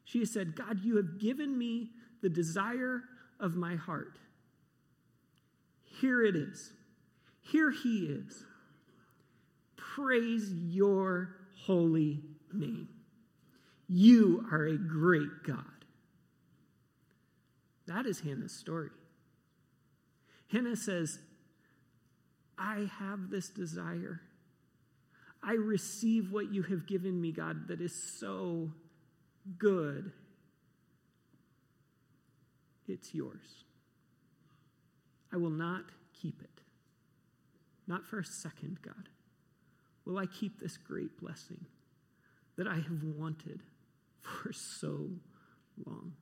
She 0.05 0.21
has 0.21 0.33
said, 0.33 0.55
God, 0.55 0.85
you 0.85 0.97
have 0.97 1.19
given 1.19 1.57
me 1.59 1.91
the 2.23 2.29
desire 2.29 3.03
of 3.41 3.57
my 3.57 3.77
heart. 3.77 4.19
Here 6.01 6.23
it 6.25 6.37
is. 6.37 6.73
Here 7.41 7.71
he 7.71 8.07
is. 8.07 8.45
Praise 9.77 10.53
your 10.53 11.37
holy 11.65 12.23
name. 12.53 12.89
You 13.89 14.47
are 14.51 14.67
a 14.67 14.77
great 14.77 15.45
God. 15.47 15.65
That 17.87 18.07
is 18.07 18.21
Hannah's 18.21 18.53
story. 18.53 18.91
Hannah 20.51 20.77
says, 20.77 21.19
I 22.59 22.91
have 22.99 23.31
this 23.31 23.49
desire. 23.49 24.21
I 25.43 25.53
receive 25.53 26.33
what 26.33 26.53
you 26.53 26.63
have 26.63 26.87
given 26.87 27.21
me, 27.21 27.31
God, 27.31 27.69
that 27.69 27.81
is 27.81 27.95
so 28.19 28.73
good. 29.59 30.11
It's 32.89 33.15
yours. 33.15 33.65
I 35.33 35.37
will 35.37 35.51
not 35.51 35.85
keep 36.21 36.41
it. 36.43 36.61
Not 37.87 38.05
for 38.07 38.19
a 38.19 38.25
second, 38.25 38.79
God. 38.83 39.09
Will 40.05 40.19
I 40.19 40.27
keep 40.27 40.59
this 40.59 40.77
great 40.77 41.21
blessing 41.21 41.67
that 42.57 42.67
I 42.67 42.77
have 42.77 43.03
wanted 43.17 43.61
for 44.27 44.53
so 44.53 45.09
long? 45.85 46.13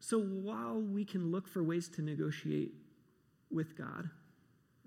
So 0.00 0.18
while 0.18 0.80
we 0.80 1.04
can 1.04 1.30
look 1.30 1.46
for 1.46 1.62
ways 1.62 1.88
to 1.96 2.02
negotiate 2.02 2.72
with 3.50 3.76
God, 3.76 4.08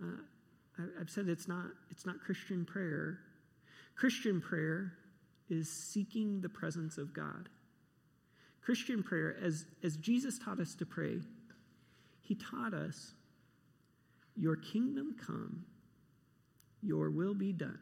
uh, 0.01 0.83
I've 0.99 1.11
said 1.11 1.27
it's 1.27 1.47
not, 1.47 1.67
it's 1.91 2.07
not 2.07 2.19
Christian 2.21 2.65
prayer. 2.65 3.19
Christian 3.95 4.41
prayer 4.41 4.93
is 5.47 5.69
seeking 5.69 6.41
the 6.41 6.49
presence 6.49 6.97
of 6.97 7.13
God. 7.13 7.49
Christian 8.61 9.03
prayer, 9.03 9.35
as, 9.43 9.65
as 9.83 9.95
Jesus 9.97 10.39
taught 10.39 10.59
us 10.59 10.73
to 10.75 10.87
pray, 10.87 11.19
he 12.21 12.33
taught 12.33 12.73
us, 12.73 13.13
Your 14.35 14.55
kingdom 14.55 15.15
come, 15.23 15.65
your 16.81 17.09
will 17.09 17.33
be 17.33 17.51
done, 17.51 17.79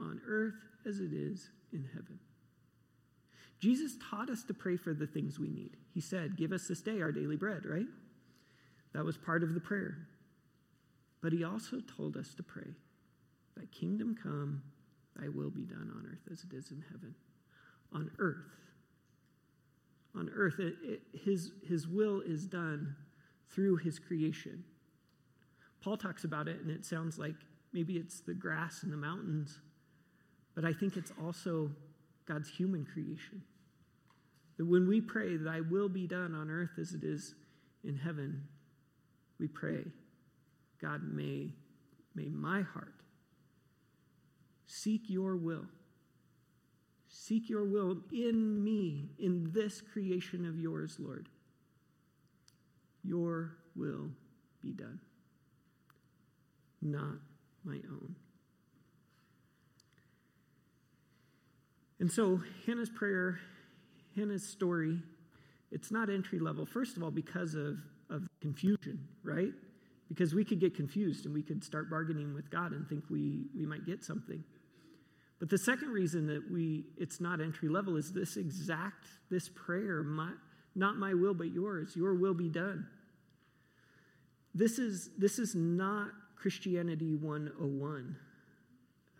on 0.00 0.20
earth 0.26 0.54
as 0.86 1.00
it 1.00 1.12
is 1.12 1.50
in 1.72 1.88
heaven. 1.92 2.18
Jesus 3.60 3.92
taught 4.10 4.28
us 4.28 4.42
to 4.44 4.54
pray 4.54 4.76
for 4.76 4.92
the 4.92 5.06
things 5.06 5.38
we 5.38 5.48
need. 5.48 5.76
He 5.94 6.00
said, 6.00 6.36
Give 6.36 6.52
us 6.52 6.66
this 6.66 6.82
day 6.82 7.00
our 7.00 7.12
daily 7.12 7.36
bread, 7.36 7.64
right? 7.64 7.86
That 8.92 9.04
was 9.04 9.16
part 9.16 9.42
of 9.42 9.54
the 9.54 9.60
prayer. 9.60 9.96
But 11.22 11.32
he 11.32 11.44
also 11.44 11.78
told 11.96 12.16
us 12.16 12.34
to 12.34 12.42
pray, 12.42 12.74
Thy 13.56 13.66
kingdom 13.66 14.16
come, 14.20 14.62
thy 15.16 15.28
will 15.28 15.50
be 15.50 15.62
done 15.62 15.92
on 15.94 16.06
earth 16.10 16.32
as 16.32 16.42
it 16.42 16.52
is 16.56 16.72
in 16.72 16.82
heaven. 16.90 17.14
On 17.92 18.10
earth. 18.18 18.50
On 20.16 20.28
earth, 20.34 20.58
it, 20.58 20.74
it, 20.82 21.02
his, 21.24 21.52
his 21.66 21.86
will 21.86 22.20
is 22.20 22.46
done 22.46 22.96
through 23.50 23.76
his 23.76 23.98
creation. 23.98 24.64
Paul 25.82 25.96
talks 25.96 26.24
about 26.24 26.48
it, 26.48 26.60
and 26.60 26.70
it 26.70 26.84
sounds 26.84 27.18
like 27.18 27.36
maybe 27.72 27.94
it's 27.94 28.20
the 28.20 28.34
grass 28.34 28.82
and 28.82 28.92
the 28.92 28.96
mountains, 28.96 29.58
but 30.54 30.64
I 30.64 30.72
think 30.72 30.96
it's 30.96 31.12
also 31.22 31.70
God's 32.26 32.48
human 32.48 32.84
creation. 32.84 33.42
That 34.58 34.66
when 34.66 34.86
we 34.86 35.00
pray, 35.00 35.36
Thy 35.36 35.60
will 35.60 35.88
be 35.88 36.06
done 36.06 36.34
on 36.34 36.50
earth 36.50 36.78
as 36.78 36.92
it 36.92 37.02
is 37.02 37.34
in 37.84 37.96
heaven, 37.96 38.44
we 39.38 39.48
pray, 39.48 39.84
God, 40.80 41.00
may, 41.02 41.54
may 42.14 42.28
my 42.28 42.62
heart 42.62 42.94
seek 44.66 45.02
your 45.08 45.36
will. 45.36 45.64
Seek 47.08 47.48
your 47.48 47.64
will 47.64 47.98
in 48.12 48.62
me, 48.62 49.10
in 49.18 49.50
this 49.52 49.80
creation 49.80 50.46
of 50.46 50.58
yours, 50.58 50.96
Lord. 50.98 51.28
Your 53.04 53.56
will 53.74 54.10
be 54.62 54.72
done, 54.72 55.00
not 56.80 57.18
my 57.64 57.76
own. 57.90 58.16
And 62.00 62.10
so 62.10 62.40
Hannah's 62.66 62.90
prayer 62.90 63.38
Hannah's 64.16 64.46
story, 64.46 64.98
it's 65.70 65.90
not 65.90 66.10
entry 66.10 66.38
level, 66.38 66.66
first 66.66 66.96
of 66.96 67.02
all, 67.02 67.10
because 67.10 67.54
of, 67.54 67.78
of 68.10 68.28
confusion, 68.40 69.06
right? 69.22 69.52
Because 70.08 70.34
we 70.34 70.44
could 70.44 70.60
get 70.60 70.74
confused 70.74 71.24
and 71.24 71.34
we 71.34 71.42
could 71.42 71.64
start 71.64 71.88
bargaining 71.88 72.34
with 72.34 72.50
God 72.50 72.72
and 72.72 72.86
think 72.88 73.04
we, 73.08 73.46
we 73.56 73.64
might 73.64 73.86
get 73.86 74.04
something. 74.04 74.44
But 75.38 75.48
the 75.48 75.58
second 75.58 75.88
reason 75.88 76.26
that 76.28 76.42
we 76.52 76.84
it's 76.96 77.20
not 77.20 77.40
entry 77.40 77.68
level 77.68 77.96
is 77.96 78.12
this 78.12 78.36
exact 78.36 79.06
this 79.28 79.48
prayer, 79.48 80.02
my, 80.04 80.30
not 80.76 80.98
my 80.98 81.14
will 81.14 81.34
but 81.34 81.50
yours. 81.50 81.96
Your 81.96 82.14
will 82.14 82.34
be 82.34 82.48
done. 82.48 82.86
This 84.54 84.78
is 84.78 85.10
this 85.18 85.40
is 85.40 85.56
not 85.56 86.10
Christianity 86.42 87.14
101. 87.14 88.16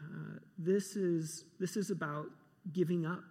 Uh, 0.00 0.04
this 0.58 0.96
is 0.96 1.44
this 1.60 1.76
is 1.76 1.90
about 1.90 2.26
giving 2.72 3.06
up. 3.06 3.22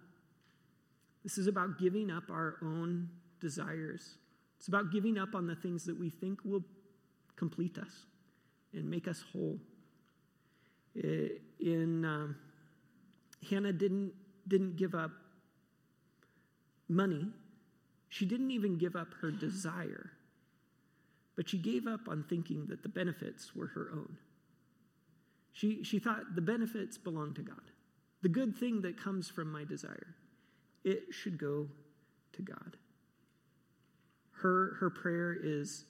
This 1.22 1.36
is 1.36 1.46
about 1.46 1.78
giving 1.78 2.10
up 2.10 2.30
our 2.30 2.56
own 2.62 3.10
desires. 3.38 4.16
It's 4.56 4.68
about 4.68 4.90
giving 4.92 5.18
up 5.18 5.34
on 5.34 5.46
the 5.46 5.54
things 5.54 5.84
that 5.84 5.98
we 5.98 6.08
think 6.08 6.38
will 6.42 6.64
complete 7.36 7.76
us 7.76 8.06
and 8.72 8.88
make 8.88 9.06
us 9.06 9.22
whole. 9.30 9.58
In 10.94 12.04
um, 12.06 12.36
Hannah 13.50 13.74
didn't 13.74 14.12
didn't 14.48 14.76
give 14.76 14.94
up 14.94 15.10
money. 16.88 17.26
She 18.08 18.24
didn't 18.24 18.52
even 18.52 18.78
give 18.78 18.96
up 18.96 19.08
her 19.20 19.30
desire. 19.30 20.12
But 21.36 21.48
she 21.48 21.58
gave 21.58 21.86
up 21.86 22.08
on 22.08 22.24
thinking 22.28 22.66
that 22.66 22.82
the 22.82 22.88
benefits 22.88 23.54
were 23.54 23.68
her 23.68 23.90
own. 23.92 24.16
She, 25.52 25.84
she 25.84 25.98
thought 25.98 26.34
the 26.34 26.42
benefits 26.42 26.98
belong 26.98 27.34
to 27.34 27.42
God. 27.42 27.70
The 28.22 28.28
good 28.28 28.56
thing 28.56 28.82
that 28.82 28.96
comes 28.96 29.28
from 29.28 29.50
my 29.50 29.64
desire 29.64 30.14
it 30.84 31.04
should 31.10 31.38
go 31.38 31.68
to 32.32 32.42
God. 32.42 32.76
Her, 34.32 34.76
her 34.80 34.90
prayer 34.90 35.36
is, 35.40 35.84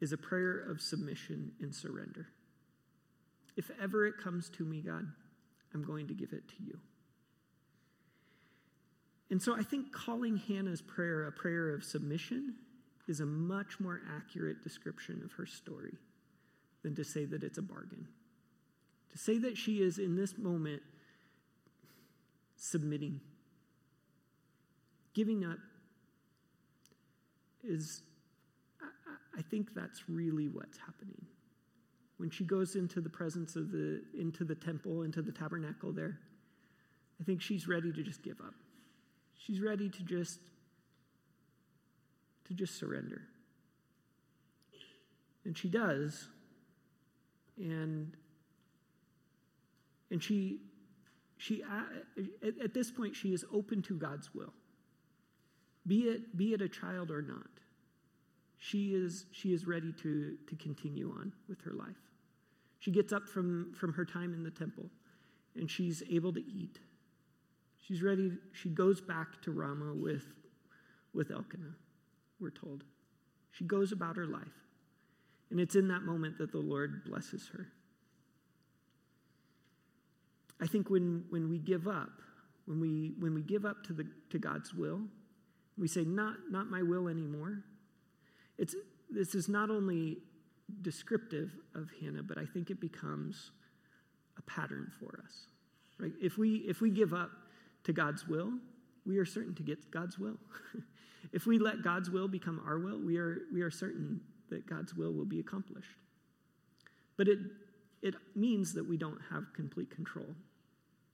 is 0.00 0.12
a 0.12 0.16
prayer 0.16 0.58
of 0.58 0.80
submission 0.80 1.52
and 1.60 1.74
surrender. 1.74 2.28
If 3.56 3.70
ever 3.82 4.06
it 4.06 4.14
comes 4.16 4.48
to 4.50 4.64
me, 4.64 4.80
God, 4.80 5.06
I'm 5.74 5.84
going 5.84 6.08
to 6.08 6.14
give 6.14 6.32
it 6.32 6.48
to 6.48 6.54
you. 6.64 6.78
And 9.30 9.42
so 9.42 9.54
I 9.54 9.62
think 9.62 9.92
calling 9.92 10.36
Hannah's 10.36 10.80
prayer 10.80 11.26
a 11.26 11.32
prayer 11.32 11.74
of 11.74 11.84
submission 11.84 12.54
is 13.08 13.20
a 13.20 13.26
much 13.26 13.78
more 13.78 14.00
accurate 14.16 14.62
description 14.62 15.22
of 15.24 15.32
her 15.32 15.46
story 15.46 15.94
than 16.82 16.94
to 16.94 17.04
say 17.04 17.24
that 17.24 17.42
it's 17.42 17.58
a 17.58 17.62
bargain. 17.62 18.06
To 19.12 19.18
say 19.18 19.38
that 19.38 19.56
she 19.56 19.82
is 19.82 19.98
in 19.98 20.16
this 20.16 20.36
moment 20.36 20.82
submitting 22.56 23.20
Giving 25.16 25.46
up 25.46 25.56
is, 27.64 28.02
I, 28.82 29.38
I 29.38 29.42
think 29.50 29.72
that's 29.74 30.10
really 30.10 30.48
what's 30.48 30.76
happening. 30.76 31.24
When 32.18 32.28
she 32.28 32.44
goes 32.44 32.76
into 32.76 33.00
the 33.00 33.08
presence 33.08 33.56
of 33.56 33.72
the, 33.72 34.02
into 34.12 34.44
the 34.44 34.54
temple, 34.54 35.04
into 35.04 35.22
the 35.22 35.32
tabernacle 35.32 35.90
there, 35.90 36.18
I 37.18 37.24
think 37.24 37.40
she's 37.40 37.66
ready 37.66 37.90
to 37.92 38.02
just 38.02 38.22
give 38.22 38.42
up. 38.42 38.52
She's 39.38 39.62
ready 39.62 39.88
to 39.88 40.02
just, 40.02 40.38
to 42.48 42.54
just 42.54 42.78
surrender. 42.78 43.22
And 45.44 45.56
she 45.56 45.68
does. 45.68 46.28
And, 47.56 48.12
and 50.10 50.22
she, 50.22 50.60
she, 51.38 51.62
at, 51.62 52.64
at 52.64 52.74
this 52.74 52.90
point, 52.90 53.14
she 53.16 53.32
is 53.32 53.44
open 53.52 53.82
to 53.82 53.94
God's 53.94 54.34
will 54.34 54.52
be 55.86 56.00
it, 56.02 56.36
be 56.36 56.52
it 56.52 56.60
a 56.60 56.68
child 56.68 57.10
or 57.10 57.22
not. 57.22 57.46
She 58.58 58.94
is, 58.94 59.26
she 59.32 59.52
is 59.52 59.66
ready 59.66 59.92
to, 60.02 60.36
to 60.48 60.56
continue 60.56 61.10
on 61.10 61.32
with 61.48 61.60
her 61.62 61.72
life. 61.72 61.96
She 62.78 62.90
gets 62.90 63.12
up 63.12 63.28
from, 63.28 63.72
from 63.74 63.92
her 63.92 64.04
time 64.04 64.34
in 64.34 64.42
the 64.42 64.50
temple 64.50 64.86
and 65.54 65.70
she's 65.70 66.02
able 66.10 66.32
to 66.32 66.40
eat. 66.40 66.78
She's 67.86 68.02
ready. 68.02 68.32
She 68.52 68.68
goes 68.68 69.00
back 69.00 69.40
to 69.42 69.52
Rama 69.52 69.94
with, 69.94 70.24
with 71.14 71.30
Elkanah, 71.30 71.74
we're 72.40 72.50
told. 72.50 72.84
She 73.52 73.64
goes 73.64 73.92
about 73.92 74.16
her 74.16 74.26
life. 74.26 74.42
And 75.50 75.60
it's 75.60 75.76
in 75.76 75.88
that 75.88 76.02
moment 76.02 76.38
that 76.38 76.52
the 76.52 76.58
Lord 76.58 77.04
blesses 77.04 77.48
her. 77.52 77.68
I 80.60 80.66
think 80.66 80.90
when, 80.90 81.24
when 81.30 81.48
we 81.48 81.58
give 81.58 81.86
up, 81.86 82.10
when 82.66 82.80
we, 82.80 83.12
when 83.18 83.34
we 83.34 83.42
give 83.42 83.64
up 83.64 83.84
to, 83.84 83.92
the, 83.92 84.06
to 84.30 84.38
God's 84.38 84.74
will, 84.74 85.00
we 85.78 85.86
say, 85.86 86.04
not, 86.04 86.34
not 86.50 86.68
my 86.68 86.82
will 86.82 87.08
anymore, 87.08 87.62
it's, 88.58 88.74
this 89.10 89.34
is 89.34 89.48
not 89.48 89.70
only 89.70 90.18
descriptive 90.82 91.52
of 91.74 91.90
Hannah, 92.00 92.22
but 92.22 92.38
I 92.38 92.44
think 92.44 92.70
it 92.70 92.80
becomes 92.80 93.52
a 94.38 94.42
pattern 94.42 94.90
for 94.98 95.20
us. 95.24 95.46
Right? 95.98 96.12
If 96.20 96.38
we, 96.38 96.56
if 96.68 96.80
we 96.80 96.90
give 96.90 97.12
up 97.14 97.30
to 97.84 97.92
God's 97.92 98.26
will, 98.26 98.52
we 99.04 99.18
are 99.18 99.24
certain 99.24 99.54
to 99.54 99.62
get 99.62 99.90
God's 99.90 100.18
will. 100.18 100.38
if 101.32 101.46
we 101.46 101.58
let 101.58 101.82
God's 101.82 102.10
will 102.10 102.28
become 102.28 102.60
our 102.66 102.78
will, 102.78 103.00
we 103.00 103.18
are, 103.18 103.42
we 103.52 103.62
are 103.62 103.70
certain 103.70 104.20
that 104.50 104.66
God's 104.68 104.94
will 104.94 105.12
will 105.12 105.24
be 105.24 105.40
accomplished. 105.40 105.98
But 107.16 107.28
it, 107.28 107.38
it 108.02 108.14
means 108.34 108.74
that 108.74 108.88
we 108.88 108.96
don't 108.96 109.20
have 109.30 109.44
complete 109.54 109.90
control. 109.90 110.34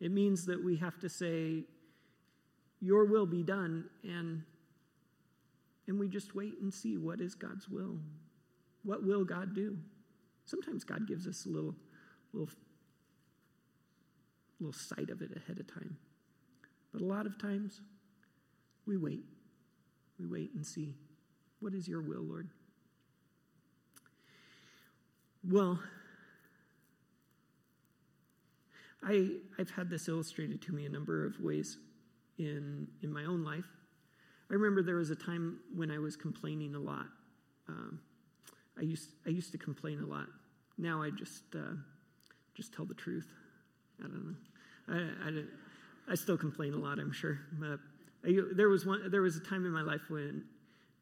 It 0.01 0.11
means 0.11 0.47
that 0.47 0.63
we 0.63 0.77
have 0.77 0.99
to 1.01 1.09
say, 1.09 1.65
Your 2.81 3.05
will 3.05 3.27
be 3.27 3.43
done, 3.43 3.85
and, 4.03 4.43
and 5.87 5.99
we 5.99 6.09
just 6.09 6.35
wait 6.35 6.55
and 6.61 6.73
see 6.73 6.99
what 6.99 7.21
is 7.21 7.35
God's 7.35 7.69
will. 7.69 7.99
What 8.83 9.05
will 9.05 9.25
God 9.25 9.55
do? 9.55 9.79
Sometimes 10.45 10.83
God 10.83 11.07
gives 11.07 11.27
us 11.29 11.47
a 11.47 11.49
little, 11.49 11.75
little, 12.33 12.53
little 14.59 14.73
sight 14.73 15.09
of 15.09 15.23
it 15.23 15.31
ahead 15.37 15.61
of 15.61 15.73
time. 15.73 15.97
But 16.93 17.01
a 17.01 17.05
lot 17.05 17.27
of 17.27 17.41
times, 17.41 17.81
we 18.87 18.97
wait. 18.97 19.23
We 20.19 20.27
wait 20.27 20.53
and 20.55 20.67
see. 20.67 20.95
What 21.61 21.75
is 21.75 21.87
your 21.87 22.03
will, 22.03 22.23
Lord? 22.23 22.49
Well, 25.49 25.79
I, 29.03 29.31
I've 29.59 29.71
had 29.71 29.91
this 29.91 30.09
illustrated 30.09 30.63
to 30.63 30.73
me 30.73 30.87
a 30.87 30.89
number 30.89 31.25
of 31.25 31.41
ways 31.41 31.79
in, 32.39 32.87
in 33.03 33.13
my 33.13 33.25
own 33.25 33.43
life. 33.43 33.65
I 34.51 34.55
remember 34.55 34.83
there 34.83 34.97
was 34.97 35.11
a 35.11 35.17
time 35.17 35.59
when 35.75 35.91
I 35.91 35.99
was 35.99 36.17
complaining 36.17 36.75
a 36.75 36.79
lot. 36.79 37.07
Um, 37.69 38.01
I, 38.79 38.83
used, 38.83 39.11
I 39.27 39.31
used 39.31 39.51
to 39.53 39.59
complain 39.59 40.01
a 40.01 40.07
lot. 40.07 40.27
Now 40.79 41.03
I 41.03 41.11
just, 41.11 41.43
uh, 41.55 41.75
just 42.55 42.73
tell 42.73 42.85
the 42.85 42.95
truth. 42.95 43.27
I 44.01 44.09
don't 44.09 44.27
know. 44.27 44.35
I, 44.89 45.29
I, 45.29 46.13
I 46.13 46.15
still 46.15 46.37
complain 46.37 46.75
a 46.75 46.79
lot, 46.79 46.99
I'm 46.99 47.13
sure. 47.13 47.41
There, 48.25 48.69
was 48.69 48.87
one, 48.87 49.11
there 49.11 49.23
was 49.23 49.37
a 49.37 49.41
time 49.41 49.67
in 49.67 49.73
my 49.73 49.83
life 49.83 50.03
when 50.09 50.45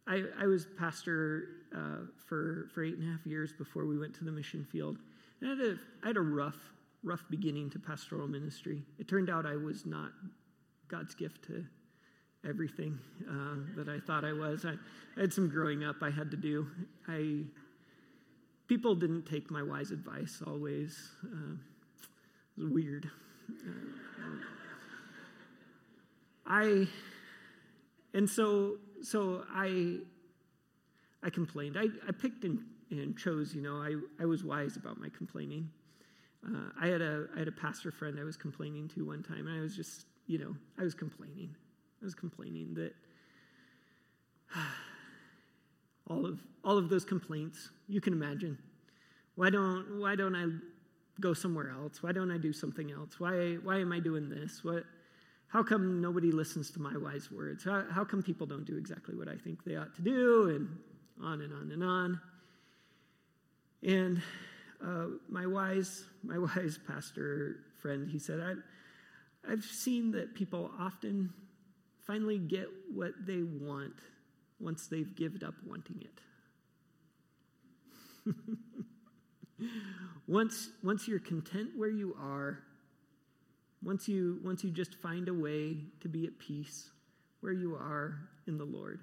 I, 0.06 0.22
I 0.40 0.46
was 0.46 0.66
pastor 0.78 1.44
uh, 1.74 2.06
for, 2.28 2.68
for 2.74 2.82
eight 2.82 2.96
and 2.96 3.08
a 3.08 3.12
half 3.12 3.26
years 3.26 3.52
before 3.52 3.86
we 3.86 3.98
went 3.98 4.14
to 4.14 4.24
the 4.24 4.32
mission 4.32 4.64
field. 4.64 4.98
And 5.40 5.50
I 5.50 5.54
had 5.54 5.60
a, 5.60 5.78
I 6.02 6.06
had 6.08 6.16
a 6.16 6.22
rough, 6.22 6.58
rough 7.02 7.24
beginning 7.30 7.70
to 7.70 7.78
pastoral 7.78 8.26
ministry. 8.26 8.82
It 8.98 9.08
turned 9.08 9.30
out 9.30 9.46
I 9.46 9.56
was 9.56 9.86
not 9.86 10.12
God's 10.88 11.14
gift 11.14 11.44
to 11.46 11.64
everything 12.48 12.98
uh, 13.28 13.56
that 13.76 13.88
I 13.88 14.00
thought 14.00 14.24
I 14.24 14.32
was. 14.32 14.64
I, 14.64 14.72
I, 15.16 15.20
had 15.20 15.32
some 15.32 15.48
growing 15.48 15.84
up 15.84 15.96
I 16.02 16.10
had 16.10 16.30
to 16.30 16.36
do. 16.36 16.66
I 17.06 17.44
people 18.66 18.94
didn't 18.94 19.26
take 19.26 19.50
my 19.50 19.62
wise 19.62 19.90
advice 19.90 20.42
always. 20.46 21.10
Uh, 21.24 21.54
it 22.56 22.62
was 22.62 22.72
weird. 22.72 23.10
Uh, 23.50 23.72
I 26.46 26.88
and 28.14 28.28
so 28.28 28.76
so 29.02 29.44
I 29.52 29.98
I 31.22 31.30
complained. 31.30 31.76
I, 31.78 31.86
I 32.08 32.12
picked 32.12 32.44
and, 32.44 32.60
and 32.90 33.16
chose, 33.16 33.54
you 33.54 33.60
know, 33.60 33.76
I, 33.76 33.94
I 34.22 34.26
was 34.26 34.42
wise 34.42 34.76
about 34.76 34.98
my 34.98 35.08
complaining. 35.10 35.70
Uh, 36.46 36.70
I 36.80 36.86
had 36.86 37.02
a 37.02 37.26
I 37.36 37.40
had 37.40 37.48
a 37.48 37.52
pastor 37.52 37.90
friend 37.90 38.18
I 38.18 38.24
was 38.24 38.36
complaining 38.36 38.88
to 38.94 39.04
one 39.04 39.22
time, 39.22 39.46
and 39.46 39.58
I 39.58 39.60
was 39.60 39.76
just, 39.76 40.06
you 40.26 40.38
know, 40.38 40.56
I 40.78 40.82
was 40.82 40.94
complaining. 40.94 41.54
I 42.00 42.04
was 42.04 42.14
complaining 42.14 42.72
that 42.74 42.94
all 46.08 46.24
of 46.24 46.40
all 46.64 46.78
of 46.78 46.88
those 46.88 47.04
complaints 47.04 47.68
you 47.88 48.00
can 48.00 48.14
imagine. 48.14 48.56
Why 49.34 49.50
don't 49.50 50.00
why 50.00 50.16
don't 50.16 50.34
I 50.34 50.46
go 51.20 51.34
somewhere 51.34 51.70
else? 51.70 52.02
Why 52.02 52.12
don't 52.12 52.30
I 52.30 52.38
do 52.38 52.54
something 52.54 52.90
else? 52.90 53.20
Why 53.20 53.56
why 53.62 53.78
am 53.78 53.92
I 53.92 54.00
doing 54.00 54.30
this? 54.30 54.64
What 54.64 54.84
how 55.50 55.64
come 55.64 56.00
nobody 56.00 56.30
listens 56.30 56.70
to 56.70 56.80
my 56.80 56.96
wise 56.96 57.28
words? 57.30 57.64
How, 57.64 57.84
how 57.90 58.04
come 58.04 58.22
people 58.22 58.46
don't 58.46 58.64
do 58.64 58.76
exactly 58.76 59.16
what 59.16 59.28
I 59.28 59.34
think 59.34 59.64
they 59.64 59.74
ought 59.76 59.94
to 59.96 60.02
do? 60.02 60.48
And 60.50 60.78
on 61.22 61.42
and 61.42 61.52
on 61.52 61.72
and 61.72 61.82
on. 61.82 62.20
And 63.82 64.22
uh, 64.84 65.06
my 65.28 65.46
wise, 65.46 66.04
my 66.22 66.38
wise 66.56 66.78
pastor 66.86 67.56
friend, 67.82 68.08
he 68.08 68.20
said, 68.20 68.40
I, 68.40 69.50
I've 69.50 69.64
seen 69.64 70.12
that 70.12 70.34
people 70.34 70.70
often 70.78 71.32
finally 72.06 72.38
get 72.38 72.68
what 72.94 73.12
they 73.26 73.42
want 73.42 73.94
once 74.60 74.86
they've 74.86 75.14
given 75.16 75.42
up 75.42 75.54
wanting 75.66 76.04
it. 78.26 78.36
once, 80.28 80.68
once 80.84 81.08
you're 81.08 81.18
content 81.18 81.70
where 81.76 81.90
you 81.90 82.14
are, 82.20 82.60
once 83.82 84.08
you, 84.08 84.40
once 84.44 84.62
you 84.62 84.70
just 84.70 84.94
find 84.96 85.28
a 85.28 85.34
way 85.34 85.76
to 86.00 86.08
be 86.08 86.26
at 86.26 86.38
peace 86.38 86.90
where 87.40 87.52
you 87.52 87.74
are 87.74 88.28
in 88.46 88.58
the 88.58 88.64
Lord, 88.64 89.00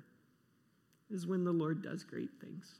is 1.09 1.25
when 1.25 1.43
the 1.43 1.51
Lord 1.51 1.81
does 1.81 2.03
great 2.03 2.29
things. 2.41 2.79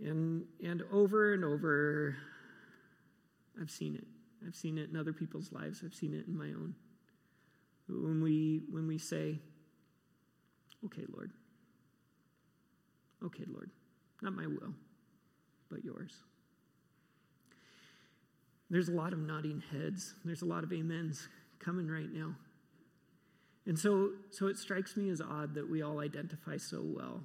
And, 0.00 0.44
and 0.62 0.82
over 0.92 1.34
and 1.34 1.44
over, 1.44 2.16
I've 3.60 3.70
seen 3.70 3.96
it. 3.96 4.06
I've 4.46 4.54
seen 4.54 4.78
it 4.78 4.88
in 4.88 4.96
other 4.96 5.12
people's 5.12 5.52
lives. 5.52 5.82
I've 5.84 5.94
seen 5.94 6.14
it 6.14 6.26
in 6.28 6.38
my 6.38 6.46
own. 6.46 6.74
When 7.88 8.22
we, 8.22 8.62
when 8.70 8.86
we 8.86 8.98
say, 8.98 9.38
okay, 10.84 11.04
Lord, 11.12 11.32
okay, 13.24 13.44
Lord, 13.48 13.70
not 14.22 14.34
my 14.34 14.46
will, 14.46 14.74
but 15.70 15.84
yours. 15.84 16.12
There's 18.70 18.88
a 18.88 18.92
lot 18.92 19.12
of 19.12 19.18
nodding 19.18 19.62
heads. 19.72 20.14
There's 20.24 20.42
a 20.42 20.46
lot 20.46 20.64
of 20.64 20.72
amens 20.72 21.28
coming 21.58 21.88
right 21.88 22.12
now. 22.12 22.34
And 23.66 23.78
so, 23.78 24.10
so 24.30 24.46
it 24.46 24.56
strikes 24.56 24.96
me 24.96 25.10
as 25.10 25.20
odd 25.20 25.54
that 25.54 25.68
we 25.68 25.82
all 25.82 26.00
identify 26.00 26.56
so 26.56 26.82
well 26.82 27.22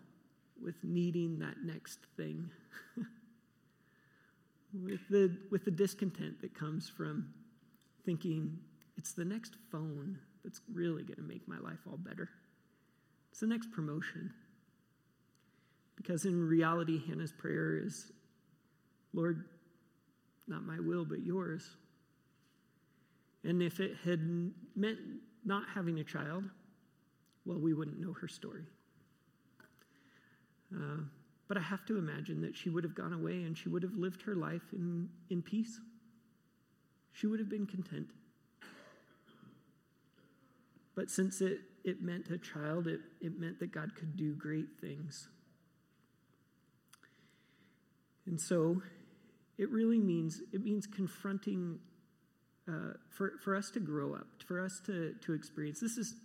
with 0.62 0.76
needing 0.84 1.39
that 1.39 1.56
next 1.64 2.00
thing, 2.18 2.50
with, 4.74 5.02
the, 5.10 5.38
with 5.52 5.66
the 5.66 5.72
discontent 5.72 6.41
that 6.41 6.54
comes 6.54 6.89
from 6.89 7.34
thinking 8.06 8.58
it's 8.98 9.14
the 9.14 9.26
next 9.26 9.56
phone 9.72 10.20
that's 10.44 10.62
really 10.72 11.04
going 11.04 11.16
to 11.16 11.24
make 11.24 11.48
my 11.48 11.58
life 11.60 11.80
all 11.89 11.98
better. 11.98 12.30
It's 13.32 13.39
the 13.39 13.48
next 13.48 13.72
promotion. 13.72 14.34
Because 15.96 16.26
in 16.26 16.48
reality, 16.48 17.02
Hannah's 17.08 17.32
prayer 17.32 17.78
is 17.78 18.12
Lord, 19.14 19.46
not 20.48 20.66
my 20.66 20.80
will, 20.80 21.06
but 21.06 21.24
yours. 21.24 21.70
And 23.44 23.62
if 23.62 23.80
it 23.80 23.98
had 24.04 24.22
meant 24.76 25.00
not 25.46 25.64
having 25.74 26.00
a 26.00 26.04
child, 26.04 26.46
well, 27.46 27.60
we 27.60 27.74
wouldn't 27.74 28.00
know 28.00 28.14
her 28.14 28.28
story. 28.28 28.64
Uh, 30.74 31.02
but 31.48 31.58
I 31.58 31.62
have 31.62 31.86
to 31.86 31.98
imagine 31.98 32.41
that 32.41 32.56
she 32.56 32.70
would 32.70 32.84
have 32.84 32.96
gone 32.96 33.14
away 33.14 33.44
and 33.44 33.58
she 33.58 33.70
would 33.70 33.84
have 33.84 33.96
lived 33.96 34.22
her 34.24 34.36
life 34.36 34.64
in, 34.72 35.10
in 35.30 35.41
peace. 35.41 35.80
She 37.12 37.28
would 37.28 37.39
have 37.39 37.50
been 37.50 37.68
content. 37.68 38.08
But 40.96 41.10
since 41.10 41.41
it, 41.41 41.60
it 41.84 42.02
meant 42.02 42.30
a 42.30 42.38
child, 42.38 42.88
it, 42.88 43.02
it 43.20 43.39
meant 43.39 43.60
that 43.60 43.72
God 43.72 43.96
could 43.96 44.16
do 44.16 44.34
great 44.34 44.80
things. 44.80 45.28
And 48.26 48.39
so 48.39 48.82
it 49.58 49.70
really 49.70 49.99
means 49.99 50.41
it 50.51 50.64
means 50.64 50.88
confronting 50.88 51.80
uh, 52.68 52.93
for, 53.10 53.34
for 53.43 53.56
us 53.56 53.70
to 53.72 53.80
grow 53.80 54.14
up, 54.14 54.28
for 54.47 54.64
us 54.64 54.82
to, 54.86 55.14
to 55.26 55.34
experience. 55.34 55.80
This 55.82 55.97
is, 55.97 56.16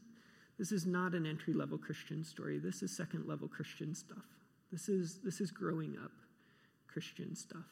this 0.58 0.72
is 0.72 0.86
not 0.86 1.14
an 1.14 1.26
entry 1.26 1.52
level 1.52 1.78
Christian 1.78 2.24
story. 2.24 2.58
This 2.58 2.82
is 2.82 2.96
second 2.96 3.26
level 3.26 3.48
Christian 3.48 3.94
stuff. 3.94 4.24
This 4.70 4.88
is, 4.88 5.18
this 5.24 5.40
is 5.40 5.50
growing 5.50 5.96
up 6.02 6.12
Christian 6.86 7.34
stuff. 7.34 7.66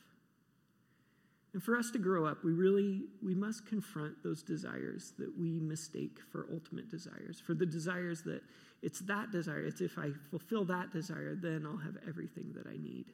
And 1.52 1.62
for 1.62 1.76
us 1.76 1.90
to 1.92 1.98
grow 1.98 2.26
up, 2.26 2.44
we 2.44 2.52
really 2.52 3.04
we 3.24 3.34
must 3.34 3.66
confront 3.66 4.22
those 4.22 4.42
desires 4.42 5.14
that 5.18 5.38
we 5.38 5.58
mistake 5.58 6.18
for 6.30 6.46
ultimate 6.52 6.90
desires. 6.90 7.40
For 7.40 7.54
the 7.54 7.64
desires 7.64 8.22
that 8.24 8.42
it's 8.82 9.00
that 9.06 9.30
desire, 9.30 9.64
it's 9.64 9.80
if 9.80 9.96
I 9.96 10.10
fulfill 10.30 10.66
that 10.66 10.92
desire, 10.92 11.34
then 11.34 11.64
I'll 11.64 11.78
have 11.78 11.96
everything 12.06 12.52
that 12.56 12.66
I 12.66 12.76
need. 12.76 13.06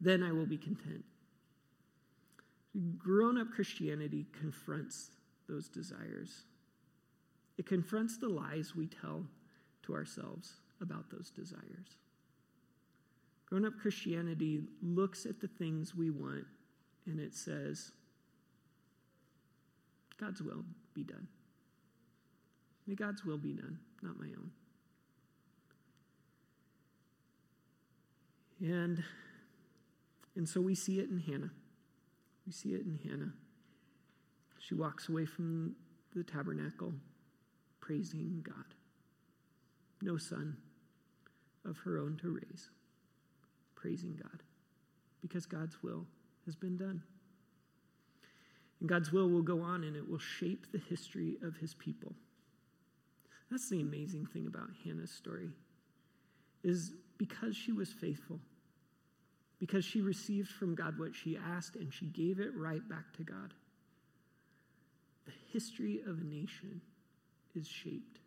Then 0.00 0.22
I 0.22 0.32
will 0.32 0.46
be 0.46 0.56
content. 0.56 1.04
Grown 2.98 3.38
up 3.38 3.50
Christianity 3.52 4.26
confronts 4.38 5.10
those 5.48 5.68
desires. 5.68 6.42
It 7.56 7.66
confronts 7.66 8.18
the 8.18 8.28
lies 8.28 8.74
we 8.74 8.86
tell 8.86 9.24
to 9.84 9.94
ourselves 9.94 10.54
about 10.80 11.10
those 11.10 11.30
desires. 11.30 11.96
Grown 13.46 13.64
up 13.64 13.74
Christianity 13.80 14.62
looks 14.82 15.26
at 15.26 15.40
the 15.40 15.46
things 15.46 15.94
we 15.94 16.10
want 16.10 16.46
and 17.06 17.20
it 17.20 17.34
says, 17.34 17.92
God's 20.18 20.42
will 20.42 20.64
be 20.94 21.04
done. 21.04 21.28
May 22.86 22.94
God's 22.94 23.24
will 23.24 23.38
be 23.38 23.52
done, 23.52 23.78
not 24.02 24.18
my 24.18 24.26
own. 24.26 24.50
And, 28.60 29.02
and 30.36 30.48
so 30.48 30.60
we 30.60 30.74
see 30.74 30.98
it 30.98 31.10
in 31.10 31.18
Hannah. 31.18 31.50
We 32.46 32.52
see 32.52 32.74
it 32.74 32.82
in 32.82 32.98
Hannah. 33.08 33.32
She 34.58 34.74
walks 34.74 35.08
away 35.08 35.26
from 35.26 35.74
the 36.14 36.22
tabernacle 36.22 36.92
praising 37.80 38.42
God. 38.42 38.74
No 40.02 40.16
son 40.16 40.56
of 41.64 41.78
her 41.78 41.98
own 41.98 42.18
to 42.22 42.30
raise, 42.30 42.70
praising 43.74 44.18
God 44.22 44.42
because 45.24 45.46
God's 45.46 45.82
will 45.82 46.04
has 46.44 46.54
been 46.54 46.76
done. 46.76 47.02
And 48.80 48.88
God's 48.88 49.10
will 49.10 49.30
will 49.30 49.42
go 49.42 49.62
on 49.62 49.84
and 49.84 49.96
it 49.96 50.08
will 50.08 50.18
shape 50.18 50.66
the 50.70 50.78
history 50.78 51.38
of 51.42 51.56
his 51.56 51.72
people. 51.72 52.12
That's 53.50 53.70
the 53.70 53.80
amazing 53.80 54.26
thing 54.26 54.46
about 54.46 54.68
Hannah's 54.84 55.10
story 55.10 55.48
is 56.62 56.92
because 57.16 57.56
she 57.56 57.72
was 57.72 57.90
faithful, 57.90 58.38
because 59.64 59.82
she 59.82 60.02
received 60.02 60.50
from 60.50 60.74
God 60.74 60.98
what 60.98 61.14
she 61.14 61.38
asked 61.38 61.76
and 61.76 61.90
she 61.90 62.04
gave 62.04 62.38
it 62.38 62.50
right 62.54 62.86
back 62.86 63.14
to 63.16 63.22
God. 63.22 63.54
The 65.24 65.32
history 65.54 66.02
of 66.06 66.18
a 66.18 66.22
nation 66.22 66.82
is 67.54 67.66
shaped. 67.66 68.18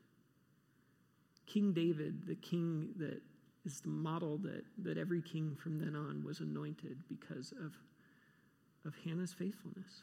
King 1.45 1.73
David, 1.73 2.25
the 2.25 2.33
king 2.33 2.89
that 2.97 3.21
is 3.67 3.81
the 3.81 3.89
model 3.89 4.39
that, 4.39 4.63
that 4.79 4.97
every 4.97 5.21
king 5.21 5.55
from 5.61 5.77
then 5.77 5.95
on 5.95 6.23
was 6.25 6.39
anointed 6.39 6.97
because 7.07 7.51
of, 7.51 7.71
of 8.83 8.95
Hannah's 9.05 9.33
faithfulness. 9.33 10.01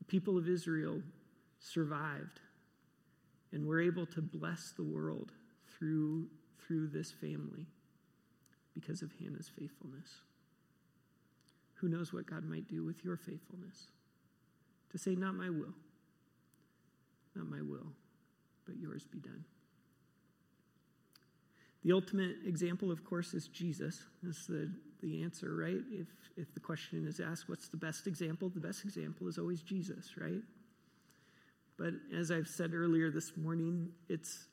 The 0.00 0.06
people 0.06 0.36
of 0.36 0.48
Israel 0.48 1.00
survived 1.60 2.40
and 3.52 3.64
were 3.64 3.80
able 3.80 4.06
to 4.06 4.22
bless 4.22 4.72
the 4.72 4.82
world 4.82 5.30
through, 5.78 6.26
through 6.66 6.88
this 6.88 7.12
family 7.12 7.68
because 8.74 9.02
of 9.02 9.10
Hannah's 9.20 9.50
faithfulness. 9.58 10.08
Who 11.74 11.88
knows 11.88 12.12
what 12.12 12.26
God 12.26 12.44
might 12.44 12.68
do 12.68 12.84
with 12.84 13.04
your 13.04 13.16
faithfulness? 13.16 13.88
To 14.92 14.98
say, 14.98 15.14
Not 15.14 15.34
my 15.34 15.50
will, 15.50 15.74
not 17.34 17.48
my 17.48 17.62
will, 17.62 17.92
but 18.66 18.76
yours 18.76 19.04
be 19.04 19.18
done. 19.18 19.44
The 21.84 21.92
ultimate 21.92 22.36
example, 22.46 22.92
of 22.92 23.04
course, 23.04 23.34
is 23.34 23.48
Jesus. 23.48 24.04
That's 24.22 24.46
the, 24.46 24.70
the 25.02 25.22
answer, 25.22 25.56
right? 25.56 25.80
If, 25.90 26.06
if 26.36 26.54
the 26.54 26.60
question 26.60 27.06
is 27.06 27.18
asked, 27.18 27.48
what's 27.48 27.68
the 27.68 27.76
best 27.76 28.06
example? 28.06 28.48
The 28.48 28.60
best 28.60 28.84
example 28.84 29.26
is 29.26 29.36
always 29.36 29.62
Jesus, 29.62 30.16
right? 30.16 30.42
But 31.76 31.94
as 32.16 32.30
I've 32.30 32.46
said 32.46 32.72
earlier 32.72 33.10
this 33.10 33.36
morning, 33.36 33.88
it's, 34.08 34.46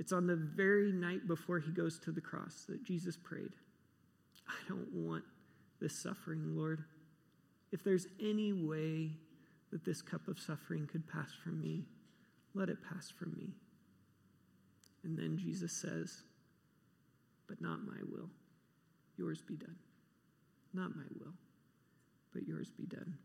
it's 0.00 0.12
on 0.12 0.26
the 0.26 0.34
very 0.34 0.92
night 0.92 1.28
before 1.28 1.58
he 1.58 1.70
goes 1.70 1.98
to 1.98 2.10
the 2.10 2.22
cross 2.22 2.64
that 2.70 2.82
Jesus 2.82 3.18
prayed, 3.18 3.52
I 4.48 4.54
don't 4.66 4.90
want 4.94 5.24
this 5.78 6.02
suffering, 6.02 6.56
Lord. 6.56 6.82
If 7.70 7.84
there's 7.84 8.06
any 8.18 8.54
way 8.54 9.10
that 9.70 9.84
this 9.84 10.00
cup 10.00 10.26
of 10.26 10.38
suffering 10.38 10.88
could 10.90 11.06
pass 11.06 11.28
from 11.44 11.60
me, 11.60 11.84
let 12.54 12.70
it 12.70 12.78
pass 12.82 13.10
from 13.10 13.34
me. 13.36 13.52
And 15.04 15.18
then 15.18 15.36
Jesus 15.36 15.70
says, 15.70 16.22
But 17.46 17.60
not 17.60 17.84
my 17.84 18.00
will, 18.10 18.30
yours 19.18 19.42
be 19.42 19.54
done. 19.54 19.76
Not 20.72 20.96
my 20.96 21.04
will, 21.20 21.34
but 22.32 22.48
yours 22.48 22.70
be 22.70 22.86
done. 22.86 23.18